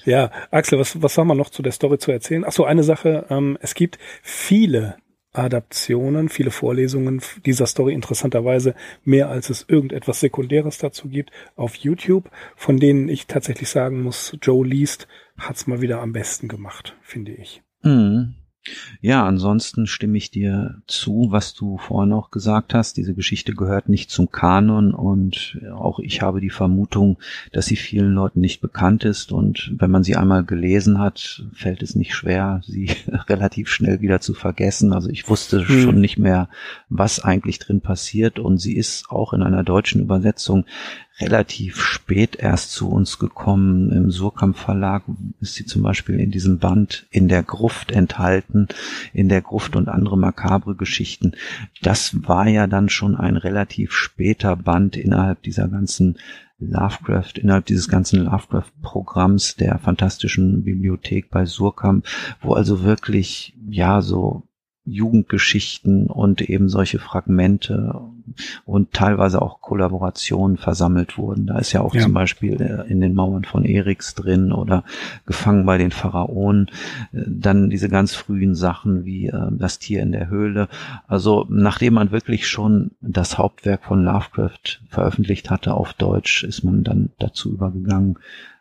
ja, 0.06 0.30
Axel, 0.52 0.78
was, 0.78 1.02
was 1.02 1.18
haben 1.18 1.28
wir 1.28 1.36
noch 1.36 1.50
zu 1.50 1.64
der 1.64 1.72
Story 1.72 1.98
zu 1.98 2.12
erzählen? 2.12 2.44
Ach 2.46 2.52
so, 2.52 2.66
eine 2.66 2.84
Sache, 2.84 3.26
ähm, 3.30 3.58
es 3.62 3.74
gibt 3.74 3.98
viele 4.22 4.98
Adaptionen, 5.38 6.30
viele 6.30 6.52
Vorlesungen 6.52 7.22
dieser 7.46 7.66
Story 7.66 7.94
interessanterweise 7.94 8.76
mehr 9.04 9.30
als 9.30 9.50
es 9.50 9.66
irgendetwas 9.68 10.20
Sekundäres 10.20 10.78
dazu 10.78 11.10
gibt 11.10 11.32
auf 11.56 11.76
YouTube, 11.76 12.30
von 12.56 12.78
denen 12.78 13.10
ich 13.10 13.28
tatsächlich 13.28 13.70
sagen 13.70 14.02
muss, 14.02 14.38
Joe 14.42 14.66
Least 14.66 15.08
hat's 15.38 15.68
mal 15.68 15.82
wieder 15.82 16.02
am 16.02 16.14
besten 16.14 16.48
gemacht, 16.48 16.96
finde 17.02 17.34
ich. 17.34 17.62
Mhm. 17.84 18.36
Ja, 19.02 19.26
ansonsten 19.26 19.88
stimme 19.88 20.18
ich 20.18 20.32
dir 20.32 20.82
zu, 20.88 21.28
was 21.30 21.54
du 21.54 21.78
vorhin 21.78 22.14
auch 22.14 22.32
gesagt 22.32 22.74
hast. 22.74 22.98
Diese 22.98 23.14
Geschichte 23.14 23.54
gehört 23.54 23.90
nicht 23.90 24.10
zum 24.10 24.32
Kanon 24.32 24.94
und 24.94 25.60
auch 25.74 26.00
ich 26.00 26.22
habe 26.22 26.42
die 26.42 26.50
Vermutung, 26.50 27.18
dass 27.52 27.68
sie 27.68 27.76
vielen 27.76 28.14
Leuten 28.14 28.42
nicht 28.42 28.62
bekannt 28.62 29.04
ist 29.04 29.32
und 29.32 29.74
wenn 29.78 29.92
man 29.92 30.04
sie 30.04 30.16
einmal 30.16 30.44
gelesen 30.44 31.00
hat, 31.00 31.46
fällt 31.54 31.84
es 31.84 31.96
nicht 31.96 32.14
schwer, 32.14 32.62
sie 32.66 32.90
relativ 33.30 33.70
schnell 33.70 34.02
wieder 34.02 34.20
zu 34.20 34.34
vergessen. 34.34 34.94
Also 34.94 35.10
ich 35.10 35.30
wusste 35.30 35.68
hm. 35.68 35.82
schon 35.82 36.02
nicht 36.02 36.18
mehr, 36.18 36.50
was 36.90 37.20
eigentlich 37.20 37.60
drin 37.60 37.82
passiert 37.82 38.40
und 38.40 38.58
sie 38.58 38.76
ist 38.76 39.10
auch 39.10 39.34
in 39.34 39.44
einer 39.44 39.64
deutschen 39.64 40.02
Übersetzung 40.02 40.66
relativ 41.20 41.82
spät 41.82 42.36
erst 42.36 42.72
zu 42.72 42.90
uns 42.90 43.20
gekommen. 43.20 43.92
Im 43.92 44.12
Surkamp 44.12 44.58
Verlag 44.58 45.04
ist 45.40 45.56
sie 45.56 45.66
zum 45.66 45.82
Beispiel 45.82 46.20
in 46.20 46.32
diesem 46.32 46.60
Band 46.60 47.08
in 47.10 47.28
der 47.28 47.44
Gruft 47.44 47.92
enthalten, 47.92 48.68
in 49.14 49.30
der 49.30 49.42
Gruft 49.42 49.76
und 49.76 49.90
andere 49.90 50.18
makabre 50.18 50.76
Geschichten. 50.76 51.34
Das 51.82 52.28
war 52.28 52.48
ja 52.48 52.68
dann 52.68 52.90
schon 52.90 53.16
ein 53.16 53.38
relativ 53.38 53.94
später 53.94 54.56
Band 54.56 54.96
innerhalb 54.96 55.42
dieser 55.42 55.68
ganzen 55.68 56.18
Lovecraft, 56.60 57.34
innerhalb 57.36 57.66
dieses 57.66 57.88
ganzen 57.88 58.24
Lovecraft-Programms 58.24 59.56
der 59.56 59.78
fantastischen 59.80 60.64
Bibliothek 60.64 61.30
bei 61.30 61.46
Surkamp, 61.46 62.06
wo 62.42 62.54
also 62.54 62.84
wirklich, 62.84 63.56
ja, 63.70 64.02
so 64.02 64.44
Jugendgeschichten 64.84 66.08
und 66.08 66.42
eben 66.42 66.70
solche 66.70 66.98
Fragmente 66.98 68.00
und 68.66 68.94
teilweise 68.94 69.42
auch 69.42 69.62
Kollaborationen 69.62 70.58
versammelt 70.58 71.18
wurden. 71.18 71.48
Da 71.48 71.60
ist 71.60 71.74
ja 71.74 71.82
auch 71.82 71.94
ja. 71.94 72.02
zum 72.02 72.14
Beispiel 72.14 72.62
äh, 72.62 72.92
in 72.92 73.00
den 73.00 73.14
Mauern 73.14 73.44
von 73.44 73.66
Eriks 73.66 74.16
drin 74.16 74.52
oder 74.52 74.84
Gefangen 75.26 75.66
bei 75.66 75.78
den 75.78 75.92
Pharaonen. 75.92 76.68
Äh, 77.14 77.24
dann 77.28 77.70
diese 77.70 77.90
ganz 77.90 78.14
frühen 78.14 78.56
Sachen 78.56 79.06
wie 79.06 79.28
äh, 79.28 79.48
das 79.52 79.80
Tier 79.80 80.02
in 80.02 80.12
der 80.12 80.30
Höhle. 80.30 80.68
Also 81.08 81.46
nachdem 81.50 81.96
man 81.96 82.12
wirklich 82.12 82.48
schon 82.48 82.92
das 83.02 83.38
Hauptwerk 83.38 83.84
von 83.84 84.04
Lovecraft 84.04 84.82
veröffentlicht 84.90 85.50
hatte 85.50 85.74
auf 85.74 85.94
Deutsch, 85.94 86.44
ist 86.44 86.64
man 86.64 86.84
dann 86.84 87.10
dazu 87.20 87.52
übergegangen, 87.52 88.18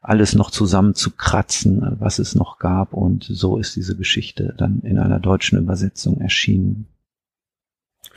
alles 0.06 0.36
noch 0.36 0.50
zusammen 0.50 0.94
zu 0.94 1.10
kratzen, 1.10 1.96
was 1.98 2.20
es 2.20 2.36
noch 2.36 2.58
gab. 2.58 2.92
Und 2.92 3.24
so 3.24 3.58
ist 3.58 3.74
diese 3.74 3.96
Geschichte 3.96 4.54
dann 4.56 4.80
in 4.84 4.98
einer 4.98 5.18
deutschen 5.18 5.58
Übersetzung 5.58 6.20
erschienen. 6.20 6.86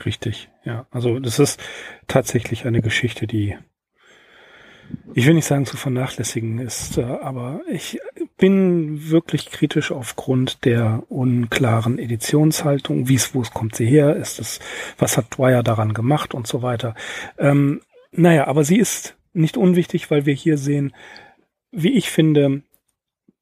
Richtig, 0.04 0.48
ja. 0.64 0.86
Also 0.90 1.18
das 1.18 1.38
ist 1.38 1.60
tatsächlich 2.06 2.66
eine 2.66 2.82
Geschichte, 2.82 3.26
die 3.26 3.56
ich 5.14 5.26
will 5.26 5.34
nicht 5.34 5.46
sagen 5.46 5.66
zu 5.66 5.76
vernachlässigen 5.76 6.58
ist, 6.58 6.98
äh, 6.98 7.02
aber 7.02 7.60
ich 7.68 8.00
bin 8.36 9.10
wirklich 9.10 9.50
kritisch 9.50 9.92
aufgrund 9.92 10.64
der 10.64 11.04
unklaren 11.08 11.98
Editionshaltung. 11.98 13.08
Wie 13.08 13.14
es, 13.14 13.34
wo 13.34 13.42
es 13.42 13.50
kommt 13.50 13.76
sie 13.76 13.86
her? 13.86 14.16
Ist 14.16 14.40
es, 14.40 14.60
was 14.98 15.16
hat 15.16 15.36
Dwyer 15.36 15.62
daran 15.62 15.94
gemacht 15.94 16.34
und 16.34 16.46
so 16.46 16.62
weiter? 16.62 16.94
Ähm, 17.38 17.82
naja, 18.12 18.46
aber 18.46 18.64
sie 18.64 18.78
ist 18.78 19.16
nicht 19.32 19.56
unwichtig, 19.56 20.10
weil 20.10 20.26
wir 20.26 20.34
hier 20.34 20.58
sehen, 20.58 20.92
wie 21.70 21.92
ich 21.92 22.10
finde, 22.10 22.62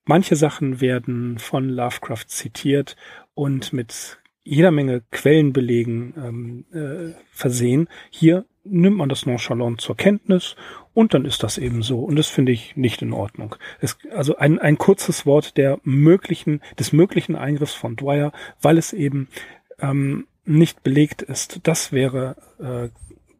manche 0.04 0.36
Sachen 0.36 0.80
werden 0.80 1.38
von 1.38 1.68
Lovecraft 1.68 2.26
zitiert 2.26 2.96
und 3.34 3.72
mit 3.72 4.18
jeder 4.48 4.70
Menge 4.70 5.02
Quellenbelegen 5.10 6.14
ähm, 6.16 6.64
äh, 6.72 7.14
versehen. 7.30 7.88
Hier 8.10 8.46
nimmt 8.64 8.96
man 8.96 9.08
das 9.08 9.26
nonchalant 9.26 9.80
zur 9.80 9.96
Kenntnis 9.96 10.56
und 10.94 11.14
dann 11.14 11.24
ist 11.24 11.42
das 11.42 11.58
eben 11.58 11.82
so. 11.82 12.00
Und 12.00 12.16
das 12.16 12.28
finde 12.28 12.52
ich 12.52 12.76
nicht 12.76 13.02
in 13.02 13.12
Ordnung. 13.12 13.56
Es, 13.80 13.98
also 14.14 14.36
ein, 14.36 14.58
ein 14.58 14.78
kurzes 14.78 15.26
Wort 15.26 15.56
der 15.56 15.78
möglichen, 15.84 16.60
des 16.78 16.92
möglichen 16.92 17.36
Eingriffs 17.36 17.74
von 17.74 17.96
Dwyer, 17.96 18.32
weil 18.60 18.78
es 18.78 18.92
eben 18.92 19.28
ähm, 19.80 20.26
nicht 20.44 20.82
belegt 20.82 21.22
ist. 21.22 21.60
Das 21.64 21.92
wäre 21.92 22.36
äh, 22.58 22.88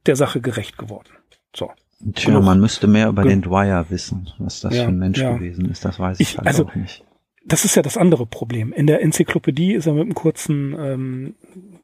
der 0.06 0.16
Sache 0.16 0.40
gerecht 0.40 0.76
geworden. 0.76 1.10
So. 1.56 1.70
Tja, 2.14 2.38
man 2.40 2.60
müsste 2.60 2.86
mehr 2.86 3.08
über 3.08 3.24
den 3.24 3.42
Dwyer 3.42 3.86
wissen, 3.88 4.30
was 4.38 4.60
das 4.60 4.76
ja, 4.76 4.84
für 4.84 4.90
ein 4.90 4.98
Mensch 4.98 5.18
ja. 5.18 5.32
gewesen 5.32 5.68
ist. 5.68 5.84
Das 5.84 5.98
weiß 5.98 6.20
ich, 6.20 6.30
ich 6.30 6.38
halt 6.38 6.46
also, 6.46 6.66
auch 6.66 6.74
nicht 6.76 7.02
das 7.48 7.64
ist 7.64 7.74
ja 7.74 7.82
das 7.82 7.96
andere 7.96 8.26
Problem. 8.26 8.72
In 8.72 8.86
der 8.86 9.00
Enzyklopädie 9.02 9.72
ist 9.72 9.86
er 9.86 9.94
mit 9.94 10.02
einem 10.02 10.14
kurzen 10.14 10.76
ähm, 10.78 11.34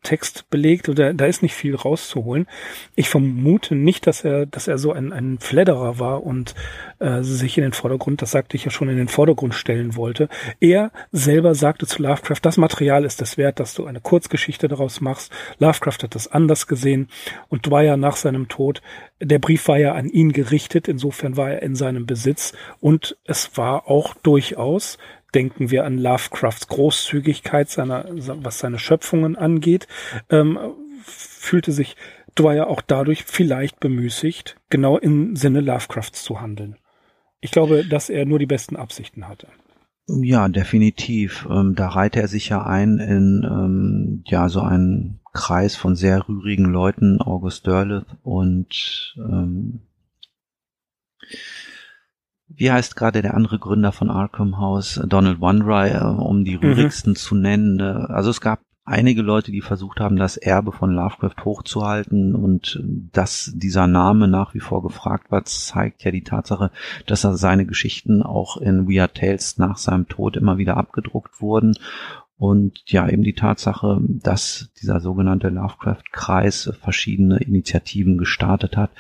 Text 0.03 0.51
belegt 0.51 0.89
oder 0.91 1.15
da 1.15 1.25
ist 1.25 1.43
nicht 1.43 1.55
viel 1.55 1.75
rauszuholen. 1.75 2.47
Ich 2.95 3.09
vermute 3.09 3.75
nicht, 3.75 4.07
dass 4.07 4.23
er, 4.23 4.45
dass 4.45 4.69
er 4.69 4.77
so 4.77 4.93
ein, 4.93 5.13
ein 5.13 5.39
Fledderer 5.39 5.99
war 5.99 6.23
und 6.23 6.55
äh, 6.99 7.23
sich 7.23 7.57
in 7.57 7.63
den 7.63 7.73
Vordergrund, 7.73 8.21
das 8.21 8.31
sagte 8.31 8.57
ich 8.57 8.67
ja 8.67 8.71
schon, 8.71 8.91
in 8.91 8.99
den 8.99 9.09
Vordergrund 9.09 9.55
stellen 9.55 9.97
wollte. 9.97 10.29
Er 10.61 10.93
selber 11.11 11.55
sagte 11.55 11.87
zu 11.87 12.03
Lovecraft, 12.03 12.41
das 12.43 12.59
Material 12.59 13.05
ist 13.05 13.23
es 13.23 13.39
wert, 13.39 13.59
dass 13.59 13.75
du 13.75 13.87
eine 13.87 14.01
Kurzgeschichte 14.01 14.69
daraus 14.69 15.01
machst. 15.01 15.33
Lovecraft 15.59 16.03
hat 16.03 16.15
das 16.15 16.29
anders 16.29 16.67
gesehen 16.67 17.09
und 17.49 17.67
Dwyer 17.67 17.97
nach 17.97 18.17
seinem 18.17 18.49
Tod, 18.49 18.83
der 19.21 19.39
Brief 19.39 19.67
war 19.69 19.79
ja 19.79 19.95
an 19.95 20.11
ihn 20.11 20.33
gerichtet, 20.33 20.87
insofern 20.87 21.39
war 21.39 21.51
er 21.51 21.63
in 21.63 21.75
seinem 21.75 22.05
Besitz 22.05 22.53
und 22.81 23.17
es 23.25 23.57
war 23.57 23.89
auch 23.89 24.15
durchaus 24.15 24.99
denken 25.35 25.71
wir 25.71 25.85
an 25.85 25.99
Lovecrafts 25.99 26.69
Großzügigkeit, 26.69 27.69
seiner, 27.69 28.07
was 28.09 28.59
seine 28.59 28.79
Schöpfungen 28.79 29.37
angeht, 29.37 29.89
ähm, 30.31 30.59
fühlte 31.05 31.73
sich 31.73 31.97
Dwyer 32.37 32.69
auch 32.69 32.81
dadurch 32.81 33.25
vielleicht 33.25 33.81
bemüßigt, 33.81 34.57
genau 34.71 34.99
im 34.99 35.37
Sinne 35.37 35.61
Lovecrafts 35.61 36.25
zu 36.25 36.41
handeln. 36.41 36.77
Ich 37.41 37.51
glaube, 37.51 37.85
dass 37.85 38.09
er 38.09 38.25
nur 38.25 38.39
die 38.39 38.47
besten 38.47 38.77
Absichten 38.77 39.29
hatte. 39.29 39.49
Ja, 40.07 40.49
definitiv. 40.49 41.47
Ähm, 41.51 41.75
da 41.75 41.89
reiht 41.89 42.17
er 42.17 42.29
sich 42.29 42.49
ja 42.49 42.65
ein 42.65 42.99
in 42.99 43.43
ähm, 43.45 44.25
ja 44.27 44.49
so 44.49 44.61
einen 44.61 45.21
Kreis 45.33 45.77
von 45.77 45.97
sehr 45.97 46.29
rührigen 46.29 46.67
Leuten, 46.67 47.21
August 47.21 47.67
Derleth 47.67 48.07
und 48.23 49.15
ähm, 49.17 49.81
wie 52.49 52.71
heißt 52.71 52.97
gerade 52.97 53.23
der 53.23 53.35
andere 53.35 53.59
Gründer 53.59 53.93
von 53.93 54.11
Arkham 54.11 54.59
House, 54.59 55.01
Donald 55.07 55.41
Wandry, 55.41 55.91
äh, 55.91 56.05
um 56.05 56.45
die 56.45 56.57
mhm. 56.57 56.63
rührigsten 56.63 57.13
mhm. 57.13 57.17
zu 57.17 57.35
nennen. 57.35 57.81
Äh, 57.81 58.13
also 58.13 58.31
es 58.31 58.41
gab 58.41 58.61
einige 58.85 59.23
Leute, 59.23 59.51
die 59.51 59.63
versucht 59.63 59.99
haben, 59.99 60.17
das 60.17 60.37
Erbe 60.37 60.71
von 60.71 60.91
Lovecraft 60.91 61.45
hochzuhalten 61.45 62.35
und 62.35 62.81
äh, 62.81 62.87
dass 63.13 63.53
dieser 63.55 63.87
Name 63.87 64.29
nach 64.29 64.55
wie 64.55 64.61
vor 64.61 64.83
gefragt 64.83 65.31
war, 65.31 65.45
zeigt 65.45 66.05
ja 66.05 66.11
die 66.11 66.25
Tatsache, 66.25 66.71
dass 67.07 67.25
er 67.25 67.37
seine 67.37 67.67
Geschichten 67.67 68.23
auch 68.23 68.57
in 68.57 68.89
Weird 68.89 69.15
Tales 69.15 69.59
nach 69.59 69.79
seinem 69.79 70.09
Tod 70.09 70.37
immer 70.37 70.59
wieder 70.59 70.77
abgedruckt 70.77 71.41
wurden 71.41 71.75
und 72.37 72.81
ja, 72.87 73.09
eben 73.09 73.23
die 73.23 73.35
Tatsache, 73.35 74.01
dass 74.03 74.71
dieser 74.81 75.01
sogenannte 75.01 75.51
Lovecraft-Kreis 75.51 76.73
verschiedene 76.81 77.39
Initiativen 77.39 78.19
gestartet 78.19 78.77
hat, 78.77 78.91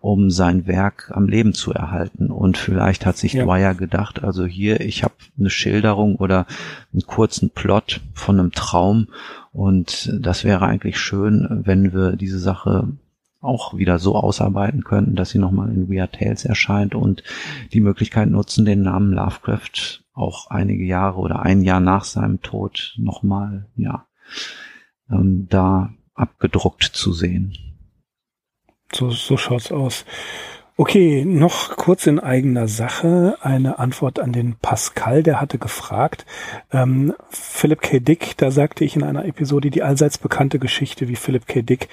um 0.00 0.30
sein 0.30 0.66
Werk 0.66 1.10
am 1.14 1.26
Leben 1.26 1.54
zu 1.54 1.72
erhalten. 1.72 2.30
Und 2.30 2.58
vielleicht 2.58 3.06
hat 3.06 3.16
sich 3.16 3.32
ja. 3.32 3.44
Dwyer 3.44 3.74
gedacht, 3.74 4.22
also 4.22 4.44
hier, 4.44 4.80
ich 4.80 5.04
habe 5.04 5.14
eine 5.38 5.50
Schilderung 5.50 6.16
oder 6.16 6.46
einen 6.92 7.02
kurzen 7.06 7.50
Plot 7.50 8.02
von 8.12 8.38
einem 8.38 8.52
Traum 8.52 9.08
und 9.52 10.12
das 10.20 10.44
wäre 10.44 10.66
eigentlich 10.66 10.98
schön, 10.98 11.62
wenn 11.64 11.92
wir 11.92 12.16
diese 12.16 12.38
Sache 12.38 12.88
auch 13.40 13.76
wieder 13.76 13.98
so 13.98 14.16
ausarbeiten 14.16 14.84
könnten, 14.84 15.16
dass 15.16 15.30
sie 15.30 15.38
nochmal 15.38 15.70
in 15.70 15.90
Weird 15.90 16.12
Tales 16.12 16.44
erscheint 16.44 16.94
und 16.94 17.22
die 17.72 17.80
Möglichkeit 17.80 18.30
nutzen, 18.30 18.64
den 18.64 18.82
Namen 18.82 19.12
Lovecraft 19.12 20.01
auch 20.12 20.48
einige 20.50 20.84
Jahre 20.84 21.18
oder 21.18 21.40
ein 21.40 21.62
Jahr 21.62 21.80
nach 21.80 22.04
seinem 22.04 22.40
Tod 22.42 22.94
nochmal, 22.98 23.68
ja, 23.76 24.06
ähm, 25.10 25.46
da 25.48 25.92
abgedruckt 26.14 26.82
zu 26.84 27.12
sehen. 27.12 27.56
So, 28.92 29.10
so 29.10 29.36
schaut's 29.36 29.72
aus. 29.72 30.04
Okay, 30.78 31.26
noch 31.26 31.76
kurz 31.76 32.06
in 32.06 32.18
eigener 32.18 32.66
Sache 32.66 33.36
eine 33.42 33.78
Antwort 33.78 34.18
an 34.18 34.32
den 34.32 34.56
Pascal, 34.56 35.22
der 35.22 35.38
hatte 35.38 35.58
gefragt. 35.58 36.24
Ähm, 36.72 37.12
Philip 37.28 37.82
K. 37.82 38.00
Dick, 38.00 38.38
da 38.38 38.50
sagte 38.50 38.82
ich 38.82 38.96
in 38.96 39.02
einer 39.02 39.26
Episode 39.26 39.70
die 39.70 39.82
allseits 39.82 40.16
bekannte 40.16 40.58
Geschichte, 40.58 41.08
wie 41.08 41.16
Philip 41.16 41.46
K. 41.46 41.60
Dick 41.60 41.88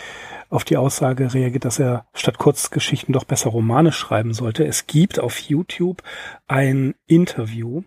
auf 0.50 0.64
die 0.64 0.78
Aussage 0.78 1.34
reagiert, 1.34 1.66
dass 1.66 1.78
er 1.78 2.06
statt 2.14 2.38
Kurzgeschichten 2.38 3.12
doch 3.12 3.26
besser 3.26 3.50
Romane 3.50 3.92
schreiben 3.92 4.34
sollte. 4.34 4.66
Es 4.66 4.88
gibt 4.88 5.20
auf 5.20 5.38
YouTube 5.40 6.02
ein 6.48 6.96
Interview, 7.06 7.84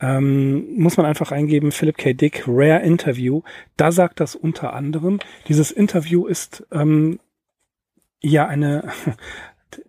ähm, 0.00 0.76
muss 0.76 0.96
man 0.96 1.06
einfach 1.06 1.30
eingeben, 1.30 1.70
Philip 1.70 1.96
K. 1.96 2.14
Dick, 2.14 2.44
Rare 2.48 2.82
Interview. 2.82 3.42
Da 3.76 3.92
sagt 3.92 4.18
das 4.18 4.34
unter 4.34 4.72
anderem. 4.72 5.20
Dieses 5.46 5.70
Interview 5.70 6.26
ist 6.26 6.66
ähm, 6.72 7.20
ja 8.20 8.48
eine 8.48 8.92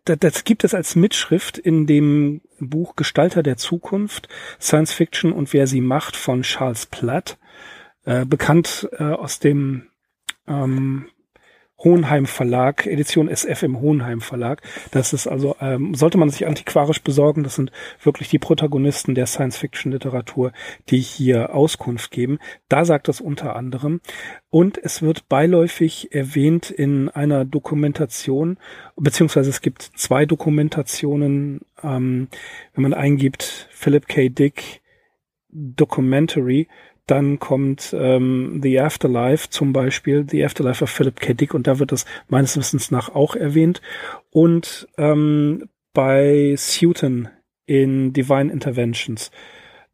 das, 0.06 0.44
gibt 0.44 0.64
es 0.64 0.74
als 0.74 0.96
Mitschrift 0.96 1.58
in 1.58 1.86
dem 1.86 2.42
Buch 2.60 2.96
Gestalter 2.96 3.44
der 3.44 3.58
Zukunft, 3.58 4.28
Science 4.60 4.94
Fiction 4.94 5.32
und 5.32 5.54
wer 5.54 5.68
sie 5.68 5.82
macht 5.82 6.16
von 6.16 6.42
Charles 6.42 6.86
Platt, 6.86 7.38
äh, 8.06 8.26
bekannt 8.26 8.90
äh, 8.94 9.04
aus 9.04 9.40
dem 9.40 9.88
ähm, 10.48 11.08
Hohenheim 11.80 12.26
Verlag, 12.26 12.88
Edition 12.88 13.30
SF 13.30 13.64
im 13.64 13.80
Hohenheim 13.80 14.20
Verlag. 14.22 14.62
Das 14.92 15.14
ist 15.14 15.28
also, 15.28 15.56
ähm, 15.62 15.94
sollte 15.94 16.18
man 16.18 16.30
sich 16.30 16.48
antiquarisch 16.48 17.04
besorgen, 17.04 17.44
das 17.44 17.56
sind 17.56 17.72
wirklich 18.02 18.30
die 18.30 18.40
Protagonisten 18.40 19.14
der 19.14 19.28
Science-Fiction-Literatur, 19.28 20.52
die 20.90 21.00
hier 21.00 21.54
Auskunft 21.54 22.10
geben. 22.12 22.40
Da 22.68 22.84
sagt 22.84 23.10
es 23.10 23.22
unter 23.22 23.56
anderem. 23.56 24.02
Und 24.50 24.78
es 24.78 25.02
wird 25.02 25.30
beiläufig 25.30 26.14
erwähnt 26.14 26.72
in 26.72 27.10
einer 27.10 27.46
Dokumentation, 27.46 28.58
beziehungsweise 28.96 29.50
es 29.50 29.62
gibt 29.62 29.84
zwei 29.84 30.26
Dokumentationen, 30.26 31.62
ähm, 31.84 32.28
wenn 32.74 32.82
man 32.82 32.94
eingibt, 32.94 33.68
Philip 33.72 34.08
K. 34.08 34.30
Dick 34.30 34.82
Documentary, 35.50 36.68
dann 37.08 37.40
kommt 37.40 37.96
ähm, 37.98 38.60
The 38.62 38.80
Afterlife 38.82 39.50
zum 39.50 39.74
Beispiel, 39.74 40.26
The 40.30 40.46
Afterlife 40.46 40.84
of 40.84 40.90
Philip 40.90 41.20
K. 41.20 41.34
Dick 41.34 41.54
und 41.54 41.66
da 41.66 41.80
wird 41.80 41.92
das 41.92 42.06
meines 42.28 42.58
Wissens 42.58 42.92
nach 42.92 43.16
auch 43.16 43.36
erwähnt. 43.36 43.82
Und 44.30 44.88
ähm, 44.98 45.70
bei 45.94 46.54
Sutton 46.58 47.30
in 47.66 48.14
Divine 48.14 48.52
Interventions 48.52 49.32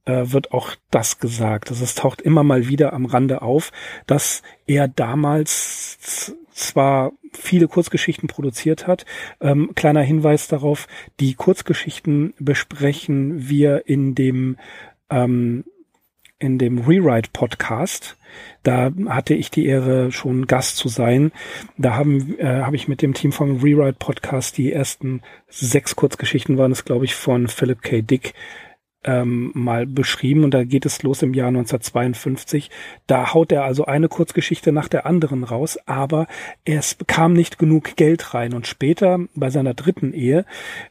äh, 0.05 0.23
wird 0.25 0.51
auch 0.51 0.75
das 0.91 1.19
gesagt. 1.19 1.69
Also 1.69 1.83
es 1.83 1.95
taucht 1.95 2.21
immer 2.21 2.43
mal 2.43 2.67
wieder 2.67 2.93
am 2.93 3.05
Rande 3.05 3.41
auf, 3.41 3.71
dass 4.07 4.41
er 4.65 4.87
damals 4.87 6.35
zwar 6.51 7.13
viele 7.31 7.67
Kurzgeschichten 7.67 8.27
produziert 8.27 8.87
hat. 8.87 9.05
Ähm, 9.39 9.71
kleiner 9.75 10.01
Hinweis 10.01 10.47
darauf, 10.47 10.87
die 11.19 11.35
Kurzgeschichten 11.35 12.33
besprechen 12.39 13.49
wir 13.49 13.87
in 13.87 14.15
dem 14.15 14.57
ähm, 15.09 15.63
in 16.43 16.57
dem 16.57 16.79
Rewrite 16.79 17.29
Podcast. 17.31 18.17
Da 18.63 18.91
hatte 19.07 19.33
ich 19.33 19.49
die 19.49 19.65
Ehre, 19.65 20.11
schon 20.11 20.45
Gast 20.45 20.75
zu 20.75 20.89
sein. 20.89 21.31
Da 21.77 21.95
haben 21.95 22.37
äh, 22.37 22.61
habe 22.63 22.75
ich 22.75 22.89
mit 22.89 23.01
dem 23.01 23.13
Team 23.13 23.31
vom 23.31 23.61
Rewrite 23.61 23.97
Podcast 23.97 24.57
die 24.57 24.73
ersten 24.73 25.21
sechs 25.47 25.95
Kurzgeschichten 25.95 26.57
waren 26.57 26.73
es, 26.73 26.83
glaube 26.83 27.05
ich, 27.05 27.15
von 27.15 27.47
Philip 27.47 27.81
K. 27.81 28.01
Dick 28.01 28.33
ähm, 29.05 29.51
mal 29.53 29.85
beschrieben 29.85 30.43
und 30.43 30.53
da 30.53 30.63
geht 30.65 30.85
es 30.85 31.03
los 31.03 31.21
im 31.21 31.33
Jahr 31.33 31.47
1952. 31.47 32.69
Da 33.07 33.33
haut 33.33 33.51
er 33.53 33.63
also 33.63 33.85
eine 33.85 34.09
Kurzgeschichte 34.09 34.73
nach 34.73 34.89
der 34.89 35.05
anderen 35.05 35.43
raus, 35.43 35.77
aber 35.85 36.27
es 36.65 36.95
bekam 36.95 37.33
nicht 37.33 37.57
genug 37.57 37.95
Geld 37.95 38.33
rein 38.33 38.53
und 38.53 38.67
später 38.67 39.19
bei 39.35 39.49
seiner 39.49 39.73
dritten 39.73 40.13
Ehe 40.13 40.45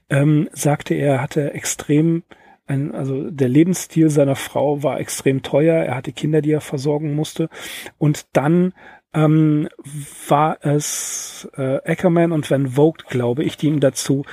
ähm, 0.09 0.49
sagte 0.53 0.95
er, 0.95 1.15
er 1.15 1.23
hatte 1.23 1.53
extrem 1.53 2.23
ein, 2.67 2.95
also 2.95 3.31
der 3.31 3.49
Lebensstil 3.49 4.11
seiner 4.11 4.37
Frau 4.37 4.83
war 4.83 5.01
extrem 5.01 5.43
teuer. 5.43 5.85
Er 5.85 5.97
hatte 5.97 6.13
Kinder, 6.13 6.43
die 6.43 6.53
er 6.53 6.61
versorgen 6.61 7.15
musste. 7.15 7.49
Und 7.99 8.27
dann 8.33 8.73
ähm, 9.15 9.69
war 10.29 10.59
es 10.65 11.49
äh, 11.57 11.79
Ackerman 11.85 12.33
und 12.33 12.51
Van 12.51 12.69
Vogt, 12.69 13.09
glaube 13.09 13.45
ich, 13.45 13.57
die 13.57 13.67
ihm 13.67 13.81
dazu 13.81 14.25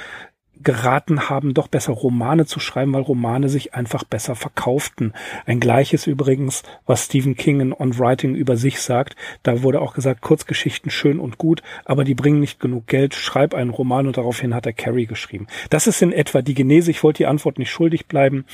geraten 0.62 1.30
haben, 1.30 1.54
doch 1.54 1.68
besser 1.68 1.94
Romane 1.94 2.46
zu 2.46 2.60
schreiben, 2.60 2.94
weil 2.94 3.02
Romane 3.02 3.50
sich 3.50 3.74
einfach 3.74 4.04
besser 4.04 4.36
verkauften. 4.36 5.14
Ein 5.46 5.60
gleiches 5.60 6.08
übrigens, 6.08 6.64
was 6.86 7.06
Stephen 7.06 7.36
King 7.36 7.62
in 7.62 7.74
On 7.74 7.98
Writing 7.98 8.36
über 8.36 8.58
sich 8.58 8.82
sagt. 8.82 9.16
Da 9.44 9.64
wurde 9.64 9.82
auch 9.82 9.94
gesagt, 9.94 10.22
Kurzgeschichten 10.22 10.92
schön 10.92 11.20
und 11.20 11.38
gut, 11.38 11.64
aber 11.86 12.04
die 12.04 12.16
bringen 12.16 12.40
nicht 12.40 12.60
genug 12.60 12.88
Geld. 12.88 13.16
Schreib 13.16 13.54
einen 13.54 13.70
Roman 13.70 14.08
und 14.08 14.18
daraufhin 14.18 14.54
hat 14.54 14.66
er 14.66 14.74
Carrie 14.74 15.06
geschrieben. 15.06 15.48
Das 15.70 15.88
ist 15.88 16.02
in 16.02 16.12
etwa 16.12 16.42
die 16.42 16.54
Genese. 16.54 16.92
Ich 16.92 17.04
wollte 17.04 17.20
die 17.20 17.28
Antwort 17.28 17.58
nicht 17.58 17.72
schuldig 17.72 18.08
bleiben, 18.08 18.46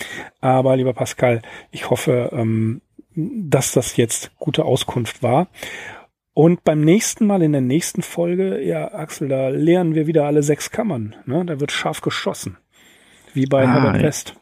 aber 0.42 0.78
lieber 0.78 0.94
Pascal, 0.94 1.42
ich 1.72 1.90
hoffe, 1.90 2.30
ähm, 2.34 2.82
dass 3.16 3.72
das 3.72 3.98
jetzt 3.98 4.32
gute 4.38 4.66
Auskunft 4.66 5.24
war. 5.24 5.48
Und 6.36 6.66
beim 6.66 6.82
nächsten 6.82 7.28
Mal 7.28 7.42
in 7.42 7.54
der 7.54 7.62
nächsten 7.62 8.02
Folge, 8.02 8.62
ja, 8.62 8.94
Axel, 8.94 9.30
da 9.30 9.48
lernen 9.48 9.96
wir 9.96 10.06
wieder 10.06 10.26
alle 10.26 10.44
sechs 10.44 10.70
Kammern. 10.70 11.16
Ne? 11.26 11.46
Da 11.46 11.62
wird 11.62 11.72
scharf 11.72 12.02
geschossen. 12.02 12.58
Wie 13.34 13.46
bei 13.46 13.64
ah, 13.64 13.74
Herbert 13.74 14.04
West. 14.04 14.36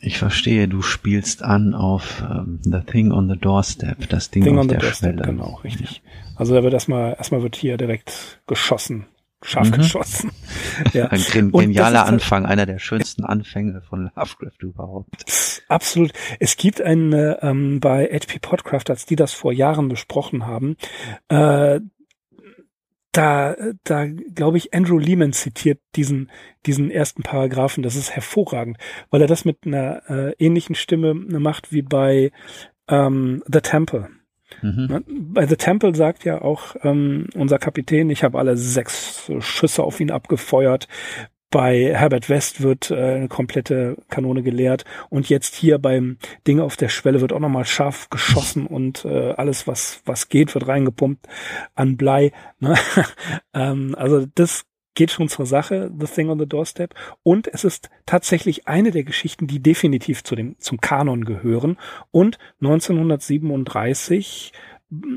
Ich 0.00 0.16
verstehe, 0.16 0.68
du 0.68 0.80
spielst 0.80 1.42
an 1.42 1.74
auf 1.74 2.22
um, 2.22 2.60
The 2.62 2.80
Thing 2.80 3.12
on 3.12 3.28
the 3.28 3.36
Doorstep, 3.38 4.08
das 4.08 4.30
Ding 4.30 4.42
Thing 4.42 4.58
auf 4.58 4.68
der 4.68 4.78
Doorstep, 4.78 5.18
Schwelle. 5.18 5.22
Genau, 5.22 5.60
richtig. 5.62 6.02
Also 6.34 6.54
da 6.54 6.62
wird 6.62 6.72
erstmal, 6.72 7.14
erstmal 7.18 7.42
wird 7.42 7.56
hier 7.56 7.76
direkt 7.76 8.40
geschossen 8.46 9.04
scharf 9.44 9.70
mhm. 9.70 9.72
geschossen. 9.72 10.32
ja. 10.92 11.08
Ein 11.08 11.52
genialer 11.52 12.06
Anfang, 12.06 12.46
einer 12.46 12.66
der 12.66 12.78
schönsten 12.78 13.24
Anfänge 13.24 13.82
von 13.82 14.10
Lovecraft 14.16 14.62
überhaupt. 14.62 15.24
Absolut. 15.68 16.12
Es 16.40 16.56
gibt 16.56 16.80
eine 16.80 17.38
ähm, 17.42 17.80
bei 17.80 18.06
HP 18.06 18.38
Podcraft, 18.38 18.84
als 18.88 19.06
die 19.06 19.16
das 19.16 19.32
vor 19.32 19.52
Jahren 19.52 19.88
besprochen 19.88 20.46
haben, 20.46 20.76
äh, 21.28 21.80
da, 23.16 23.54
da 23.84 24.06
glaube 24.06 24.58
ich, 24.58 24.74
Andrew 24.74 24.98
Lehman 24.98 25.32
zitiert 25.32 25.78
diesen, 25.94 26.30
diesen 26.66 26.90
ersten 26.90 27.22
Paragraphen. 27.22 27.82
Das 27.82 27.94
ist 27.94 28.10
hervorragend, 28.10 28.78
weil 29.10 29.22
er 29.22 29.28
das 29.28 29.44
mit 29.44 29.58
einer 29.64 30.02
äh, 30.10 30.34
ähnlichen 30.38 30.74
Stimme 30.74 31.14
macht 31.14 31.72
wie 31.72 31.82
bei 31.82 32.32
ähm, 32.88 33.42
The 33.46 33.60
Temple. 33.60 34.08
Mhm. 34.62 34.86
Ne? 34.86 35.04
Bei 35.06 35.46
The 35.46 35.56
Temple 35.56 35.94
sagt 35.94 36.24
ja 36.24 36.42
auch 36.42 36.76
ähm, 36.82 37.28
unser 37.34 37.58
Kapitän, 37.58 38.10
ich 38.10 38.24
habe 38.24 38.38
alle 38.38 38.56
sechs 38.56 39.30
Schüsse 39.40 39.82
auf 39.84 40.00
ihn 40.00 40.10
abgefeuert. 40.10 40.88
Bei 41.54 41.94
Herbert 41.94 42.28
West 42.28 42.62
wird 42.62 42.90
äh, 42.90 43.14
eine 43.14 43.28
komplette 43.28 43.96
Kanone 44.08 44.42
geleert 44.42 44.84
und 45.08 45.28
jetzt 45.28 45.54
hier 45.54 45.78
beim 45.78 46.18
Ding 46.48 46.58
auf 46.58 46.76
der 46.76 46.88
Schwelle 46.88 47.20
wird 47.20 47.32
auch 47.32 47.38
nochmal 47.38 47.64
scharf 47.64 48.10
geschossen 48.10 48.66
und 48.66 49.04
äh, 49.04 49.30
alles, 49.36 49.68
was 49.68 50.02
was 50.04 50.28
geht, 50.28 50.52
wird 50.52 50.66
reingepumpt 50.66 51.28
an 51.76 51.96
Blei. 51.96 52.32
Ne? 52.58 52.74
ähm, 53.54 53.94
also 53.96 54.26
das 54.34 54.64
geht 54.94 55.12
schon 55.12 55.28
zur 55.28 55.46
Sache, 55.46 55.92
The 55.96 56.06
Thing 56.06 56.28
on 56.28 56.40
the 56.40 56.46
Doorstep. 56.46 56.92
Und 57.22 57.46
es 57.46 57.62
ist 57.62 57.88
tatsächlich 58.04 58.66
eine 58.66 58.90
der 58.90 59.04
Geschichten, 59.04 59.46
die 59.46 59.60
definitiv 59.62 60.24
zu 60.24 60.34
dem, 60.34 60.56
zum 60.58 60.80
Kanon 60.80 61.24
gehören 61.24 61.78
und 62.10 62.38
1937 62.62 64.52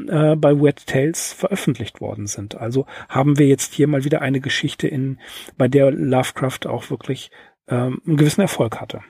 äh, 0.07 0.35
bei 0.35 0.59
Wet 0.61 0.87
Tales 0.87 1.33
veröffentlicht 1.33 2.01
worden 2.01 2.27
sind. 2.27 2.55
Also 2.55 2.85
haben 3.09 3.37
wir 3.37 3.47
jetzt 3.47 3.73
hier 3.73 3.87
mal 3.87 4.03
wieder 4.03 4.21
eine 4.21 4.39
Geschichte 4.39 4.87
in, 4.87 5.19
bei 5.57 5.67
der 5.67 5.91
Lovecraft 5.91 6.67
auch 6.67 6.89
wirklich 6.89 7.31
ähm, 7.67 8.01
einen 8.05 8.17
gewissen 8.17 8.41
Erfolg 8.41 8.79
hatte. 8.79 9.01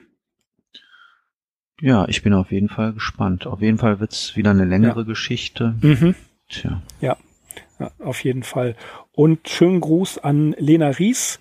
Ja, 1.80 2.08
ich 2.08 2.22
bin 2.22 2.34
auf 2.34 2.50
jeden 2.50 2.68
Fall 2.68 2.92
gespannt. 2.92 3.46
Auf 3.46 3.60
jeden 3.60 3.78
Fall 3.78 4.00
wird's 4.00 4.36
wieder 4.36 4.50
eine 4.50 4.64
längere 4.64 5.00
ja. 5.00 5.06
Geschichte. 5.06 5.76
Mhm. 5.80 6.14
Tja. 6.48 6.82
Ja. 7.00 7.16
ja, 7.78 7.90
auf 8.00 8.24
jeden 8.24 8.42
Fall. 8.42 8.74
Und 9.12 9.48
schönen 9.48 9.80
Gruß 9.80 10.18
an 10.18 10.56
Lena 10.58 10.88
Ries, 10.88 11.38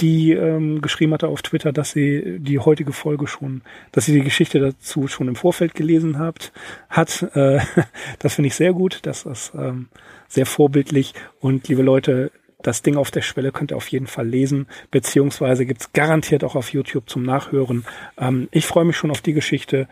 die 0.00 0.32
ähm, 0.32 0.82
geschrieben 0.82 1.14
hatte 1.14 1.28
auf 1.28 1.42
Twitter, 1.42 1.72
dass 1.72 1.92
sie 1.92 2.38
die 2.38 2.58
heutige 2.58 2.92
Folge 2.92 3.26
schon, 3.26 3.62
dass 3.92 4.04
sie 4.04 4.12
die 4.12 4.24
Geschichte 4.24 4.60
dazu 4.60 5.08
schon 5.08 5.28
im 5.28 5.36
Vorfeld 5.36 5.74
gelesen 5.74 6.18
habt, 6.18 6.52
hat. 6.90 7.22
Äh, 7.34 7.60
das 8.18 8.34
finde 8.34 8.48
ich 8.48 8.54
sehr 8.54 8.72
gut. 8.72 9.00
Das 9.02 9.24
ist 9.24 9.52
ähm, 9.56 9.88
sehr 10.28 10.46
vorbildlich. 10.46 11.14
Und 11.40 11.68
liebe 11.68 11.82
Leute, 11.82 12.30
das 12.62 12.82
Ding 12.82 12.96
auf 12.96 13.10
der 13.10 13.22
Schwelle 13.22 13.52
könnt 13.52 13.70
ihr 13.70 13.76
auf 13.76 13.88
jeden 13.88 14.06
Fall 14.06 14.26
lesen, 14.26 14.66
beziehungsweise 14.90 15.64
gibt's 15.66 15.92
garantiert 15.92 16.44
auch 16.44 16.56
auf 16.56 16.72
YouTube 16.72 17.08
zum 17.08 17.22
Nachhören. 17.22 17.84
Ähm, 18.18 18.48
ich 18.50 18.66
freue 18.66 18.84
mich 18.84 18.96
schon 18.96 19.10
auf 19.10 19.22
die 19.22 19.34
Geschichte, 19.34 19.88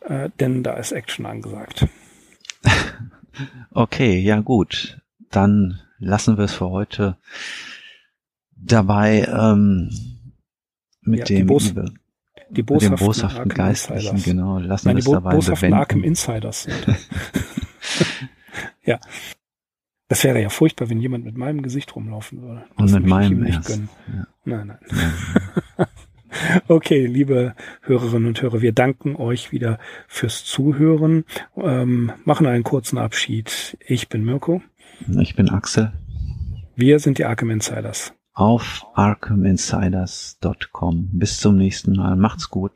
äh, 0.00 0.28
denn 0.38 0.62
da 0.62 0.74
ist 0.74 0.92
Action 0.92 1.26
angesagt. 1.26 1.86
Okay, 3.70 4.18
ja 4.18 4.40
gut. 4.40 4.98
Dann 5.30 5.78
lassen 6.00 6.38
wir 6.38 6.46
es 6.46 6.54
für 6.54 6.70
heute 6.70 7.16
dabei 8.58 9.24
ähm, 9.24 9.90
mit 11.02 11.20
ja, 11.20 11.24
dem 11.24 11.36
die, 11.36 11.44
Bos 11.44 11.74
die 12.50 12.62
boshaften, 12.62 12.96
dem 12.96 13.06
boshaften 13.06 13.48
Geistlichen, 13.48 14.22
genau, 14.22 14.58
lassen 14.58 14.90
wir 14.90 14.96
es 14.96 15.04
dabei 15.04 15.34
boshaften 15.34 15.74
Arkham 15.74 16.02
Insiders. 16.02 16.66
ja. 18.84 18.98
Das 20.08 20.24
wäre 20.24 20.40
ja 20.40 20.48
furchtbar, 20.48 20.88
wenn 20.88 21.00
jemand 21.00 21.26
mit 21.26 21.36
meinem 21.36 21.60
Gesicht 21.60 21.94
rumlaufen 21.94 22.40
würde. 22.40 22.64
Das 22.78 22.92
Und 22.92 23.02
mit 23.02 23.10
meinem 23.10 23.44
erst. 23.44 23.68
Ja. 23.68 24.26
Nein, 24.44 24.66
nein. 24.68 24.78
Ja. 25.78 25.86
okay, 26.68 27.04
liebe 27.04 27.54
Hörerinnen 27.82 28.28
und 28.28 28.40
Hörer, 28.40 28.62
wir 28.62 28.72
danken 28.72 29.16
euch 29.16 29.52
wieder 29.52 29.78
fürs 30.06 30.44
Zuhören, 30.44 31.24
ähm, 31.56 32.12
machen 32.24 32.46
einen 32.46 32.64
kurzen 32.64 32.96
Abschied. 32.96 33.76
Ich 33.86 34.08
bin 34.08 34.24
Mirko. 34.24 34.62
Ich 35.20 35.36
bin 35.36 35.50
Axel. 35.50 35.92
Wir 36.74 37.00
sind 37.00 37.18
die 37.18 37.26
Arkham 37.26 37.50
Insiders. 37.50 38.14
Auf 38.38 38.86
arkhaminsiders.com. 38.94 41.08
Bis 41.10 41.40
zum 41.40 41.56
nächsten 41.56 41.96
Mal. 41.96 42.14
Macht's 42.14 42.50
gut. 42.50 42.70